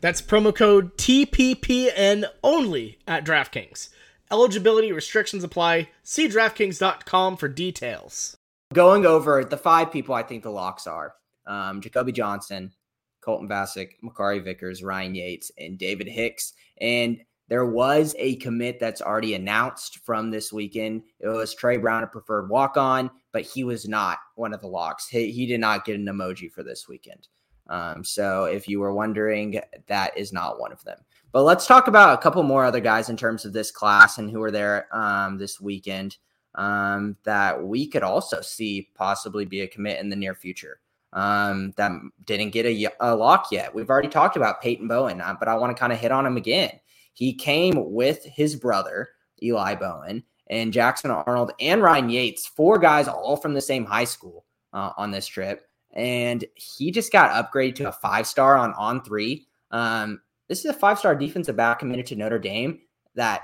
That's 0.00 0.20
promo 0.20 0.54
code 0.54 0.96
TPPN 0.96 2.24
only 2.42 2.98
at 3.06 3.24
DraftKings. 3.24 3.90
Eligibility 4.32 4.90
restrictions 4.90 5.44
apply. 5.44 5.90
See 6.02 6.26
DraftKings.com 6.26 7.36
for 7.36 7.48
details. 7.48 8.36
Going 8.72 9.06
over 9.06 9.44
the 9.44 9.58
five 9.58 9.92
people 9.92 10.14
I 10.14 10.22
think 10.22 10.42
the 10.42 10.50
locks 10.50 10.86
are 10.86 11.14
um, 11.46 11.80
Jacoby 11.82 12.12
Johnson, 12.12 12.72
Colton 13.20 13.48
Vasek, 13.48 13.90
Makari 14.02 14.42
Vickers, 14.42 14.82
Ryan 14.82 15.14
Yates, 15.14 15.52
and 15.58 15.78
David 15.78 16.08
Hicks. 16.08 16.54
And 16.80 17.22
there 17.52 17.66
was 17.66 18.16
a 18.18 18.36
commit 18.36 18.80
that's 18.80 19.02
already 19.02 19.34
announced 19.34 19.98
from 19.98 20.30
this 20.30 20.54
weekend. 20.54 21.02
It 21.20 21.28
was 21.28 21.54
Trey 21.54 21.76
Brown, 21.76 22.02
a 22.02 22.06
preferred 22.06 22.48
walk 22.48 22.78
on, 22.78 23.10
but 23.30 23.42
he 23.42 23.62
was 23.62 23.86
not 23.86 24.20
one 24.36 24.54
of 24.54 24.62
the 24.62 24.68
locks. 24.68 25.06
He, 25.06 25.30
he 25.30 25.44
did 25.44 25.60
not 25.60 25.84
get 25.84 25.96
an 25.96 26.06
emoji 26.06 26.50
for 26.50 26.62
this 26.62 26.88
weekend. 26.88 27.28
Um, 27.66 28.04
so 28.04 28.44
if 28.44 28.68
you 28.68 28.80
were 28.80 28.94
wondering, 28.94 29.60
that 29.86 30.16
is 30.16 30.32
not 30.32 30.58
one 30.58 30.72
of 30.72 30.82
them. 30.84 30.96
But 31.30 31.42
let's 31.42 31.66
talk 31.66 31.88
about 31.88 32.18
a 32.18 32.22
couple 32.22 32.42
more 32.42 32.64
other 32.64 32.80
guys 32.80 33.10
in 33.10 33.18
terms 33.18 33.44
of 33.44 33.52
this 33.52 33.70
class 33.70 34.16
and 34.16 34.30
who 34.30 34.42
are 34.42 34.50
there 34.50 34.88
um, 34.90 35.36
this 35.36 35.60
weekend 35.60 36.16
um, 36.54 37.18
that 37.24 37.62
we 37.62 37.86
could 37.86 38.02
also 38.02 38.40
see 38.40 38.88
possibly 38.94 39.44
be 39.44 39.60
a 39.60 39.68
commit 39.68 40.00
in 40.00 40.08
the 40.08 40.16
near 40.16 40.34
future. 40.34 40.80
Um, 41.12 41.74
that 41.76 41.92
didn't 42.24 42.52
get 42.52 42.64
a, 42.64 42.88
a 43.00 43.14
lock 43.14 43.48
yet. 43.52 43.74
We've 43.74 43.90
already 43.90 44.08
talked 44.08 44.38
about 44.38 44.62
Peyton 44.62 44.88
Bowen, 44.88 45.20
uh, 45.20 45.36
but 45.38 45.48
I 45.48 45.54
want 45.54 45.76
to 45.76 45.78
kind 45.78 45.92
of 45.92 45.98
hit 45.98 46.12
on 46.12 46.24
him 46.24 46.38
again. 46.38 46.80
He 47.12 47.34
came 47.34 47.92
with 47.92 48.24
his 48.24 48.56
brother, 48.56 49.08
Eli 49.42 49.74
Bowen, 49.74 50.24
and 50.48 50.72
Jackson 50.72 51.10
Arnold 51.10 51.52
and 51.60 51.82
Ryan 51.82 52.10
Yates, 52.10 52.46
four 52.46 52.78
guys 52.78 53.08
all 53.08 53.36
from 53.36 53.54
the 53.54 53.60
same 53.60 53.84
high 53.84 54.04
school 54.04 54.44
uh, 54.72 54.92
on 54.96 55.10
this 55.10 55.26
trip. 55.26 55.66
And 55.94 56.44
he 56.54 56.90
just 56.90 57.12
got 57.12 57.30
upgraded 57.30 57.76
to 57.76 57.88
a 57.88 57.92
five 57.92 58.26
star 58.26 58.56
on 58.56 58.72
on 58.74 59.02
three. 59.02 59.46
Um, 59.70 60.20
this 60.48 60.60
is 60.60 60.66
a 60.66 60.74
five 60.74 60.98
star 60.98 61.14
defensive 61.14 61.56
back 61.56 61.78
committed 61.78 62.06
to 62.06 62.16
Notre 62.16 62.38
Dame 62.38 62.80
that 63.14 63.42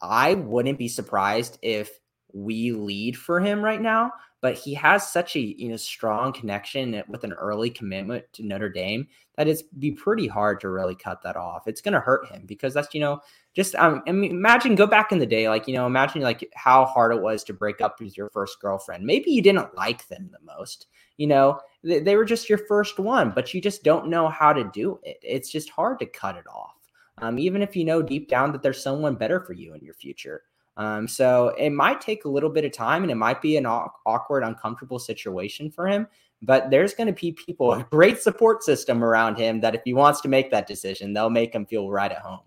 I 0.00 0.34
wouldn't 0.34 0.78
be 0.78 0.88
surprised 0.88 1.58
if 1.62 1.90
we 2.32 2.72
lead 2.72 3.16
for 3.16 3.40
him 3.40 3.62
right 3.62 3.80
now. 3.80 4.12
But 4.42 4.54
he 4.56 4.74
has 4.74 5.10
such 5.10 5.34
a 5.34 5.40
you 5.40 5.70
know 5.70 5.76
strong 5.76 6.32
connection 6.32 7.02
with 7.08 7.24
an 7.24 7.32
early 7.32 7.70
commitment 7.70 8.24
to 8.34 8.44
Notre 8.44 8.68
Dame 8.68 9.08
that 9.36 9.48
it's 9.48 9.62
be 9.62 9.92
pretty 9.92 10.26
hard 10.26 10.60
to 10.60 10.68
really 10.68 10.94
cut 10.94 11.22
that 11.22 11.36
off. 11.36 11.66
It's 11.66 11.80
going 11.80 11.94
to 11.94 12.00
hurt 12.00 12.28
him 12.28 12.42
because 12.46 12.74
that's 12.74 12.94
you 12.94 13.00
know 13.00 13.20
just 13.54 13.74
um, 13.76 14.02
I 14.06 14.12
mean, 14.12 14.30
imagine 14.30 14.74
go 14.74 14.86
back 14.86 15.12
in 15.12 15.18
the 15.18 15.26
day 15.26 15.48
like 15.48 15.66
you 15.66 15.74
know 15.74 15.86
imagine 15.86 16.22
like 16.22 16.48
how 16.54 16.84
hard 16.84 17.14
it 17.14 17.22
was 17.22 17.44
to 17.44 17.54
break 17.54 17.80
up 17.80 18.00
with 18.00 18.16
your 18.16 18.30
first 18.30 18.60
girlfriend. 18.60 19.04
Maybe 19.04 19.30
you 19.30 19.42
didn't 19.42 19.74
like 19.74 20.06
them 20.08 20.30
the 20.30 20.44
most. 20.44 20.86
You 21.16 21.28
know 21.28 21.60
they, 21.82 22.00
they 22.00 22.16
were 22.16 22.24
just 22.24 22.48
your 22.48 22.58
first 22.58 22.98
one, 22.98 23.30
but 23.30 23.54
you 23.54 23.60
just 23.60 23.84
don't 23.84 24.08
know 24.08 24.28
how 24.28 24.52
to 24.52 24.70
do 24.72 25.00
it. 25.02 25.18
It's 25.22 25.50
just 25.50 25.70
hard 25.70 25.98
to 26.00 26.06
cut 26.06 26.36
it 26.36 26.46
off. 26.46 26.74
Um, 27.18 27.38
even 27.38 27.62
if 27.62 27.74
you 27.74 27.84
know 27.84 28.02
deep 28.02 28.28
down 28.28 28.52
that 28.52 28.62
there's 28.62 28.82
someone 28.82 29.14
better 29.14 29.40
for 29.40 29.54
you 29.54 29.74
in 29.74 29.82
your 29.82 29.94
future. 29.94 30.42
Um, 30.76 31.08
so 31.08 31.48
it 31.58 31.70
might 31.70 32.00
take 32.00 32.24
a 32.24 32.28
little 32.28 32.50
bit 32.50 32.64
of 32.64 32.72
time 32.72 33.02
and 33.02 33.10
it 33.10 33.16
might 33.16 33.40
be 33.40 33.56
an 33.56 33.66
aw- 33.66 33.88
awkward, 34.04 34.42
uncomfortable 34.42 34.98
situation 34.98 35.70
for 35.70 35.86
him. 35.86 36.06
But 36.42 36.70
there's 36.70 36.92
going 36.92 37.06
to 37.06 37.14
be 37.14 37.32
people, 37.32 37.72
a 37.72 37.86
great 37.90 38.20
support 38.20 38.62
system 38.62 39.02
around 39.02 39.36
him 39.36 39.60
that 39.60 39.74
if 39.74 39.82
he 39.84 39.94
wants 39.94 40.20
to 40.20 40.28
make 40.28 40.50
that 40.50 40.66
decision, 40.66 41.14
they'll 41.14 41.30
make 41.30 41.54
him 41.54 41.64
feel 41.64 41.90
right 41.90 42.12
at 42.12 42.18
home. 42.18 42.40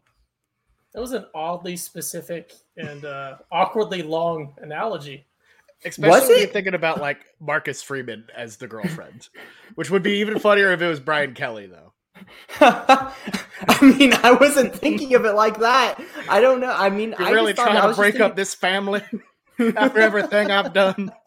That 0.93 1.01
was 1.01 1.13
an 1.13 1.25
oddly 1.33 1.75
specific 1.75 2.53
and 2.77 3.05
uh, 3.05 3.37
awkwardly 3.51 4.03
long 4.03 4.53
analogy. 4.61 5.25
Especially 5.85 6.45
thinking 6.45 6.73
about 6.73 6.99
like 6.99 7.25
Marcus 7.39 7.81
Freeman 7.81 8.25
as 8.35 8.57
the 8.57 8.67
girlfriend, 8.67 9.29
which 9.75 9.89
would 9.89 10.03
be 10.03 10.19
even 10.19 10.37
funnier 10.37 10.71
if 10.71 10.81
it 10.81 10.87
was 10.87 10.99
Brian 10.99 11.33
Kelly, 11.33 11.67
though. 11.67 11.93
I 12.61 13.13
mean, 13.81 14.13
I 14.13 14.31
wasn't 14.31 14.75
thinking 14.75 15.15
of 15.15 15.25
it 15.25 15.33
like 15.33 15.59
that. 15.59 16.01
I 16.29 16.39
don't 16.41 16.59
know. 16.59 16.71
I 16.71 16.89
mean, 16.89 17.15
You're 17.17 17.27
I 17.27 17.31
really 17.31 17.53
trying 17.53 17.75
to 17.81 17.95
break 17.95 18.13
thinking- 18.13 18.21
up 18.31 18.35
this 18.35 18.53
family 18.55 19.01
after 19.75 19.99
everything 19.99 20.51
I've 20.51 20.73
done. 20.73 21.11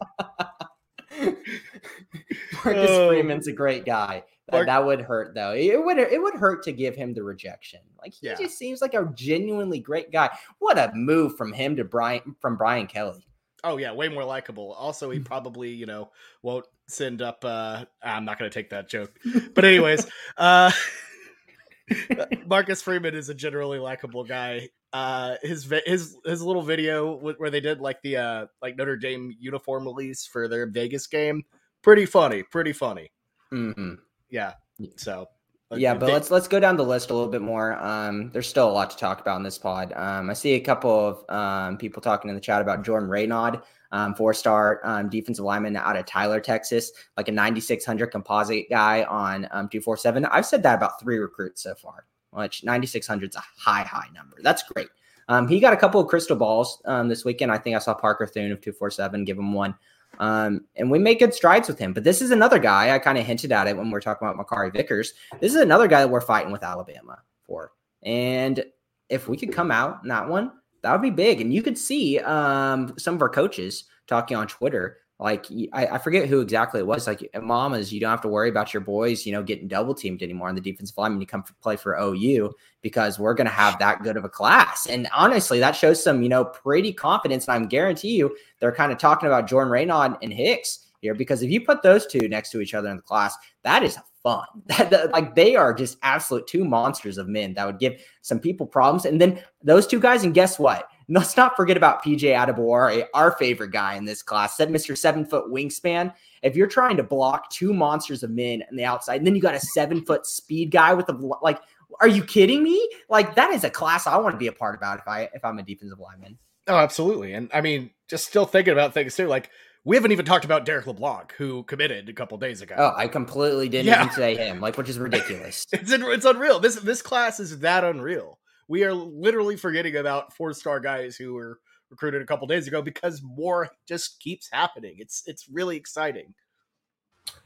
Marcus 2.65 2.89
Oh. 2.89 3.09
Freeman's 3.09 3.47
a 3.47 3.51
great 3.53 3.85
guy. 3.85 4.23
That, 4.47 4.57
Mark- 4.57 4.67
that 4.67 4.85
would 4.85 5.01
hurt 5.01 5.33
though. 5.35 5.53
It 5.53 5.83
would 5.83 5.97
it 5.97 6.21
would 6.21 6.33
hurt 6.35 6.63
to 6.63 6.71
give 6.73 6.95
him 6.95 7.13
the 7.13 7.23
rejection. 7.23 7.79
Like 8.01 8.13
he 8.13 8.27
Yeah. 8.27 8.35
just 8.35 8.57
seems 8.57 8.81
like 8.81 8.93
a 8.93 9.09
genuinely 9.15 9.79
great 9.79 10.11
guy. 10.11 10.29
What 10.59 10.77
a 10.77 10.91
move 10.93 11.37
from 11.37 11.53
him 11.53 11.75
to 11.77 11.83
Brian 11.83 12.35
from 12.41 12.57
Brian 12.57 12.87
Kelly. 12.87 13.25
Oh 13.63 13.77
yeah, 13.77 13.93
way 13.93 14.09
more 14.09 14.23
likable. 14.25 14.73
Also, 14.73 15.09
he 15.09 15.19
probably 15.19 15.69
you 15.69 15.85
know 15.85 16.11
won't 16.41 16.65
send 16.87 17.21
up. 17.21 17.43
uh 17.45 17.85
I'm 18.01 18.25
not 18.25 18.37
going 18.39 18.49
to 18.49 18.53
take 18.53 18.69
that 18.71 18.89
joke, 18.89 19.17
but 19.55 19.65
anyways, 19.65 20.05
uh 20.37 20.71
Marcus 22.47 22.81
Freeman 22.81 23.15
is 23.15 23.29
a 23.29 23.33
generally 23.33 23.79
likable 23.79 24.23
guy. 24.23 24.69
Uh, 24.91 25.35
his 25.41 25.71
his 25.85 26.15
his 26.23 26.41
little 26.43 26.61
video 26.61 27.15
where 27.15 27.49
they 27.49 27.59
did 27.59 27.81
like 27.81 28.01
the 28.03 28.17
uh 28.17 28.45
like 28.61 28.77
Notre 28.77 28.95
Dame 28.95 29.35
uniform 29.39 29.85
release 29.85 30.25
for 30.25 30.47
their 30.47 30.67
Vegas 30.67 31.07
game, 31.07 31.43
pretty 31.81 32.05
funny, 32.05 32.43
pretty 32.43 32.73
funny. 32.73 33.11
Mhm. 33.51 33.97
Yeah. 34.29 34.53
So 34.97 35.27
uh, 35.71 35.75
Yeah, 35.75 35.93
but 35.93 36.07
they- 36.07 36.13
let's 36.13 36.31
let's 36.31 36.47
go 36.47 36.59
down 36.59 36.77
the 36.77 36.83
list 36.85 37.09
a 37.09 37.13
little 37.13 37.29
bit 37.29 37.41
more. 37.41 37.73
Um, 37.83 38.29
there's 38.31 38.47
still 38.47 38.69
a 38.69 38.71
lot 38.71 38.89
to 38.91 38.97
talk 38.97 39.19
about 39.21 39.37
in 39.37 39.43
this 39.43 39.57
pod. 39.57 39.93
Um, 39.95 40.29
I 40.29 40.33
see 40.33 40.53
a 40.53 40.59
couple 40.59 40.91
of 40.91 41.29
um, 41.29 41.77
people 41.77 42.01
talking 42.01 42.29
in 42.29 42.35
the 42.35 42.41
chat 42.41 42.61
about 42.61 42.83
Jordan 42.83 43.09
Renaud, 43.09 43.61
um, 43.91 44.13
four 44.15 44.33
star 44.33 44.81
um, 44.83 45.09
defensive 45.09 45.45
lineman 45.45 45.75
out 45.75 45.95
of 45.95 46.05
Tyler, 46.05 46.39
Texas, 46.39 46.91
like 47.17 47.27
a 47.27 47.31
9600 47.31 48.07
composite 48.07 48.69
guy 48.69 49.03
on 49.03 49.45
um, 49.51 49.69
247. 49.69 50.25
I've 50.25 50.45
said 50.45 50.63
that 50.63 50.75
about 50.75 50.99
three 50.99 51.17
recruits 51.17 51.63
so 51.63 51.75
far, 51.75 52.05
which 52.31 52.63
9600 52.63 53.29
is 53.29 53.35
a 53.35 53.43
high 53.57 53.83
high 53.83 54.07
number. 54.13 54.37
That's 54.41 54.63
great. 54.63 54.89
Um, 55.29 55.47
he 55.47 55.59
got 55.59 55.73
a 55.73 55.77
couple 55.77 56.01
of 56.01 56.07
crystal 56.07 56.35
balls 56.35 56.81
um, 56.85 57.07
this 57.07 57.23
weekend. 57.23 57.51
I 57.51 57.57
think 57.57 57.75
I 57.75 57.79
saw 57.79 57.93
Parker 57.93 58.27
Thune 58.27 58.51
of 58.51 58.59
247 58.61 59.23
give 59.23 59.37
him 59.37 59.53
one. 59.53 59.73
Um, 60.19 60.65
and 60.75 60.91
we 60.91 60.99
make 60.99 61.19
good 61.19 61.33
strides 61.33 61.67
with 61.67 61.79
him. 61.79 61.93
But 61.93 62.03
this 62.03 62.21
is 62.21 62.31
another 62.31 62.59
guy, 62.59 62.93
I 62.93 62.99
kind 62.99 63.17
of 63.17 63.25
hinted 63.25 63.51
at 63.51 63.67
it 63.67 63.75
when 63.75 63.89
we 63.89 63.97
are 63.97 64.01
talking 64.01 64.27
about 64.27 64.37
Makari 64.37 64.71
Vickers. 64.71 65.13
This 65.39 65.53
is 65.53 65.61
another 65.61 65.87
guy 65.87 66.01
that 66.01 66.09
we're 66.09 66.21
fighting 66.21 66.51
with 66.51 66.63
Alabama 66.63 67.19
for. 67.45 67.71
And 68.03 68.63
if 69.09 69.27
we 69.27 69.37
could 69.37 69.53
come 69.53 69.71
out 69.71 69.99
in 70.03 70.09
that 70.09 70.27
one, 70.27 70.51
that 70.81 70.91
would 70.91 71.01
be 71.01 71.09
big. 71.09 71.41
And 71.41 71.53
you 71.53 71.63
could 71.63 71.77
see 71.77 72.19
um, 72.19 72.93
some 72.97 73.15
of 73.15 73.21
our 73.21 73.29
coaches 73.29 73.85
talking 74.07 74.37
on 74.37 74.47
Twitter. 74.47 74.97
Like 75.23 75.45
I, 75.71 75.85
I 75.87 75.97
forget 75.99 76.27
who 76.27 76.41
exactly 76.41 76.81
it 76.81 76.85
was. 76.85 77.07
Like 77.07 77.25
mamas, 77.41 77.93
you 77.93 78.01
don't 78.01 78.09
have 78.09 78.21
to 78.23 78.27
worry 78.27 78.49
about 78.49 78.73
your 78.73 78.81
boys, 78.81 79.25
you 79.25 79.31
know, 79.31 79.41
getting 79.41 79.69
double 79.69 79.95
teamed 79.95 80.21
anymore 80.21 80.49
on 80.49 80.55
the 80.55 80.59
defensive 80.59 80.97
line 80.97 81.13
when 81.13 81.21
you 81.21 81.25
come 81.27 81.45
play 81.61 81.77
for 81.77 81.97
OU 81.97 82.53
because 82.81 83.17
we're 83.17 83.33
going 83.33 83.47
to 83.47 83.53
have 83.53 83.79
that 83.79 84.03
good 84.03 84.17
of 84.17 84.25
a 84.25 84.29
class. 84.29 84.85
And 84.85 85.07
honestly, 85.15 85.59
that 85.59 85.77
shows 85.77 86.03
some, 86.03 86.23
you 86.23 86.27
know, 86.27 86.43
pretty 86.43 86.91
confidence. 86.91 87.47
And 87.47 87.55
I'm 87.55 87.69
guarantee 87.69 88.17
you, 88.17 88.35
they're 88.59 88.73
kind 88.73 88.91
of 88.91 88.97
talking 88.97 89.27
about 89.27 89.47
Jordan 89.47 89.71
Renaud 89.71 90.17
and 90.21 90.33
Hicks 90.33 90.87
here 90.99 91.15
because 91.15 91.41
if 91.41 91.49
you 91.49 91.61
put 91.61 91.81
those 91.83 92.05
two 92.05 92.27
next 92.27 92.49
to 92.51 92.59
each 92.59 92.73
other 92.73 92.89
in 92.89 92.97
the 92.97 93.01
class, 93.01 93.33
that 93.63 93.81
is 93.81 93.97
fun. 94.23 94.45
like 95.13 95.35
they 95.35 95.55
are 95.55 95.73
just 95.73 95.99
absolute 96.03 96.47
two 96.47 96.65
monsters 96.65 97.17
of 97.17 97.29
men 97.29 97.53
that 97.53 97.65
would 97.65 97.79
give 97.79 98.01
some 98.23 98.41
people 98.41 98.67
problems. 98.67 99.05
And 99.05 99.21
then 99.21 99.41
those 99.63 99.87
two 99.87 100.01
guys, 100.01 100.25
and 100.25 100.33
guess 100.33 100.59
what? 100.59 100.89
Let's 101.13 101.37
not 101.37 101.55
forget 101.55 101.77
about 101.77 102.03
PJ 102.03 102.21
Adebawore, 102.21 103.05
our 103.13 103.33
favorite 103.33 103.71
guy 103.71 103.95
in 103.95 104.05
this 104.05 104.23
class, 104.23 104.57
said 104.57 104.69
Mr. 104.69 104.97
Seven 104.97 105.25
Foot 105.25 105.45
Wingspan. 105.51 106.11
If 106.41 106.55
you're 106.55 106.67
trying 106.67 106.97
to 106.97 107.03
block 107.03 107.51
two 107.51 107.71
monsters 107.71 108.23
of 108.23 108.31
men 108.31 108.63
on 108.69 108.75
the 108.75 108.83
outside, 108.83 109.17
and 109.17 109.27
then 109.27 109.35
you 109.35 109.41
got 109.41 109.53
a 109.53 109.59
seven 109.59 110.03
foot 110.03 110.25
speed 110.25 110.71
guy 110.71 110.93
with 110.93 111.07
a 111.09 111.13
like, 111.41 111.59
are 112.01 112.07
you 112.07 112.23
kidding 112.23 112.63
me? 112.63 112.89
Like 113.09 113.35
that 113.35 113.51
is 113.51 113.63
a 113.63 113.69
class 113.69 114.07
I 114.07 114.17
want 114.17 114.33
to 114.33 114.39
be 114.39 114.47
a 114.47 114.51
part 114.51 114.75
about 114.75 114.99
if 114.99 115.07
I 115.07 115.29
if 115.33 115.45
I'm 115.45 115.59
a 115.59 115.63
defensive 115.63 115.99
lineman. 115.99 116.39
Oh, 116.67 116.77
absolutely. 116.77 117.33
And 117.33 117.49
I 117.53 117.61
mean, 117.61 117.91
just 118.09 118.25
still 118.25 118.45
thinking 118.45 118.73
about 118.73 118.93
things 118.93 119.15
too. 119.15 119.27
Like 119.27 119.51
we 119.85 119.95
haven't 119.95 120.13
even 120.13 120.25
talked 120.25 120.45
about 120.45 120.65
Derrick 120.65 120.87
LeBlanc, 120.87 121.33
who 121.37 121.63
committed 121.63 122.09
a 122.09 122.13
couple 122.13 122.37
days 122.37 122.61
ago. 122.61 122.75
Oh, 122.77 122.93
I 122.95 123.07
completely 123.07 123.69
didn't 123.69 123.87
yeah. 123.87 124.03
even 124.03 124.15
say 124.15 124.35
him, 124.35 124.61
like 124.61 124.77
which 124.77 124.89
is 124.89 124.97
ridiculous. 124.97 125.65
it's 125.73 125.91
it's 125.91 126.25
unreal. 126.25 126.59
This 126.59 126.75
this 126.75 127.01
class 127.01 127.39
is 127.39 127.59
that 127.59 127.83
unreal. 127.83 128.39
We 128.67 128.83
are 128.83 128.93
literally 128.93 129.55
forgetting 129.55 129.97
about 129.97 130.33
four 130.33 130.53
star 130.53 130.79
guys 130.79 131.15
who 131.15 131.33
were 131.33 131.59
recruited 131.89 132.21
a 132.21 132.25
couple 132.25 132.47
days 132.47 132.67
ago 132.67 132.81
because 132.81 133.21
more 133.23 133.69
just 133.87 134.19
keeps 134.19 134.49
happening. 134.51 134.95
It's 134.97 135.23
it's 135.25 135.47
really 135.49 135.77
exciting. 135.77 136.33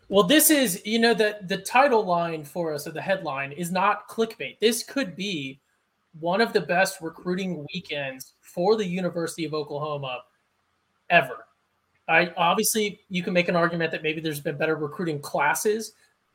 Well, 0.09 0.23
this 0.23 0.49
is 0.49 0.81
you 0.85 0.99
know 0.99 1.13
the 1.13 1.39
the 1.43 1.57
title 1.57 2.05
line 2.05 2.43
for 2.43 2.73
us 2.73 2.87
or 2.87 2.91
the 2.91 3.01
headline 3.01 3.51
is 3.51 3.71
not 3.71 4.07
clickbait. 4.07 4.59
This 4.59 4.83
could 4.83 5.15
be 5.15 5.59
one 6.19 6.41
of 6.41 6.53
the 6.53 6.61
best 6.61 7.01
recruiting 7.01 7.65
weekends 7.73 8.33
for 8.41 8.75
the 8.75 8.85
University 8.85 9.45
of 9.45 9.53
Oklahoma 9.53 10.21
ever. 11.09 11.45
I 12.07 12.31
obviously 12.37 13.01
you 13.09 13.21
can 13.21 13.33
make 13.33 13.49
an 13.49 13.55
argument 13.55 13.91
that 13.91 14.01
maybe 14.01 14.21
there's 14.21 14.39
been 14.39 14.57
better 14.57 14.77
recruiting 14.77 15.19
classes, 15.19 15.93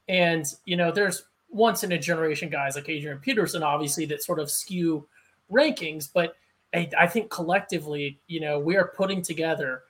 and 0.08 0.44
you 0.66 0.76
know 0.76 0.92
there's 0.92 1.24
once 1.52 1.84
in 1.84 1.92
a 1.92 1.98
generation 1.98 2.48
guys 2.48 2.74
like 2.74 2.88
Adrian 2.88 3.18
Peterson, 3.18 3.62
obviously 3.62 4.06
that 4.06 4.22
sort 4.22 4.38
of 4.38 4.50
skew 4.50 5.06
rankings, 5.50 6.08
but 6.12 6.36
I, 6.74 6.88
I 6.98 7.06
think 7.06 7.30
collectively, 7.30 8.18
you 8.26 8.40
know, 8.40 8.58
we 8.58 8.76
are 8.76 8.92
putting 8.96 9.22
together 9.22 9.82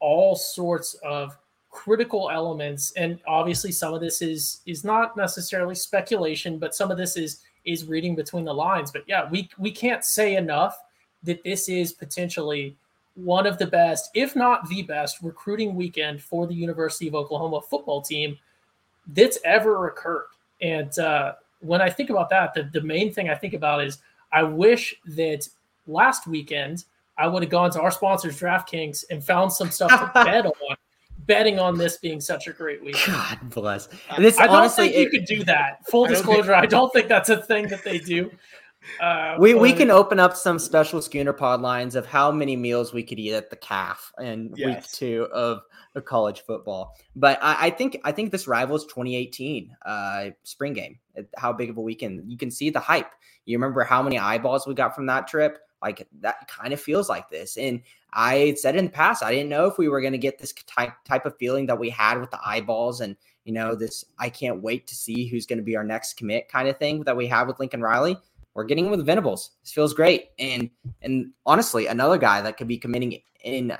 all 0.00 0.36
sorts 0.36 0.94
of 1.04 1.36
critical 1.70 2.30
elements, 2.30 2.92
and 2.92 3.18
obviously 3.26 3.72
some 3.72 3.92
of 3.94 4.00
this 4.00 4.22
is 4.22 4.60
is 4.66 4.84
not 4.84 5.16
necessarily 5.16 5.74
speculation, 5.74 6.58
but 6.58 6.74
some 6.74 6.90
of 6.90 6.96
this 6.96 7.16
is 7.16 7.40
is 7.64 7.86
reading 7.86 8.14
between 8.14 8.44
the 8.44 8.54
lines. 8.54 8.92
But 8.92 9.04
yeah, 9.06 9.28
we 9.28 9.48
we 9.58 9.72
can't 9.72 10.04
say 10.04 10.36
enough 10.36 10.78
that 11.24 11.42
this 11.42 11.68
is 11.68 11.92
potentially 11.92 12.76
one 13.14 13.46
of 13.46 13.58
the 13.58 13.66
best, 13.66 14.10
if 14.14 14.34
not 14.34 14.68
the 14.68 14.82
best, 14.82 15.18
recruiting 15.22 15.74
weekend 15.74 16.22
for 16.22 16.46
the 16.46 16.54
University 16.54 17.08
of 17.08 17.14
Oklahoma 17.14 17.60
football 17.60 18.00
team 18.00 18.38
that's 19.08 19.38
ever 19.44 19.88
occurred. 19.88 20.26
And 20.62 20.96
uh, 20.98 21.34
when 21.60 21.82
I 21.82 21.90
think 21.90 22.10
about 22.10 22.30
that, 22.30 22.54
the, 22.54 22.62
the 22.62 22.80
main 22.80 23.12
thing 23.12 23.28
I 23.28 23.34
think 23.34 23.52
about 23.52 23.84
is 23.84 23.98
I 24.32 24.42
wish 24.42 24.94
that 25.06 25.48
last 25.86 26.26
weekend 26.26 26.84
I 27.18 27.26
would 27.26 27.42
have 27.42 27.50
gone 27.50 27.70
to 27.72 27.80
our 27.82 27.90
sponsors, 27.90 28.38
DraftKings, 28.38 29.04
and 29.10 29.22
found 29.22 29.52
some 29.52 29.70
stuff 29.70 29.90
to 29.90 30.10
bet 30.24 30.46
on. 30.46 30.76
Betting 31.26 31.60
on 31.60 31.78
this 31.78 31.98
being 31.98 32.20
such 32.20 32.48
a 32.48 32.52
great 32.52 32.82
week. 32.82 32.96
God 33.06 33.38
bless. 33.50 33.88
And 34.10 34.24
this, 34.24 34.40
I 34.40 34.46
don't 34.48 34.56
honestly, 34.56 34.88
think 34.88 34.96
you 34.96 35.02
it, 35.02 35.10
could 35.10 35.24
do 35.24 35.44
that. 35.44 35.86
Full 35.86 36.06
disclosure, 36.06 36.52
I 36.52 36.66
don't 36.66 36.92
think 36.92 37.06
that's 37.06 37.28
a 37.28 37.36
thing 37.36 37.68
that 37.68 37.84
they 37.84 37.98
do. 37.98 38.28
Uh, 39.00 39.36
we 39.38 39.54
we 39.54 39.72
can 39.72 39.90
open 39.90 40.18
up 40.18 40.36
some 40.36 40.58
special 40.58 41.00
schooner 41.00 41.32
pod 41.32 41.60
lines 41.60 41.94
of 41.94 42.06
how 42.06 42.30
many 42.30 42.56
meals 42.56 42.92
we 42.92 43.02
could 43.02 43.18
eat 43.18 43.32
at 43.32 43.50
the 43.50 43.56
calf 43.56 44.12
in 44.20 44.52
yes. 44.56 44.66
week 44.66 44.92
two 44.92 45.28
of, 45.32 45.62
of 45.94 46.04
college 46.04 46.40
football. 46.40 46.96
But 47.14 47.38
I, 47.42 47.66
I, 47.66 47.70
think 47.70 48.00
I 48.04 48.12
think 48.12 48.32
this 48.32 48.48
rivals 48.48 48.84
2018 48.86 49.76
uh, 49.84 50.26
spring 50.42 50.72
game. 50.72 50.98
How 51.36 51.52
big 51.52 51.70
of 51.70 51.76
a 51.76 51.80
weekend? 51.80 52.30
You 52.30 52.38
can 52.38 52.50
see 52.50 52.70
the 52.70 52.80
hype. 52.80 53.10
You 53.44 53.56
remember 53.56 53.84
how 53.84 54.02
many 54.02 54.18
eyeballs 54.18 54.66
we 54.66 54.74
got 54.74 54.94
from 54.94 55.06
that 55.06 55.26
trip? 55.26 55.58
Like 55.82 56.06
that 56.20 56.48
kind 56.48 56.72
of 56.72 56.80
feels 56.80 57.08
like 57.08 57.28
this. 57.28 57.56
And 57.56 57.82
I 58.12 58.54
said 58.56 58.76
in 58.76 58.84
the 58.84 58.90
past, 58.90 59.22
I 59.22 59.32
didn't 59.32 59.48
know 59.48 59.66
if 59.66 59.78
we 59.78 59.88
were 59.88 60.00
going 60.00 60.12
to 60.12 60.18
get 60.18 60.38
this 60.38 60.52
type 60.52 60.92
type 61.04 61.26
of 61.26 61.36
feeling 61.38 61.66
that 61.66 61.78
we 61.78 61.90
had 61.90 62.20
with 62.20 62.30
the 62.30 62.38
eyeballs 62.44 63.00
and 63.00 63.16
you 63.44 63.52
know 63.52 63.74
this. 63.74 64.04
I 64.18 64.30
can't 64.30 64.62
wait 64.62 64.86
to 64.86 64.94
see 64.94 65.26
who's 65.26 65.46
going 65.46 65.58
to 65.58 65.64
be 65.64 65.76
our 65.76 65.84
next 65.84 66.14
commit 66.14 66.48
kind 66.48 66.68
of 66.68 66.78
thing 66.78 67.02
that 67.04 67.16
we 67.16 67.26
have 67.26 67.48
with 67.48 67.58
Lincoln 67.58 67.82
Riley 67.82 68.16
we're 68.54 68.64
getting 68.64 68.86
him 68.86 68.90
with 68.90 69.06
Venables. 69.06 69.52
This 69.62 69.72
feels 69.72 69.94
great. 69.94 70.30
And 70.38 70.70
and 71.02 71.32
honestly, 71.46 71.86
another 71.86 72.18
guy 72.18 72.42
that 72.42 72.56
could 72.56 72.68
be 72.68 72.78
committing 72.78 73.20
in 73.44 73.76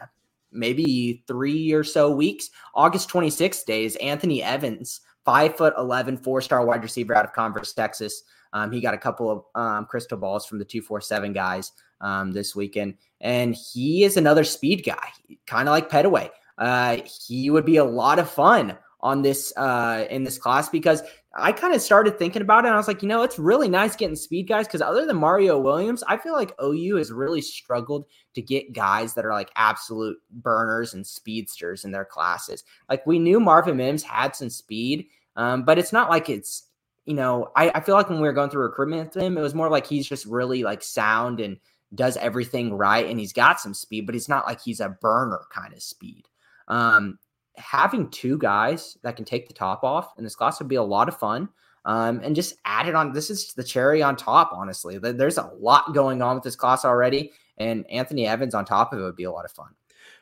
maybe 0.50 1.24
three 1.26 1.72
or 1.72 1.84
so 1.84 2.10
weeks, 2.10 2.50
August 2.74 3.08
26th 3.08 3.64
days, 3.64 3.96
Anthony 3.96 4.42
Evans, 4.42 5.00
five 5.24 5.56
foot 5.56 5.74
11, 5.78 6.18
four 6.18 6.40
star 6.40 6.64
wide 6.64 6.82
receiver 6.82 7.14
out 7.14 7.24
of 7.24 7.32
Converse, 7.32 7.72
Texas. 7.72 8.22
Um, 8.52 8.70
he 8.70 8.80
got 8.80 8.94
a 8.94 8.98
couple 8.98 9.30
of 9.30 9.44
um, 9.54 9.86
crystal 9.86 10.18
balls 10.18 10.44
from 10.44 10.58
the 10.58 10.64
247 10.64 11.32
guys 11.32 11.72
um, 12.02 12.32
this 12.32 12.54
weekend. 12.54 12.94
And 13.20 13.54
he 13.54 14.04
is 14.04 14.16
another 14.16 14.44
speed 14.44 14.84
guy, 14.84 15.08
kind 15.46 15.68
of 15.68 15.72
like 15.72 15.88
Pettaway. 15.88 16.28
Uh, 16.58 16.98
he 17.26 17.48
would 17.48 17.64
be 17.64 17.76
a 17.76 17.84
lot 17.84 18.18
of 18.18 18.30
fun 18.30 18.76
on 19.00 19.22
this 19.22 19.52
uh, 19.56 20.06
in 20.10 20.22
this 20.22 20.38
class 20.38 20.68
because 20.68 21.02
I 21.34 21.52
kind 21.52 21.74
of 21.74 21.80
started 21.80 22.18
thinking 22.18 22.42
about 22.42 22.64
it. 22.64 22.68
And 22.68 22.74
I 22.74 22.78
was 22.78 22.88
like, 22.88 23.02
you 23.02 23.08
know, 23.08 23.22
it's 23.22 23.38
really 23.38 23.68
nice 23.68 23.96
getting 23.96 24.16
speed 24.16 24.48
guys 24.48 24.66
because 24.66 24.82
other 24.82 25.06
than 25.06 25.16
Mario 25.16 25.58
Williams, 25.58 26.02
I 26.06 26.18
feel 26.18 26.34
like 26.34 26.54
OU 26.62 26.96
has 26.96 27.10
really 27.10 27.40
struggled 27.40 28.04
to 28.34 28.42
get 28.42 28.74
guys 28.74 29.14
that 29.14 29.24
are 29.24 29.32
like 29.32 29.50
absolute 29.56 30.18
burners 30.30 30.92
and 30.92 31.06
speedsters 31.06 31.84
in 31.84 31.90
their 31.90 32.04
classes. 32.04 32.64
Like 32.88 33.06
we 33.06 33.18
knew 33.18 33.40
Marvin 33.40 33.78
Mims 33.78 34.02
had 34.02 34.36
some 34.36 34.50
speed, 34.50 35.06
um, 35.36 35.64
but 35.64 35.78
it's 35.78 35.92
not 35.92 36.10
like 36.10 36.28
it's, 36.28 36.68
you 37.06 37.14
know, 37.14 37.50
I, 37.56 37.70
I 37.74 37.80
feel 37.80 37.94
like 37.94 38.10
when 38.10 38.20
we 38.20 38.28
were 38.28 38.34
going 38.34 38.50
through 38.50 38.64
recruitment 38.64 39.14
with 39.14 39.24
him, 39.24 39.38
it 39.38 39.42
was 39.42 39.54
more 39.54 39.70
like 39.70 39.86
he's 39.86 40.06
just 40.06 40.26
really 40.26 40.62
like 40.62 40.82
sound 40.82 41.40
and 41.40 41.56
does 41.94 42.16
everything 42.18 42.74
right 42.74 43.06
and 43.06 43.18
he's 43.18 43.32
got 43.32 43.58
some 43.58 43.74
speed, 43.74 44.04
but 44.04 44.14
he's 44.14 44.28
not 44.28 44.46
like 44.46 44.60
he's 44.60 44.80
a 44.80 44.90
burner 45.00 45.40
kind 45.50 45.72
of 45.72 45.82
speed. 45.82 46.28
Um, 46.68 47.18
having 47.56 48.10
two 48.10 48.38
guys 48.38 48.96
that 49.02 49.16
can 49.16 49.24
take 49.24 49.48
the 49.48 49.54
top 49.54 49.84
off 49.84 50.12
in 50.18 50.24
this 50.24 50.34
class 50.34 50.58
would 50.58 50.68
be 50.68 50.76
a 50.76 50.82
lot 50.82 51.08
of 51.08 51.18
fun. 51.18 51.48
Um, 51.84 52.20
and 52.22 52.36
just 52.36 52.54
add 52.64 52.88
it 52.88 52.94
on. 52.94 53.12
This 53.12 53.28
is 53.28 53.54
the 53.54 53.64
cherry 53.64 54.02
on 54.02 54.14
top, 54.14 54.52
honestly. 54.54 54.98
There's 54.98 55.38
a 55.38 55.50
lot 55.58 55.94
going 55.94 56.22
on 56.22 56.36
with 56.36 56.44
this 56.44 56.54
class 56.54 56.84
already, 56.84 57.32
and 57.58 57.84
Anthony 57.90 58.24
Evans 58.24 58.54
on 58.54 58.64
top 58.64 58.92
of 58.92 59.00
it 59.00 59.02
would 59.02 59.16
be 59.16 59.24
a 59.24 59.32
lot 59.32 59.44
of 59.44 59.50
fun. 59.50 59.74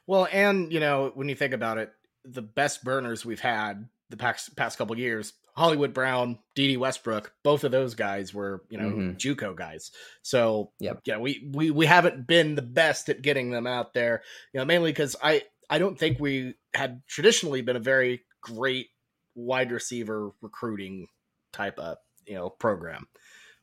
Well, 0.06 0.26
and 0.32 0.72
you 0.72 0.80
know, 0.80 1.12
when 1.14 1.28
you 1.28 1.34
think 1.34 1.52
about 1.52 1.76
it, 1.76 1.92
the 2.24 2.40
best 2.40 2.82
burners 2.82 3.26
we've 3.26 3.40
had 3.40 3.86
the 4.08 4.16
past 4.16 4.56
past 4.56 4.78
couple 4.78 4.98
years, 4.98 5.34
Hollywood 5.54 5.92
Brown, 5.92 6.38
Dede 6.54 6.78
Westbrook, 6.78 7.32
both 7.42 7.64
of 7.64 7.72
those 7.72 7.94
guys 7.94 8.32
were, 8.32 8.64
you 8.70 8.78
know, 8.78 8.88
mm-hmm. 8.88 9.16
JUCO 9.16 9.54
guys. 9.54 9.90
So, 10.22 10.70
yeah, 10.78 11.18
we, 11.18 11.48
we 11.52 11.70
we 11.70 11.86
haven't 11.86 12.26
been 12.26 12.54
the 12.54 12.62
best 12.62 13.08
at 13.08 13.22
getting 13.22 13.50
them 13.50 13.66
out 13.66 13.94
there, 13.94 14.22
you 14.52 14.58
know, 14.58 14.64
mainly 14.64 14.90
because 14.90 15.16
I 15.22 15.42
I 15.70 15.78
don't 15.78 15.98
think 15.98 16.18
we 16.18 16.54
had 16.74 17.02
traditionally 17.06 17.62
been 17.62 17.76
a 17.76 17.80
very 17.80 18.24
great 18.40 18.88
wide 19.34 19.70
receiver 19.72 20.32
recruiting 20.42 21.06
type 21.52 21.78
of 21.78 21.98
you 22.26 22.34
know 22.34 22.50
program, 22.50 23.06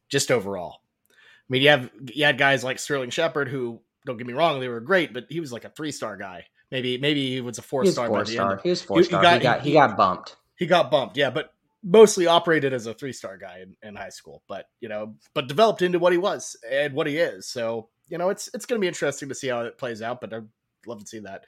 just 0.10 0.32
overall. 0.32 0.80
I 1.12 1.14
mean, 1.49 1.62
you 1.62 1.70
have 1.70 1.91
you 2.14 2.26
had 2.26 2.38
guys 2.38 2.64
like 2.64 2.80
Sterling 2.80 3.10
Shepard 3.10 3.49
who 3.49 3.82
don't 4.05 4.18
get 4.18 4.26
me 4.26 4.34
wrong, 4.34 4.60
they 4.60 4.70
were 4.70 4.80
great, 4.80 5.14
but 5.14 5.26
he 5.30 5.39
was 5.39 5.51
like 5.51 5.66
a 5.66 5.70
three 5.70 5.91
star 5.91 6.18
guy. 6.18 6.45
Maybe 6.72 6.97
maybe 6.97 7.30
he 7.30 7.41
was 7.41 7.58
a 7.58 7.62
four 7.62 7.86
star 7.86 8.10
by 8.10 8.24
the 8.24 8.39
end. 8.39 8.60
He 8.64 8.70
was 8.70 8.82
four 8.82 9.03
star. 9.03 9.22
He, 9.22 9.30
he, 9.36 9.39
got, 9.39 9.62
he, 9.62 9.70
he 9.70 9.74
got 9.74 9.95
bumped. 9.95 10.36
He 10.55 10.66
got 10.66 10.89
bumped, 10.89 11.18
yeah, 11.18 11.30
but 11.30 11.53
mostly 11.84 12.26
operated 12.26 12.74
as 12.74 12.88
a 12.88 12.93
three 12.93 13.14
star 13.14 13.38
guy 13.38 13.60
in, 13.62 13.76
in 13.88 13.95
high 13.95 14.10
school, 14.10 14.43
but 14.47 14.66
you 14.80 14.89
know, 14.89 15.16
but 15.34 15.47
developed 15.47 15.82
into 15.82 15.99
what 15.99 16.12
he 16.12 16.18
was 16.18 16.55
and 16.70 16.93
what 16.93 17.08
he 17.08 17.18
is. 17.18 17.47
So 17.47 17.89
you 18.10 18.18
know, 18.18 18.30
it's 18.30 18.49
it's 18.53 18.66
going 18.66 18.80
to 18.80 18.82
be 18.82 18.88
interesting 18.88 19.30
to 19.30 19.36
see 19.36 19.47
how 19.47 19.62
it 19.62 19.78
plays 19.78 20.01
out. 20.01 20.22
But 20.22 20.34
I'd 20.34 20.47
love 20.86 21.01
to 21.01 21.08
see 21.08 21.20
that 21.20 21.45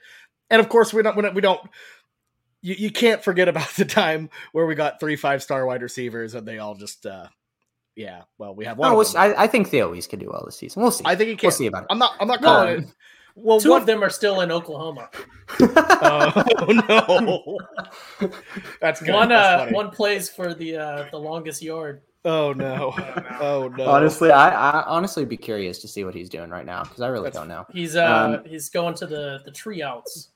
and 0.50 0.60
of 0.60 0.68
course 0.68 0.92
we 0.92 1.02
don't 1.02 1.16
we 1.16 1.22
don't, 1.22 1.34
we 1.34 1.40
don't 1.40 1.60
you, 2.62 2.74
you 2.74 2.90
can't 2.90 3.22
forget 3.22 3.48
about 3.48 3.68
the 3.76 3.84
time 3.84 4.30
where 4.52 4.66
we 4.66 4.74
got 4.74 5.00
three 5.00 5.16
five 5.16 5.42
star 5.42 5.66
wide 5.66 5.82
receivers 5.82 6.34
and 6.34 6.46
they 6.46 6.58
all 6.58 6.74
just 6.74 7.06
uh 7.06 7.26
yeah 7.96 8.22
well 8.38 8.54
we 8.54 8.64
have 8.64 8.78
one 8.78 8.92
no, 8.92 9.04
I, 9.16 9.44
I, 9.44 9.46
think 9.46 9.68
Theo 9.68 9.94
can 10.00 10.18
do 10.18 10.28
well 10.30 10.42
this 10.44 10.56
season 10.56 10.80
we'll 10.82 10.92
see 10.92 11.04
i 11.06 11.16
think 11.16 11.28
he 11.30 11.36
can 11.36 11.48
we'll 11.48 11.52
see 11.52 11.66
about 11.66 11.82
it 11.82 11.88
i'm 11.90 11.98
not 11.98 12.14
i'm 12.20 12.28
not 12.28 12.40
calling 12.40 12.66
no. 12.66 12.78
it 12.78 12.94
well 13.34 13.60
two 13.60 13.70
one, 13.70 13.80
of 13.80 13.86
them 13.86 14.02
are 14.02 14.10
still 14.10 14.40
in 14.40 14.50
oklahoma 14.50 15.10
uh, 15.60 16.44
oh 16.52 17.58
no 18.20 18.30
that's 18.80 19.00
good. 19.00 19.12
one 19.12 19.28
that's 19.28 19.72
uh 19.72 19.74
one 19.74 19.90
plays 19.90 20.28
for 20.28 20.54
the 20.54 20.76
uh 20.76 21.06
the 21.10 21.18
longest 21.18 21.62
yard 21.62 22.02
Oh 22.22 22.52
no! 22.52 22.92
Oh 23.40 23.72
no! 23.74 23.88
Honestly, 23.88 24.30
I, 24.30 24.50
I 24.50 24.84
honestly 24.84 25.24
be 25.24 25.38
curious 25.38 25.78
to 25.78 25.88
see 25.88 26.04
what 26.04 26.14
he's 26.14 26.28
doing 26.28 26.50
right 26.50 26.66
now 26.66 26.82
because 26.82 27.00
I 27.00 27.08
really 27.08 27.30
That's- 27.30 27.40
don't 27.40 27.48
know. 27.48 27.64
He's 27.72 27.96
uh 27.96 28.40
Um, 28.44 28.44
he's 28.44 28.68
going 28.68 28.94
to 28.96 29.06
the 29.06 29.40
the 29.46 29.50
tree 29.50 29.82
outs. 29.82 30.28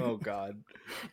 Oh 0.00 0.16
god! 0.16 0.62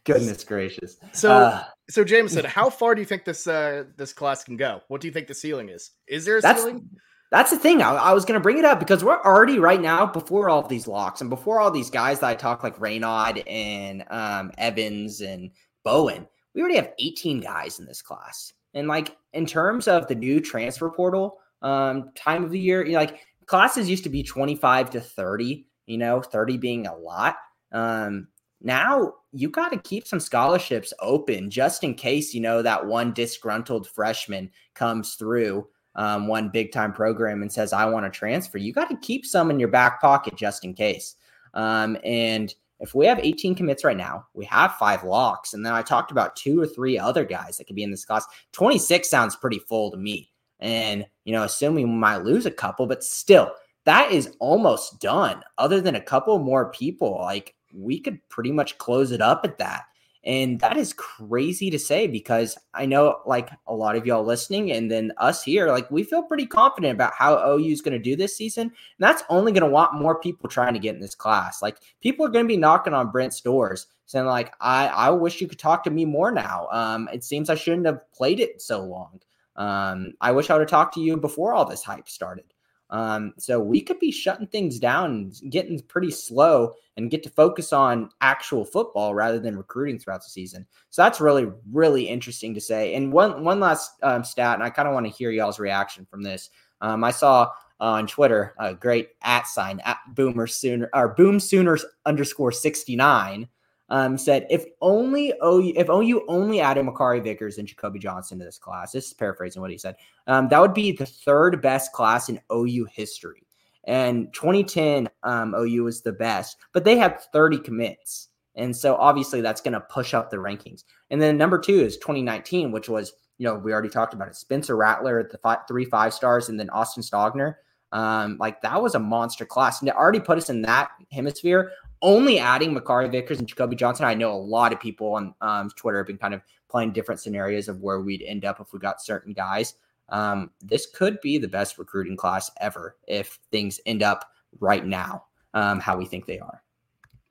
Goodness 0.04 0.44
gracious! 0.44 0.98
So, 1.14 1.32
Uh, 1.32 1.64
so 1.90 2.04
Jameson, 2.04 2.46
how 2.58 2.70
far 2.70 2.96
do 2.96 3.02
you 3.02 3.06
think 3.06 3.26
this 3.26 3.48
uh 3.48 3.86
this 3.96 4.14
class 4.14 4.44
can 4.44 4.58
go? 4.58 4.82
What 4.88 5.02
do 5.02 5.08
you 5.08 5.14
think 5.14 5.28
the 5.28 5.34
ceiling 5.34 5.70
is? 5.70 5.92
Is 6.08 6.26
there 6.26 6.38
a 6.38 6.42
That's- 6.42 6.64
ceiling? 6.64 6.90
That's 7.30 7.52
the 7.52 7.58
thing. 7.60 7.82
I, 7.82 7.94
I 7.94 8.14
was 8.14 8.24
going 8.24 8.40
to 8.40 8.44
bring 8.44 8.58
it 8.58 8.64
up 8.64 8.80
because 8.80 9.04
we're 9.04 9.22
already 9.22 9.60
right 9.60 9.82
now 9.82 10.06
before 10.06 10.50
all 10.50 10.66
these 10.66 10.88
locks 10.88 11.20
and 11.20 11.30
before 11.30 11.60
all 11.60 11.70
these 11.70 11.90
guys 11.90 12.22
that 12.22 12.28
I 12.28 12.36
talk 12.36 12.64
like 12.64 12.80
Renaud 12.80 13.42
and 13.46 14.06
um, 14.10 14.50
Evans 14.58 15.20
and 15.20 15.52
Bowen. 15.84 16.26
We 16.56 16.62
already 16.62 16.78
have 16.78 16.94
18 17.00 17.42
guys 17.42 17.80
in 17.80 17.86
this 17.86 18.02
class. 18.02 18.54
And 18.74 18.88
like 18.88 19.14
in 19.34 19.46
terms 19.46 19.90
of 19.90 20.08
the 20.08 20.16
new 20.16 20.40
transfer 20.40 20.90
portal 20.90 21.38
um, 21.62 22.12
time 22.16 22.46
of 22.46 22.52
the 22.52 22.60
year, 22.60 22.86
you 22.86 22.94
know, 22.94 23.00
like 23.00 23.20
classes 23.46 23.90
used 23.90 24.06
to 24.06 24.10
be 24.10 24.24
25 24.24 24.92
to 24.92 25.02
30. 25.02 25.68
You 25.86 25.98
know, 25.98 26.22
30 26.22 26.58
being 26.60 26.88
a 26.88 26.96
lot. 26.96 27.36
Um, 27.74 28.30
now 28.62 29.14
you 29.32 29.50
got 29.50 29.70
to 29.70 29.78
keep 29.78 30.08
some 30.08 30.20
scholarships 30.20 30.94
open 31.00 31.50
just 31.50 31.84
in 31.84 31.94
case 31.94 32.34
you 32.34 32.42
know 32.42 32.62
that 32.62 32.86
one 32.86 33.14
disgruntled 33.14 33.88
freshman 33.88 34.50
comes 34.74 35.16
through 35.16 35.68
um, 35.98 36.28
one 36.28 36.50
big 36.50 36.72
time 36.72 36.94
program 36.94 37.42
and 37.42 37.52
says, 37.52 37.74
I 37.74 37.86
want 37.86 38.06
to 38.06 38.18
transfer, 38.18 38.58
you 38.58 38.72
got 38.72 38.90
to 38.90 38.98
keep 38.98 39.26
some 39.26 39.50
in 39.50 39.60
your 39.60 39.70
back 39.70 40.00
pocket 40.00 40.36
just 40.36 40.64
in 40.64 40.74
case. 40.74 41.16
Um, 41.54 41.98
and 42.04 42.54
if 42.80 42.94
we 42.94 43.08
have 43.08 43.20
18 43.20 43.56
commits 43.56 43.84
right 43.84 43.98
now, 43.98 44.26
we 44.34 44.46
have 44.46 44.76
five 44.76 45.04
locks. 45.04 45.54
And 45.54 45.66
then 45.66 45.74
I 45.74 45.82
talked 45.82 46.12
about 46.12 46.36
two 46.36 46.62
or 46.62 46.68
three 46.68 47.00
other 47.00 47.26
guys 47.26 47.58
that 47.58 47.66
could 47.66 47.76
be 47.76 47.84
in 47.84 47.92
this 47.92 48.06
class. 48.06 48.26
26 48.54 49.10
sounds 49.10 49.36
pretty 49.36 49.60
full 49.60 49.90
to 49.90 49.98
me. 49.98 50.32
And, 50.60 51.06
you 51.26 51.34
know, 51.34 51.44
assuming 51.44 51.90
we 51.90 51.98
might 51.98 52.24
lose 52.24 52.46
a 52.46 52.52
couple, 52.52 52.86
but 52.86 53.04
still, 53.04 53.52
that 53.86 54.12
is 54.12 54.36
almost 54.40 55.00
done. 55.00 55.42
Other 55.58 55.82
than 55.82 55.96
a 55.96 56.02
couple 56.02 56.38
more 56.40 56.72
people, 56.72 57.18
like 57.22 57.56
we 57.78 58.00
could 58.00 58.20
pretty 58.30 58.52
much 58.52 58.78
close 58.78 59.12
it 59.12 59.22
up 59.22 59.42
at 59.44 59.58
that. 59.60 59.84
And 60.24 60.60
that 60.60 60.76
is 60.76 60.92
crazy 60.92 61.70
to 61.70 61.80
say 61.80 62.06
because 62.06 62.58
I 62.74 62.86
know 62.86 63.20
like 63.26 63.50
a 63.66 63.74
lot 63.74 63.96
of 63.96 64.06
y'all 64.06 64.26
listening 64.26 64.74
and 64.74 64.92
then 64.92 65.14
us 65.18 65.42
here, 65.42 65.70
like 65.70 65.90
we 65.90 66.04
feel 66.04 66.22
pretty 66.22 66.46
confident 66.46 66.94
about 66.94 67.14
how 67.14 67.38
OU 67.38 67.72
is 67.72 67.82
going 67.82 67.94
to 67.94 68.00
do 68.00 68.18
this 68.18 68.36
season. 68.36 68.64
And 68.64 68.74
that's 69.00 69.24
only 69.30 69.54
going 69.54 69.64
to 69.64 69.70
want 69.70 69.94
more 69.94 70.20
people 70.20 70.50
trying 70.50 70.74
to 70.74 70.82
get 70.82 70.96
in 70.96 71.02
this 71.02 71.16
class. 71.16 71.62
Like 71.62 71.78
people 72.02 72.26
are 72.26 72.30
going 72.30 72.44
to 72.44 72.50
be 72.50 72.58
knocking 72.58 72.94
on 72.94 73.12
Brent's 73.12 73.40
doors 73.40 73.88
saying 74.06 74.26
like, 74.26 74.54
I, 74.60 74.88
I 74.88 75.10
wish 75.12 75.40
you 75.40 75.48
could 75.48 75.60
talk 75.60 75.84
to 75.86 75.92
me 75.92 76.04
more 76.04 76.32
now. 76.32 76.68
Um, 76.72 77.08
it 77.14 77.24
seems 77.24 77.50
I 77.50 77.56
shouldn't 77.56 77.86
have 77.86 78.02
played 78.12 78.42
it 78.42 78.62
so 78.62 78.84
long. 78.84 79.22
Um, 79.56 80.14
I 80.20 80.32
wish 80.32 80.50
I 80.50 80.54
would 80.54 80.62
have 80.62 80.70
talked 80.70 80.96
to 80.96 81.02
you 81.02 81.16
before 81.16 81.54
all 81.54 81.66
this 81.66 81.84
hype 81.84 82.10
started. 82.10 82.46
Um, 82.90 83.34
so 83.38 83.60
we 83.60 83.82
could 83.82 84.00
be 84.00 84.12
shutting 84.12 84.48
things 84.48 84.80
down, 84.80 85.34
getting 85.50 85.82
pretty 85.82 86.12
slow, 86.12 86.74
and 86.96 87.12
get 87.12 87.22
to 87.24 87.30
focus 87.30 87.74
on 87.74 88.10
actual 88.22 88.64
football 88.64 89.14
rather 89.14 89.40
than 89.40 89.58
recruiting 89.58 90.00
throughout 90.00 90.24
the 90.24 90.30
season. 90.30 90.66
So 90.90 91.02
that's 91.02 91.20
really, 91.20 91.52
really 91.72 92.08
interesting 92.08 92.54
to 92.54 92.62
say. 92.62 92.96
And 92.96 93.12
one 93.12 93.44
one 93.44 93.60
last 93.60 93.92
um, 94.04 94.24
stat, 94.24 94.56
and 94.56 94.64
I 94.64 94.70
kind 94.70 94.88
of 94.88 94.94
want 94.94 95.06
to 95.06 95.12
hear 95.12 95.32
y'all's 95.32 95.60
reaction 95.60 96.08
from 96.10 96.24
this. 96.24 96.50
Um, 96.80 97.04
I 97.04 97.12
saw 97.12 97.50
on 97.80 98.08
Twitter 98.08 98.56
a 98.58 98.74
great 98.74 99.10
at 99.22 99.48
sign 99.48 99.82
at 99.84 99.98
Boomer 100.16 100.48
Sooner 100.48 100.90
or 100.94 101.10
Boom 101.10 101.40
Sooners 101.40 101.86
underscore 102.06 102.52
sixty 102.52 102.96
nine. 102.96 103.50
Um, 103.90 104.18
said 104.18 104.46
if 104.50 104.66
only 104.82 105.34
OU 105.42 105.74
if 105.78 105.90
OU 105.90 106.26
only 106.28 106.60
added 106.60 106.86
Makari 106.86 107.24
Vickers 107.24 107.58
and 107.58 107.66
Jacoby 107.66 108.00
Johnson 108.00 108.38
to 108.40 108.44
this 108.46 108.58
class. 108.58 108.92
This 108.92 109.08
is 109.08 109.14
paraphrasing 109.14 109.62
what 109.62 109.72
he 109.72 109.78
said. 109.78 109.96
Um, 110.28 110.50
that 110.50 110.60
would 110.60 110.74
be 110.74 110.92
the 110.92 111.06
third 111.06 111.62
best 111.62 111.94
class 111.94 112.28
in 112.28 112.42
OU 112.52 112.88
history. 112.92 113.48
And 113.86 114.34
2010 114.34 115.10
um, 115.24 115.56
OU 115.56 115.86
was 115.86 116.02
the 116.02 116.12
best, 116.12 116.58
but 116.74 116.84
they 116.84 116.98
had 116.98 117.22
30 117.32 117.60
commits. 117.60 118.28
And 118.56 118.76
so 118.76 118.96
obviously 118.96 119.40
that's 119.40 119.62
going 119.62 119.74
to 119.74 119.80
push 119.80 120.14
up 120.14 120.30
the 120.30 120.38
rankings. 120.38 120.84
And 121.10 121.22
then 121.22 121.38
number 121.38 121.58
two 121.58 121.80
is 121.80 121.98
2019, 121.98 122.72
which 122.72 122.90
was, 122.90 123.14
you 123.38 123.46
know, 123.46 123.56
we 123.56 123.72
already 123.72 123.90
talked 123.90 124.14
about 124.14 124.28
it. 124.28 124.36
Spencer 124.36 124.76
Rattler 124.76 125.20
at 125.20 125.32
the 125.32 125.38
five, 125.38 125.60
three 125.68 125.86
five 125.86 126.14
stars, 126.14 126.50
and 126.50 126.60
then 126.60 126.70
Austin 126.72 127.04
Stogner. 127.04 127.56
Um, 127.94 128.36
like 128.40 128.62
that 128.64 128.82
was 128.82 128.96
a 128.96 129.00
monster 129.00 129.46
class. 129.46 129.80
And 129.80 129.88
it 129.88 129.96
already 129.96 130.20
put 130.20 130.38
us 130.38 130.50
in 130.50 130.64
that 130.64 130.90
hemisphere. 131.12 131.72
Only 132.02 132.38
adding 132.40 132.76
Makari 132.76 133.12
Vickers 133.12 133.40
and 133.40 133.48
Jacoby 133.48 133.76
Johnson. 133.76 134.06
I 134.06 134.14
know 134.14 134.32
a 134.32 134.38
lot 134.38 134.72
of 134.72 134.80
people 134.80 135.16
on 135.16 135.34
um, 135.42 135.70
Twitter 135.76 135.98
have 135.98 136.08
been 136.08 136.18
kind 136.18 136.34
of 136.34 136.42
playing 136.70 136.92
different 136.92 137.20
scenarios 137.20 137.68
of 137.68 137.82
where 137.82 138.02
we'd 138.02 138.22
end 138.22 138.46
up 138.46 138.60
if 138.60 138.72
we 138.74 138.80
got 138.80 139.02
certain 139.02 139.34
guys. 139.34 139.76
Um, 140.10 140.52
this 140.62 140.86
could 140.86 141.20
be 141.22 141.38
the 141.38 141.48
best 141.48 141.78
recruiting 141.78 142.16
class 142.16 142.52
ever 142.62 142.98
if 143.08 143.40
things 143.52 143.80
end 143.86 144.04
up 144.04 144.32
right 144.60 144.86
now 144.86 145.26
um, 145.54 145.80
how 145.80 145.98
we 145.98 146.06
think 146.06 146.26
they 146.26 146.40
are. 146.40 146.64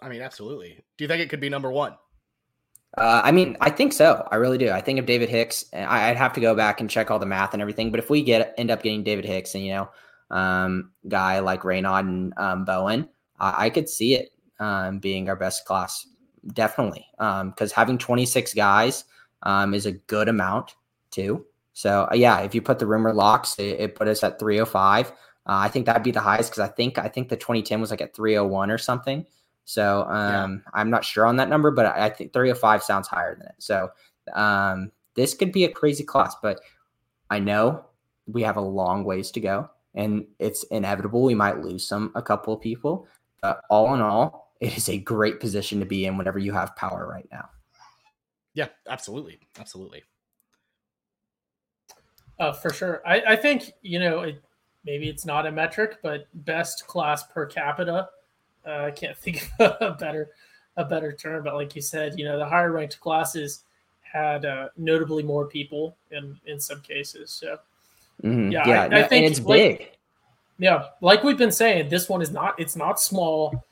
I 0.01 0.09
mean, 0.09 0.21
absolutely. 0.21 0.85
Do 0.97 1.05
you 1.05 1.09
think 1.09 1.23
it 1.23 1.31
could 1.31 1.41
be 1.41 1.49
number 1.49 1.71
one? 1.71 1.95
Uh, 2.97 3.21
I 3.25 3.33
mean, 3.33 3.57
I 3.61 3.71
think 3.71 3.93
so. 3.93 4.27
I 4.31 4.37
really 4.37 4.59
do. 4.59 4.71
I 4.71 4.81
think 4.81 4.99
of 4.99 5.07
David 5.07 5.29
Hicks. 5.29 5.67
I, 5.73 6.11
I'd 6.11 6.17
have 6.17 6.33
to 6.35 6.41
go 6.41 6.55
back 6.55 6.81
and 6.81 6.89
check 6.89 7.11
all 7.11 7.19
the 7.19 7.27
math 7.27 7.53
and 7.53 7.61
everything. 7.61 7.91
But 7.91 8.01
if 8.01 8.11
we 8.11 8.23
get 8.23 8.55
end 8.59 8.71
up 8.71 8.83
getting 8.83 9.03
David 9.03 9.25
Hicks 9.25 9.55
and 9.55 9.65
you 9.65 9.75
know, 9.75 9.91
um, 10.31 10.93
guy 11.09 11.39
like 11.41 11.65
Renaud 11.65 11.97
and 11.97 12.35
um, 12.37 12.65
Bowen, 12.65 13.09
I, 13.39 13.67
I 13.67 13.71
could 13.71 13.89
see 13.89 14.15
it 14.15 14.31
um, 14.59 14.99
being 14.99 15.29
our 15.29 15.37
best 15.37 15.65
class, 15.65 16.07
definitely. 16.53 17.07
Because 17.19 17.73
having 17.73 17.99
26 17.99 18.55
guys 18.55 19.05
um, 19.43 19.75
is 19.75 19.87
a 19.87 19.93
good 19.93 20.29
amount 20.29 20.75
too. 21.11 21.45
So 21.73 22.09
uh, 22.11 22.15
yeah, 22.15 22.41
if 22.41 22.55
you 22.55 22.63
put 22.63 22.79
the 22.79 22.87
rumor 22.87 23.13
locks, 23.13 23.59
it, 23.59 23.81
it 23.81 23.95
put 23.95 24.09
us 24.09 24.25
at 24.25 24.39
305. 24.39 25.11
Uh, 25.11 25.13
I 25.47 25.69
think 25.69 25.87
that'd 25.87 26.03
be 26.03 26.11
the 26.11 26.21
highest 26.21 26.51
because 26.51 26.69
I 26.69 26.73
think 26.73 26.99
I 26.99 27.09
think 27.09 27.29
the 27.29 27.37
2010 27.37 27.81
was 27.81 27.91
like 27.91 28.01
at 28.01 28.15
301 28.15 28.71
or 28.71 28.79
something. 28.79 29.27
So 29.65 30.05
um, 30.05 30.63
I'm 30.75 30.91
not 30.91 31.05
sure 31.05 31.27
on 31.27 31.37
that 31.37 31.49
number, 31.49 31.71
but 31.71 31.87
I, 31.87 32.07
I 32.07 32.11
think 32.11 32.33
305 32.33 32.83
sounds 32.83 33.09
higher 33.09 33.35
than 33.35 33.49
it. 33.49 33.55
So 33.59 33.91
um, 34.33 34.93
this 35.15 35.35
could 35.35 35.53
be 35.53 35.65
a 35.65 35.71
crazy 35.71 36.05
class, 36.05 36.37
but 36.41 36.61
I 37.31 37.41
know 37.41 37.85
we 38.27 38.43
have 38.43 38.57
a 38.57 38.61
long 38.61 39.05
ways 39.05 39.31
to 39.33 39.41
go, 39.41 39.69
and 39.95 40.25
it's 40.39 40.63
inevitable 40.65 41.23
we 41.23 41.35
might 41.35 41.61
lose 41.63 41.87
some 41.87 42.13
a 42.15 42.23
couple 42.23 42.55
of 42.55 42.61
people. 42.61 43.07
But 43.43 43.61
all 43.69 43.93
in 43.95 44.01
all, 44.01 44.46
it 44.61 44.77
is 44.77 44.89
a 44.89 44.99
great 44.99 45.41
position 45.41 45.81
to 45.81 45.87
be 45.87 46.07
in 46.07 46.17
whenever 46.17 46.39
you 46.39 46.53
have 46.53 46.75
power 46.77 47.07
right 47.09 47.29
now. 47.31 47.49
Yeah, 48.55 48.69
absolutely, 48.89 49.39
absolutely. 49.59 50.03
Uh, 52.39 52.53
for 52.53 52.73
sure. 52.73 53.03
I, 53.07 53.23
I 53.29 53.37
think, 53.37 53.73
you 53.83 53.99
know, 53.99 54.21
it, 54.21 54.43
maybe 54.85 55.09
it's 55.09 55.25
not 55.25 55.47
a 55.47 55.53
metric, 55.53 55.99
but 56.03 56.27
best 56.45 56.87
class 56.87 57.23
per 57.25 57.47
capita. 57.47 58.09
Uh, 58.67 58.85
I 58.85 58.91
can't 58.91 59.17
think 59.19 59.49
of 59.59 59.77
a 59.81 59.93
better 59.93 60.31
a 60.79 60.85
better 60.85 61.11
term, 61.13 61.43
but 61.45 61.55
like 61.55 61.75
you 61.75 61.81
said, 61.81 62.19
you 62.19 62.27
know, 62.27 62.39
the 62.39 62.45
higher 62.47 62.71
ranked 62.71 63.01
classes 63.01 63.65
had 64.03 64.45
uh, 64.45 64.69
notably 64.77 65.23
more 65.23 65.47
people 65.47 65.97
in 66.11 66.39
in 66.47 66.61
some 66.61 66.81
cases. 66.83 67.31
So 67.31 67.59
Mhm. 68.23 68.51
Yeah, 68.53 68.67
yeah, 68.67 68.83
I- 68.97 69.01
I 69.01 69.09
think, 69.09 69.25
and 69.27 69.37
it's 69.37 69.41
like- 69.41 69.79
big. 69.79 69.91
yeah, 70.59 70.87
like 71.03 71.23
we've 71.23 71.37
been 71.39 71.53
saying, 71.53 71.89
this 71.91 72.09
one 72.09 72.21
is 72.23 72.31
not 72.31 72.59
it's 72.61 72.77
not 72.77 72.99
small 73.01 73.65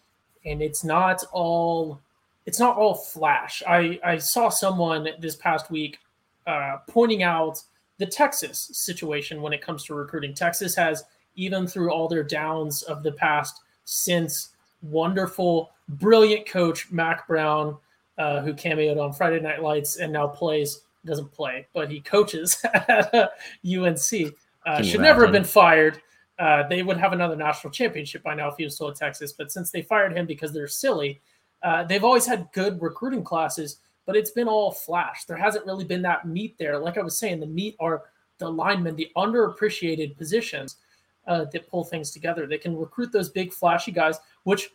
and 0.45 0.63
it's 0.63 0.85
not 0.85 1.23
all 1.33 2.01
it's 2.47 2.61
not 2.61 2.77
all 2.77 2.95
flash. 2.95 3.63
I 3.67 3.99
I 4.05 4.19
saw 4.19 4.49
someone 4.49 5.09
this 5.19 5.37
past 5.37 5.71
week 5.71 5.99
uh, 6.47 6.79
pointing 6.89 7.23
out 7.23 7.63
the 7.99 8.07
Texas 8.07 8.71
situation 8.73 9.41
when 9.41 9.53
it 9.53 9.63
comes 9.63 9.85
to 9.85 9.95
recruiting. 9.95 10.35
Texas 10.35 10.75
has 10.75 11.05
even 11.37 11.67
through 11.67 11.91
all 11.91 12.09
their 12.09 12.23
downs 12.23 12.83
of 12.83 13.03
the 13.03 13.13
past 13.13 13.63
since 13.85 14.51
wonderful, 14.83 15.71
brilliant 15.89 16.47
coach 16.47 16.91
Mack 16.91 17.27
Brown, 17.27 17.77
uh, 18.19 18.41
who 18.41 18.53
cameoed 18.55 19.03
on 19.03 19.13
Friday 19.13 19.41
Night 19.41 19.63
Lights 19.63 19.97
and 19.97 20.13
now 20.13 20.27
plays 20.27 20.83
doesn't 21.05 21.33
play, 21.33 21.67
but 21.75 21.91
he 21.91 22.01
coaches 22.01 22.57
at 22.75 23.15
uh, 23.15 23.29
UNC. 23.65 24.35
Uh, 24.67 24.79
you 24.79 24.85
should 24.85 25.01
never 25.01 25.23
have 25.23 25.33
been 25.33 25.45
fired. 25.45 26.01
Uh, 26.39 26.67
they 26.69 26.83
would 26.83 26.97
have 26.97 27.13
another 27.13 27.37
national 27.37 27.73
championship 27.73 28.23
by 28.23 28.35
now 28.35 28.49
if 28.49 28.57
he 28.57 28.65
was 28.65 28.75
still 28.75 28.89
at 28.89 28.97
Texas. 28.97 29.33
But 29.33 29.53
since 29.53 29.71
they 29.71 29.83
fired 29.83 30.17
him 30.17 30.27
because 30.27 30.53
they're 30.53 30.67
silly, 30.67 31.21
uh, 31.63 31.85
they've 31.85 32.05
always 32.05 32.27
had 32.27 32.49
good 32.53 32.81
recruiting 32.83 33.25
classes, 33.25 33.79
but 34.05 34.17
it's 34.17 34.33
been 34.33 34.49
all 34.49 34.73
flash. 34.73 35.25
There 35.25 35.37
hasn't 35.37 35.65
really 35.65 35.85
been 35.85 36.03
that 36.03 36.27
meat 36.27 36.57
there. 36.59 36.79
Like 36.79 36.99
I 36.99 37.03
was 37.03 37.17
saying, 37.17 37.41
the 37.41 37.47
meat 37.47 37.77
are 37.81 38.03
the 38.39 38.51
linemen, 38.51 38.97
the 38.97 39.11
underappreciated 39.17 40.17
positions 40.17 40.77
uh, 41.27 41.47
that 41.53 41.69
pull 41.69 41.85
things 41.85 42.11
together. 42.11 42.47
They 42.47 42.59
can 42.59 42.77
recruit 42.77 43.13
those 43.13 43.31
big 43.31 43.53
flashy 43.53 43.93
guys, 43.93 44.19
which 44.43 44.71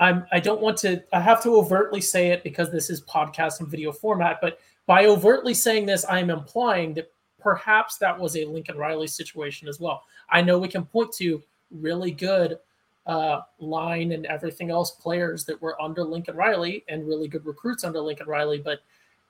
I'm. 0.00 0.26
I 0.32 0.40
don't 0.40 0.60
want 0.60 0.76
to. 0.78 1.04
I 1.12 1.20
have 1.20 1.42
to 1.44 1.56
overtly 1.56 2.00
say 2.00 2.28
it 2.28 2.42
because 2.42 2.72
this 2.72 2.90
is 2.90 3.02
podcast 3.02 3.60
and 3.60 3.68
video 3.68 3.92
format. 3.92 4.38
But 4.40 4.58
by 4.86 5.06
overtly 5.06 5.54
saying 5.54 5.86
this, 5.86 6.04
I 6.04 6.18
am 6.18 6.30
implying 6.30 6.94
that 6.94 7.13
perhaps 7.44 7.98
that 7.98 8.18
was 8.18 8.36
a 8.36 8.44
Lincoln 8.46 8.76
Riley 8.76 9.06
situation 9.06 9.68
as 9.68 9.78
well. 9.78 10.02
I 10.30 10.42
know 10.42 10.58
we 10.58 10.66
can 10.66 10.84
point 10.84 11.12
to 11.12 11.40
really 11.70 12.10
good 12.10 12.58
uh, 13.06 13.42
line 13.58 14.12
and 14.12 14.24
everything 14.26 14.70
else 14.70 14.90
players 14.90 15.44
that 15.44 15.60
were 15.60 15.80
under 15.80 16.02
Lincoln 16.02 16.34
Riley 16.34 16.84
and 16.88 17.06
really 17.06 17.28
good 17.28 17.44
recruits 17.44 17.84
under 17.84 18.00
Lincoln 18.00 18.26
Riley, 18.26 18.58
but 18.58 18.80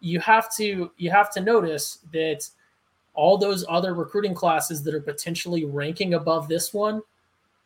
you 0.01 0.21
have 0.21 0.55
to 0.57 0.93
you 0.97 1.11
have 1.11 1.31
to 1.33 1.41
notice 1.41 1.99
that 2.13 2.49
all 3.15 3.37
those 3.37 3.65
other 3.69 3.95
recruiting 3.95 4.35
classes 4.35 4.83
that 4.85 4.95
are 4.95 5.01
potentially 5.01 5.65
ranking 5.65 6.15
above 6.15 6.49
this 6.49 6.73
one 6.73 7.03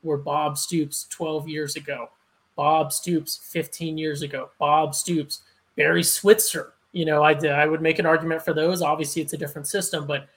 were 0.02 0.16
Bob 0.16 0.56
Stoops 0.56 1.06
12 1.10 1.48
years 1.48 1.76
ago, 1.76 2.10
Bob 2.56 2.92
Stoops 2.92 3.40
15 3.50 3.98
years 3.98 4.22
ago, 4.22 4.50
Bob 4.58 4.94
Stoops, 4.94 5.42
Barry 5.76 6.02
Switzer. 6.02 6.72
You 6.92 7.04
know, 7.04 7.22
I, 7.22 7.32
I 7.32 7.66
would 7.66 7.82
make 7.82 7.98
an 7.98 8.06
argument 8.06 8.42
for 8.42 8.54
those. 8.54 8.80
Obviously, 8.80 9.20
it's 9.20 9.34
a 9.34 9.38
different 9.38 9.66
system, 9.66 10.06
but 10.06 10.28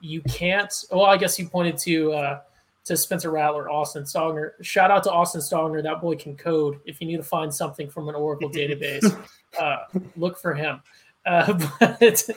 you 0.00 0.22
can't. 0.22 0.72
Well, 0.90 1.04
I 1.04 1.16
guess 1.16 1.38
you 1.38 1.48
pointed 1.48 1.78
to 1.78 2.12
uh, 2.12 2.40
to 2.84 2.96
Spencer 2.96 3.30
Rattler, 3.30 3.70
Austin 3.70 4.04
Stogner. 4.04 4.52
Shout 4.62 4.90
out 4.90 5.04
to 5.04 5.12
Austin 5.12 5.40
Stogner. 5.40 5.82
That 5.82 6.00
boy 6.00 6.16
can 6.16 6.36
code. 6.36 6.80
If 6.86 7.00
you 7.00 7.06
need 7.06 7.18
to 7.18 7.22
find 7.22 7.54
something 7.54 7.88
from 7.88 8.08
an 8.08 8.14
Oracle 8.14 8.50
database, 8.50 9.16
uh, 9.58 9.78
look 10.16 10.38
for 10.38 10.54
him. 10.54 10.80
Uh, 11.26 11.52
but 11.80 12.30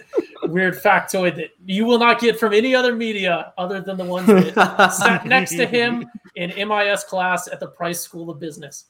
weird 0.44 0.76
factoid 0.76 1.36
that 1.38 1.52
you 1.66 1.86
will 1.86 2.00
not 2.00 2.20
get 2.20 2.38
from 2.38 2.54
any 2.54 2.76
other 2.76 2.94
media 2.94 3.54
other 3.58 3.80
than 3.80 3.96
the 3.96 4.04
ones 4.04 4.28
that 4.28 4.90
sat 4.92 5.26
next 5.26 5.52
to 5.52 5.66
him 5.66 6.06
in 6.36 6.50
MIS 6.68 7.06
class 7.06 7.48
at 7.48 7.60
the 7.60 7.68
Price 7.68 8.02
School 8.02 8.30
of 8.30 8.40
Business. 8.40 8.86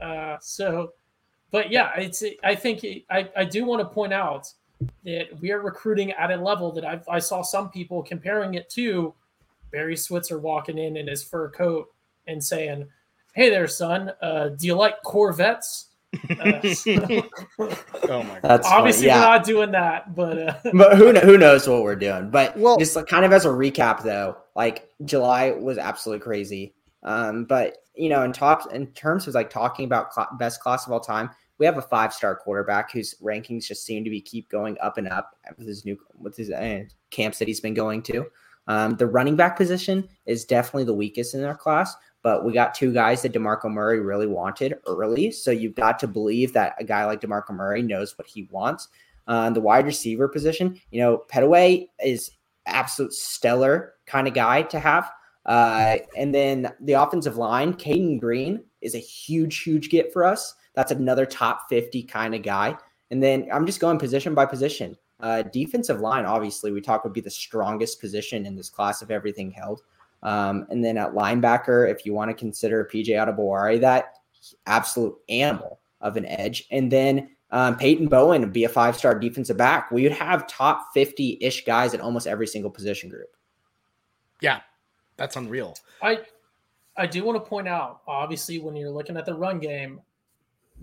Uh, 0.00 0.36
so, 0.40 0.92
but 1.50 1.70
yeah, 1.70 1.92
it's. 1.98 2.24
I 2.42 2.54
think 2.54 2.84
I, 3.10 3.28
I 3.36 3.44
do 3.44 3.64
want 3.64 3.80
to 3.80 3.86
point 3.86 4.12
out 4.12 4.50
that 5.04 5.28
we 5.40 5.50
are 5.52 5.60
recruiting 5.60 6.12
at 6.12 6.30
a 6.30 6.36
level 6.36 6.72
that 6.72 6.84
I, 6.84 7.00
I 7.08 7.18
saw 7.18 7.42
some 7.42 7.70
people 7.70 8.02
comparing 8.02 8.54
it 8.54 8.70
to 8.70 9.14
Barry 9.70 9.96
Switzer 9.96 10.38
walking 10.38 10.78
in 10.78 10.96
in 10.96 11.06
his 11.08 11.22
fur 11.22 11.48
coat 11.50 11.88
and 12.26 12.42
saying, 12.42 12.88
"Hey 13.34 13.50
there, 13.50 13.66
son. 13.66 14.12
Uh, 14.20 14.48
do 14.50 14.66
you 14.66 14.74
like 14.74 15.02
Corvettes?" 15.02 15.88
Uh, 16.38 16.60
so, 16.74 17.28
oh 17.58 18.22
my! 18.22 18.40
God. 18.40 18.60
Obviously, 18.64 19.06
yeah. 19.06 19.16
we're 19.16 19.36
not 19.36 19.44
doing 19.44 19.70
that, 19.72 20.14
but 20.14 20.38
uh, 20.38 20.54
but 20.74 20.96
who 20.96 21.12
who 21.12 21.38
knows 21.38 21.66
what 21.66 21.82
we're 21.82 21.96
doing? 21.96 22.30
But 22.30 22.56
well, 22.56 22.76
just 22.76 22.94
like, 22.94 23.06
kind 23.06 23.24
of 23.24 23.32
as 23.32 23.44
a 23.44 23.48
recap, 23.48 24.02
though, 24.02 24.36
like 24.54 24.88
July 25.04 25.52
was 25.52 25.78
absolutely 25.78 26.22
crazy. 26.22 26.74
Um, 27.02 27.44
but 27.44 27.78
you 27.94 28.08
know, 28.08 28.22
in 28.22 28.32
top 28.32 28.72
in 28.72 28.86
terms 28.88 29.26
of 29.26 29.34
like 29.34 29.50
talking 29.50 29.84
about 29.84 30.14
cl- 30.14 30.28
best 30.38 30.60
class 30.60 30.86
of 30.86 30.92
all 30.92 31.00
time, 31.00 31.30
we 31.62 31.66
have 31.66 31.78
a 31.78 31.82
five 31.82 32.12
star 32.12 32.34
quarterback 32.34 32.90
whose 32.90 33.14
rankings 33.22 33.66
just 33.68 33.86
seem 33.86 34.02
to 34.02 34.10
be 34.10 34.20
keep 34.20 34.48
going 34.48 34.76
up 34.82 34.98
and 34.98 35.06
up 35.06 35.36
with 35.56 35.68
his 35.68 35.84
new 35.84 35.96
with 36.18 36.36
his 36.36 36.50
uh, 36.50 36.82
camps 37.10 37.38
that 37.38 37.46
he's 37.46 37.60
been 37.60 37.72
going 37.72 38.02
to. 38.02 38.26
Um, 38.66 38.96
the 38.96 39.06
running 39.06 39.36
back 39.36 39.56
position 39.56 40.08
is 40.26 40.44
definitely 40.44 40.82
the 40.82 40.94
weakest 40.94 41.36
in 41.36 41.44
our 41.44 41.56
class, 41.56 41.94
but 42.24 42.44
we 42.44 42.52
got 42.52 42.74
two 42.74 42.92
guys 42.92 43.22
that 43.22 43.32
DeMarco 43.32 43.70
Murray 43.70 44.00
really 44.00 44.26
wanted 44.26 44.74
early. 44.88 45.30
So 45.30 45.52
you've 45.52 45.76
got 45.76 46.00
to 46.00 46.08
believe 46.08 46.52
that 46.54 46.74
a 46.80 46.84
guy 46.84 47.04
like 47.04 47.20
DeMarco 47.20 47.50
Murray 47.50 47.80
knows 47.80 48.18
what 48.18 48.26
he 48.26 48.48
wants. 48.50 48.88
Uh, 49.28 49.50
the 49.50 49.60
wide 49.60 49.86
receiver 49.86 50.26
position, 50.26 50.80
you 50.90 51.00
know, 51.00 51.22
Pettaway 51.32 51.86
is 52.04 52.32
absolute 52.66 53.12
stellar 53.12 53.94
kind 54.06 54.26
of 54.26 54.34
guy 54.34 54.62
to 54.62 54.80
have. 54.80 55.12
Uh, 55.46 55.98
and 56.18 56.34
then 56.34 56.72
the 56.80 56.94
offensive 56.94 57.36
line, 57.36 57.72
Cayden 57.72 58.18
Green 58.18 58.64
is 58.80 58.96
a 58.96 58.98
huge, 58.98 59.62
huge 59.62 59.90
get 59.90 60.12
for 60.12 60.24
us. 60.24 60.56
That's 60.74 60.92
another 60.92 61.26
top 61.26 61.68
50 61.68 62.02
kind 62.04 62.34
of 62.34 62.42
guy. 62.42 62.76
And 63.10 63.22
then 63.22 63.48
I'm 63.52 63.66
just 63.66 63.80
going 63.80 63.98
position 63.98 64.34
by 64.34 64.46
position. 64.46 64.96
Uh, 65.20 65.42
defensive 65.42 66.00
line, 66.00 66.24
obviously, 66.24 66.72
we 66.72 66.80
talk 66.80 67.04
would 67.04 67.12
be 67.12 67.20
the 67.20 67.30
strongest 67.30 68.00
position 68.00 68.46
in 68.46 68.56
this 68.56 68.68
class 68.68 69.02
of 69.02 69.10
everything 69.10 69.50
held. 69.50 69.82
Um, 70.22 70.66
and 70.70 70.84
then 70.84 70.96
at 70.96 71.12
linebacker, 71.12 71.90
if 71.90 72.06
you 72.06 72.14
want 72.14 72.30
to 72.30 72.34
consider 72.34 72.88
PJ 72.92 73.08
Adebawore, 73.08 73.80
that 73.80 74.14
absolute 74.66 75.16
animal 75.28 75.80
of 76.00 76.16
an 76.16 76.26
edge. 76.26 76.66
And 76.70 76.90
then 76.90 77.30
um, 77.50 77.76
Peyton 77.76 78.08
Bowen 78.08 78.40
would 78.40 78.52
be 78.52 78.64
a 78.64 78.68
five 78.68 78.96
star 78.96 79.18
defensive 79.18 79.56
back. 79.56 79.90
We 79.90 80.02
would 80.04 80.12
have 80.12 80.46
top 80.46 80.88
50 80.94 81.38
ish 81.40 81.64
guys 81.64 81.94
at 81.94 82.00
almost 82.00 82.26
every 82.26 82.46
single 82.46 82.70
position 82.70 83.08
group. 83.08 83.36
Yeah, 84.40 84.60
that's 85.16 85.36
unreal. 85.36 85.76
I 86.02 86.20
I 86.96 87.06
do 87.06 87.24
want 87.24 87.42
to 87.42 87.48
point 87.48 87.68
out, 87.68 88.00
obviously, 88.06 88.58
when 88.58 88.74
you're 88.74 88.90
looking 88.90 89.16
at 89.16 89.24
the 89.24 89.34
run 89.34 89.58
game, 89.60 90.00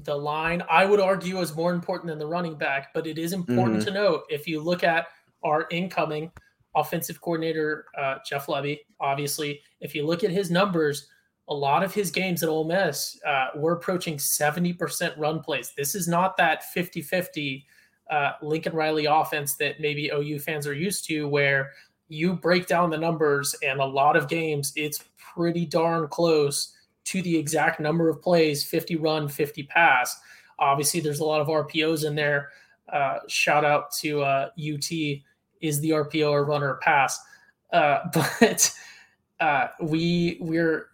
the 0.03 0.15
line 0.15 0.63
I 0.69 0.85
would 0.85 0.99
argue 0.99 1.39
is 1.39 1.55
more 1.55 1.73
important 1.73 2.07
than 2.07 2.19
the 2.19 2.27
running 2.27 2.55
back, 2.55 2.93
but 2.93 3.07
it 3.07 3.17
is 3.17 3.33
important 3.33 3.77
mm-hmm. 3.77 3.87
to 3.87 3.93
note 3.93 4.23
if 4.29 4.47
you 4.47 4.61
look 4.61 4.83
at 4.83 5.07
our 5.43 5.67
incoming 5.71 6.31
offensive 6.75 7.19
coordinator 7.21 7.85
uh, 7.97 8.15
Jeff 8.25 8.47
Lebby, 8.47 8.79
obviously, 8.99 9.61
if 9.81 9.95
you 9.95 10.05
look 10.05 10.23
at 10.23 10.31
his 10.31 10.51
numbers, 10.51 11.07
a 11.47 11.53
lot 11.53 11.83
of 11.83 11.93
his 11.93 12.11
games 12.11 12.43
at 12.43 12.49
Ole 12.49 12.65
Miss, 12.65 13.19
uh, 13.25 13.47
we're 13.55 13.73
approaching 13.73 14.17
70% 14.17 15.17
run 15.17 15.39
plays. 15.39 15.73
This 15.75 15.95
is 15.95 16.07
not 16.07 16.37
that 16.37 16.63
50 16.71 17.01
50 17.01 17.65
uh, 18.11 18.31
Lincoln 18.41 18.73
Riley 18.73 19.05
offense 19.05 19.55
that 19.55 19.79
maybe 19.79 20.11
OU 20.13 20.39
fans 20.39 20.67
are 20.67 20.73
used 20.73 21.05
to, 21.07 21.27
where 21.27 21.71
you 22.07 22.33
break 22.33 22.67
down 22.67 22.89
the 22.89 22.97
numbers 22.97 23.55
and 23.63 23.79
a 23.79 23.85
lot 23.85 24.15
of 24.15 24.27
games, 24.27 24.73
it's 24.75 25.03
pretty 25.17 25.65
darn 25.65 26.07
close 26.07 26.75
to 27.09 27.21
the 27.21 27.37
exact 27.37 27.79
number 27.79 28.09
of 28.09 28.21
plays 28.21 28.63
50 28.63 28.95
run, 28.97 29.27
50 29.27 29.63
pass. 29.63 30.19
Obviously, 30.59 30.99
there's 30.99 31.19
a 31.19 31.25
lot 31.25 31.41
of 31.41 31.47
RPOs 31.47 32.05
in 32.05 32.15
there. 32.15 32.49
Uh, 32.91 33.19
shout 33.27 33.65
out 33.65 33.91
to 33.93 34.21
uh, 34.21 34.49
UT 34.57 34.91
is 35.61 35.79
the 35.79 35.89
RPO 35.89 36.29
or 36.29 36.45
runner 36.45 36.79
pass. 36.81 37.19
Uh, 37.71 37.99
but 38.13 38.71
uh, 39.39 39.67
we 39.81 40.37
we're 40.41 40.89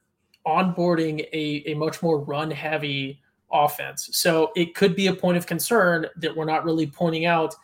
onboarding 0.47 1.21
a, 1.33 1.63
a 1.71 1.73
much 1.73 2.01
more 2.01 2.19
run 2.19 2.51
heavy 2.51 3.21
offense. 3.51 4.09
So 4.13 4.51
it 4.55 4.75
could 4.75 4.95
be 4.95 5.07
a 5.07 5.13
point 5.13 5.37
of 5.37 5.47
concern 5.47 6.05
that 6.17 6.35
we're 6.35 6.45
not 6.45 6.63
really 6.63 6.87
pointing 6.87 7.25
out 7.25 7.55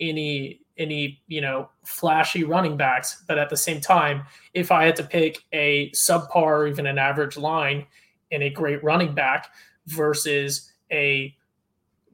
any 0.00 0.60
any 0.78 1.20
you 1.26 1.40
know 1.40 1.68
flashy 1.84 2.44
running 2.44 2.76
backs 2.76 3.22
but 3.26 3.38
at 3.38 3.48
the 3.48 3.56
same 3.56 3.80
time 3.80 4.24
if 4.54 4.70
i 4.70 4.84
had 4.84 4.96
to 4.96 5.02
pick 5.02 5.44
a 5.52 5.90
subpar 5.90 6.36
or 6.36 6.66
even 6.66 6.86
an 6.86 6.98
average 6.98 7.36
line 7.36 7.86
and 8.30 8.42
a 8.42 8.50
great 8.50 8.82
running 8.84 9.14
back 9.14 9.52
versus 9.86 10.70
a 10.92 11.34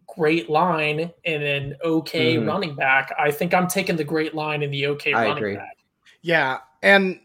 great 0.07 0.51
line 0.51 1.11
and 1.25 1.43
an 1.43 1.75
okay 1.85 2.37
mm. 2.37 2.47
running 2.47 2.75
back 2.75 3.13
i 3.19 3.31
think 3.31 3.55
i'm 3.55 3.67
taking 3.67 3.97
the 3.97 4.05
great 4.05 4.35
line 4.35 4.63
and 4.63 4.73
the 4.73 4.87
okay 4.87 5.13
I 5.13 5.25
running 5.25 5.39
agree. 5.39 5.57
back 5.57 5.79
yeah 6.21 6.59
and, 6.83 7.19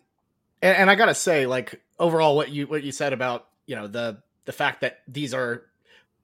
and 0.61 0.77
and 0.77 0.89
i 0.89 0.95
gotta 0.95 1.15
say 1.15 1.45
like 1.45 1.81
overall 1.99 2.35
what 2.35 2.49
you 2.49 2.65
what 2.67 2.83
you 2.83 2.91
said 2.91 3.13
about 3.13 3.47
you 3.65 3.75
know 3.75 3.87
the 3.87 4.21
the 4.45 4.53
fact 4.53 4.81
that 4.81 4.99
these 5.07 5.33
are 5.33 5.63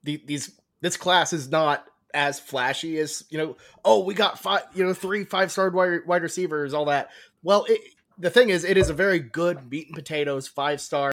the, 0.02 0.20
these 0.24 0.58
this 0.80 0.96
class 0.96 1.32
is 1.32 1.50
not 1.50 1.86
as 2.14 2.40
flashy 2.40 2.98
as 2.98 3.24
you 3.28 3.38
know. 3.38 3.56
Oh, 3.84 4.04
we 4.04 4.14
got 4.14 4.38
five, 4.38 4.62
you 4.74 4.84
know, 4.84 4.94
three 4.94 5.24
five 5.24 5.52
star 5.52 5.68
wide, 5.70 6.06
wide 6.06 6.22
receivers, 6.22 6.72
all 6.72 6.86
that. 6.86 7.10
Well, 7.42 7.66
it, 7.68 7.80
the 8.16 8.30
thing 8.30 8.48
is, 8.48 8.64
it 8.64 8.76
is 8.76 8.88
a 8.88 8.94
very 8.94 9.18
good 9.18 9.70
meat 9.70 9.88
and 9.88 9.94
potatoes 9.96 10.46
five 10.48 10.80
star 10.80 11.02